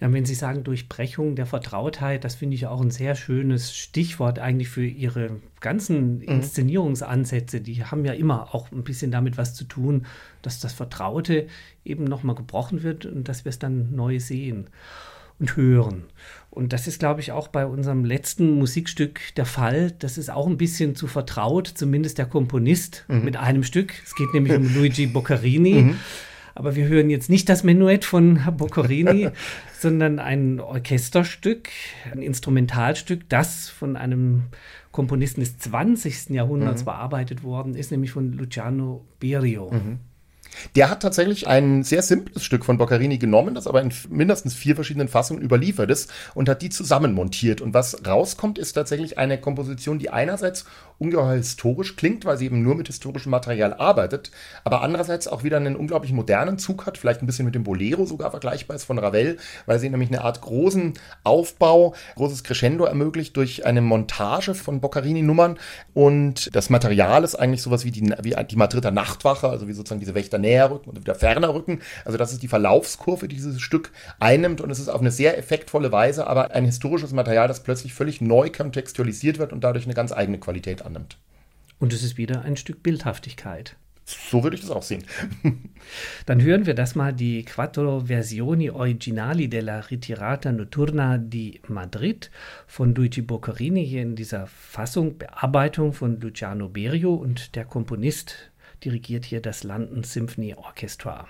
Ja, 0.00 0.12
wenn 0.12 0.24
Sie 0.24 0.34
sagen 0.34 0.64
Durchbrechung 0.64 1.36
der 1.36 1.46
Vertrautheit, 1.46 2.24
das 2.24 2.34
finde 2.34 2.56
ich 2.56 2.66
auch 2.66 2.80
ein 2.80 2.90
sehr 2.90 3.14
schönes 3.14 3.76
Stichwort 3.76 4.40
eigentlich 4.40 4.68
für 4.68 4.84
Ihre 4.84 5.36
ganzen 5.60 6.20
Inszenierungsansätze. 6.22 7.60
Die 7.60 7.84
haben 7.84 8.04
ja 8.04 8.12
immer 8.12 8.52
auch 8.52 8.72
ein 8.72 8.82
bisschen 8.82 9.12
damit 9.12 9.38
was 9.38 9.54
zu 9.54 9.62
tun, 9.62 10.06
dass 10.42 10.58
das 10.58 10.72
Vertraute 10.72 11.46
eben 11.84 12.02
nochmal 12.02 12.34
gebrochen 12.34 12.82
wird 12.82 13.06
und 13.06 13.28
dass 13.28 13.44
wir 13.44 13.50
es 13.50 13.60
dann 13.60 13.94
neu 13.94 14.18
sehen 14.18 14.66
und 15.42 15.56
hören. 15.56 16.04
Und 16.50 16.72
das 16.72 16.86
ist, 16.86 16.98
glaube 16.98 17.20
ich, 17.20 17.32
auch 17.32 17.48
bei 17.48 17.66
unserem 17.66 18.04
letzten 18.04 18.52
Musikstück 18.52 19.20
der 19.36 19.46
Fall. 19.46 19.90
Das 19.98 20.18
ist 20.18 20.30
auch 20.30 20.46
ein 20.46 20.56
bisschen 20.56 20.94
zu 20.94 21.06
vertraut, 21.06 21.66
zumindest 21.66 22.18
der 22.18 22.26
Komponist 22.26 23.04
mit 23.08 23.36
einem 23.36 23.64
Stück. 23.64 23.94
Es 24.04 24.14
geht 24.14 24.32
nämlich 24.32 24.54
um 24.56 24.74
Luigi 24.74 25.06
Boccarini. 25.06 25.94
Aber 26.54 26.76
wir 26.76 26.86
hören 26.86 27.08
jetzt 27.08 27.30
nicht 27.30 27.48
das 27.48 27.64
Menuett 27.64 28.04
von 28.04 28.38
Boccarini, 28.58 29.30
sondern 29.78 30.18
ein 30.18 30.60
Orchesterstück, 30.60 31.70
ein 32.12 32.20
Instrumentalstück, 32.20 33.26
das 33.30 33.70
von 33.70 33.96
einem 33.96 34.44
Komponisten 34.90 35.40
des 35.40 35.58
20. 35.58 36.28
Jahrhunderts 36.28 36.84
bearbeitet 36.84 37.42
worden 37.42 37.74
ist, 37.74 37.90
nämlich 37.90 38.10
von 38.12 38.32
Luciano 38.32 39.06
Berio. 39.18 39.70
Der 40.74 40.90
hat 40.90 41.00
tatsächlich 41.00 41.46
ein 41.46 41.82
sehr 41.82 42.02
simples 42.02 42.44
Stück 42.44 42.64
von 42.64 42.78
Boccarini 42.78 43.18
genommen, 43.18 43.54
das 43.54 43.66
aber 43.66 43.82
in 43.82 43.92
mindestens 44.08 44.54
vier 44.54 44.74
verschiedenen 44.74 45.08
Fassungen 45.08 45.42
überliefert 45.42 45.90
ist 45.90 46.10
und 46.34 46.48
hat 46.48 46.62
die 46.62 46.70
zusammenmontiert. 46.70 47.60
Und 47.60 47.74
was 47.74 48.06
rauskommt, 48.06 48.58
ist 48.58 48.72
tatsächlich 48.72 49.18
eine 49.18 49.40
Komposition, 49.40 49.98
die 49.98 50.10
einerseits 50.10 50.64
ungeheuer 51.02 51.36
historisch 51.36 51.96
klingt, 51.96 52.24
weil 52.24 52.38
sie 52.38 52.46
eben 52.46 52.62
nur 52.62 52.76
mit 52.76 52.86
historischem 52.86 53.30
Material 53.30 53.74
arbeitet, 53.74 54.30
aber 54.64 54.82
andererseits 54.82 55.26
auch 55.26 55.42
wieder 55.42 55.56
einen 55.56 55.76
unglaublich 55.76 56.12
modernen 56.12 56.58
Zug 56.58 56.86
hat, 56.86 56.96
vielleicht 56.96 57.22
ein 57.22 57.26
bisschen 57.26 57.44
mit 57.44 57.54
dem 57.54 57.64
Bolero 57.64 58.06
sogar 58.06 58.30
vergleichbar 58.30 58.76
ist 58.76 58.84
von 58.84 58.98
Ravel, 58.98 59.36
weil 59.66 59.80
sie 59.80 59.90
nämlich 59.90 60.10
eine 60.10 60.22
Art 60.22 60.40
großen 60.40 60.94
Aufbau, 61.24 61.94
großes 62.14 62.44
Crescendo 62.44 62.84
ermöglicht 62.84 63.36
durch 63.36 63.66
eine 63.66 63.80
Montage 63.80 64.54
von 64.54 64.80
Boccarini-Nummern 64.80 65.58
und 65.92 66.54
das 66.54 66.70
Material 66.70 67.24
ist 67.24 67.34
eigentlich 67.34 67.62
sowas 67.62 67.84
wie 67.84 67.90
die, 67.90 68.14
wie 68.22 68.36
die 68.48 68.56
Madrider 68.56 68.92
Nachtwache, 68.92 69.48
also 69.48 69.66
wie 69.66 69.72
sozusagen 69.72 70.00
diese 70.00 70.14
Wächter 70.14 70.38
näher 70.42 70.70
rücken 70.70 70.90
und 70.90 71.00
wieder 71.00 71.14
ferner 71.14 71.54
rücken. 71.54 71.80
Also 72.04 72.18
das 72.18 72.32
ist 72.32 72.42
die 72.42 72.48
Verlaufskurve, 72.48 73.28
die 73.28 73.36
dieses 73.36 73.62
Stück 73.62 73.90
einnimmt 74.20 74.60
und 74.60 74.70
es 74.70 74.78
ist 74.78 74.88
auf 74.88 75.00
eine 75.00 75.10
sehr 75.10 75.38
effektvolle 75.38 75.90
Weise, 75.90 76.26
aber 76.26 76.50
ein 76.50 76.66
historisches 76.66 77.12
Material, 77.12 77.48
das 77.48 77.62
plötzlich 77.62 77.94
völlig 77.94 78.20
neu 78.20 78.50
kontextualisiert 78.50 79.38
wird 79.38 79.54
und 79.54 79.64
dadurch 79.64 79.84
eine 79.86 79.94
ganz 79.94 80.12
eigene 80.12 80.38
Qualität 80.38 80.84
annimmt. 80.84 81.16
Und 81.78 81.92
es 81.92 82.02
ist 82.02 82.18
wieder 82.18 82.42
ein 82.42 82.56
Stück 82.56 82.82
Bildhaftigkeit. 82.82 83.76
So 84.04 84.42
würde 84.42 84.56
ich 84.56 84.62
das 84.62 84.70
auch 84.70 84.82
sehen. 84.82 85.04
Dann 86.26 86.42
hören 86.42 86.66
wir 86.66 86.74
das 86.74 86.94
mal 86.94 87.12
die 87.12 87.44
Quattro 87.44 88.06
Versioni 88.06 88.70
Originali 88.70 89.48
della 89.48 89.80
Ritirata 89.80 90.50
Notturna 90.50 91.18
di 91.18 91.60
Madrid 91.68 92.30
von 92.66 92.94
Luigi 92.94 93.22
Boccarini 93.22 93.86
hier 93.86 94.02
in 94.02 94.16
dieser 94.16 94.46
Fassung, 94.46 95.18
Bearbeitung 95.18 95.92
von 95.92 96.20
Luciano 96.20 96.68
Berio 96.68 97.14
und 97.14 97.54
der 97.54 97.64
Komponist 97.64 98.51
dirigiert 98.84 99.24
hier 99.24 99.40
das 99.40 99.64
London 99.64 100.02
Symphony 100.02 100.54
Orchestra. 100.54 101.28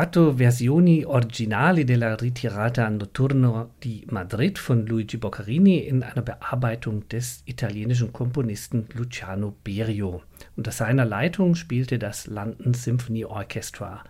Quattro 0.00 0.32
versioni 0.32 1.04
originali 1.04 1.84
della 1.84 2.16
ritirata 2.16 2.88
notturno 2.88 3.74
di 3.78 4.02
Madrid 4.08 4.58
von 4.58 4.86
Luigi 4.86 5.18
Boccarini 5.18 5.86
in 5.88 6.02
einer 6.02 6.22
Bearbeitung 6.22 7.06
des 7.06 7.42
italienischen 7.44 8.10
Komponisten 8.10 8.86
Luciano 8.94 9.54
Berio. 9.62 10.22
Unter 10.56 10.70
seiner 10.70 11.04
Leitung 11.04 11.54
spielte 11.54 11.98
das 11.98 12.28
London 12.28 12.72
Symphony 12.72 13.26
Orchestra. 13.26 14.02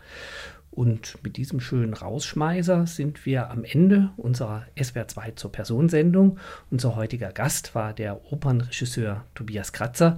Und 0.70 1.18
mit 1.24 1.36
diesem 1.36 1.60
schönen 1.60 1.94
Rausschmeißer 1.94 2.86
sind 2.86 3.26
wir 3.26 3.50
am 3.50 3.64
Ende 3.64 4.10
unserer 4.16 4.66
SWR 4.80 5.08
2 5.08 5.32
zur 5.32 5.50
Personensendung. 5.50 6.38
Unser 6.70 6.94
heutiger 6.94 7.32
Gast 7.32 7.74
war 7.74 7.92
der 7.92 8.32
Opernregisseur 8.32 9.24
Tobias 9.34 9.72
Kratzer. 9.72 10.16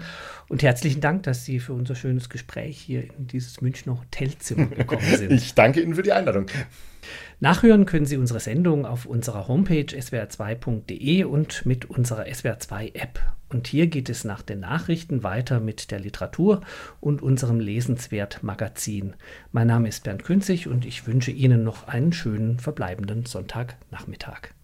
Und 0.49 0.63
herzlichen 0.63 1.01
Dank, 1.01 1.23
dass 1.23 1.47
Sie 1.47 1.59
für 1.59 1.73
unser 1.73 1.95
schönes 1.95 2.29
Gespräch 2.29 2.79
hier 2.79 3.05
in 3.05 3.27
dieses 3.29 3.63
Münchner 3.63 3.99
Hotelzimmer 3.99 4.67
gekommen 4.67 5.03
sind. 5.17 5.33
ich 5.33 5.55
danke 5.55 5.81
Ihnen 5.81 5.95
für 5.95 6.03
die 6.03 6.13
Einladung. 6.13 6.47
Nachhören 7.41 7.87
können 7.87 8.07
Sie 8.07 8.19
unsere 8.19 8.39
Sendung 8.39 8.85
auf 8.85 9.07
unserer 9.07 9.49
Homepage 9.49 9.87
swr2.de 9.87 11.25
und 11.25 11.65
mit 11.65 11.87
unserer 11.87 12.25
SWR2-App. 12.25 13.19
Und 13.53 13.67
hier 13.67 13.87
geht 13.87 14.09
es 14.09 14.25
nach 14.25 14.41
den 14.41 14.61
Nachrichten 14.61 15.23
weiter 15.23 15.61
mit 15.61 15.91
der 15.91 16.01
Literatur 16.01 16.63
und 17.01 17.21
unserem 17.21 17.61
Lesenswert-Magazin. 17.61 19.15
Mein 19.51 19.67
Name 19.67 19.89
ist 19.89 20.05
Bernd 20.05 20.25
Künzig 20.25 20.69
und 20.69 20.87
ich 20.87 21.07
wünsche 21.07 21.31
Ihnen 21.31 21.63
noch 21.63 21.87
einen 21.87 22.13
schönen 22.13 22.59
verbleibenden 22.59 23.27
Sonntagnachmittag. 23.27 24.55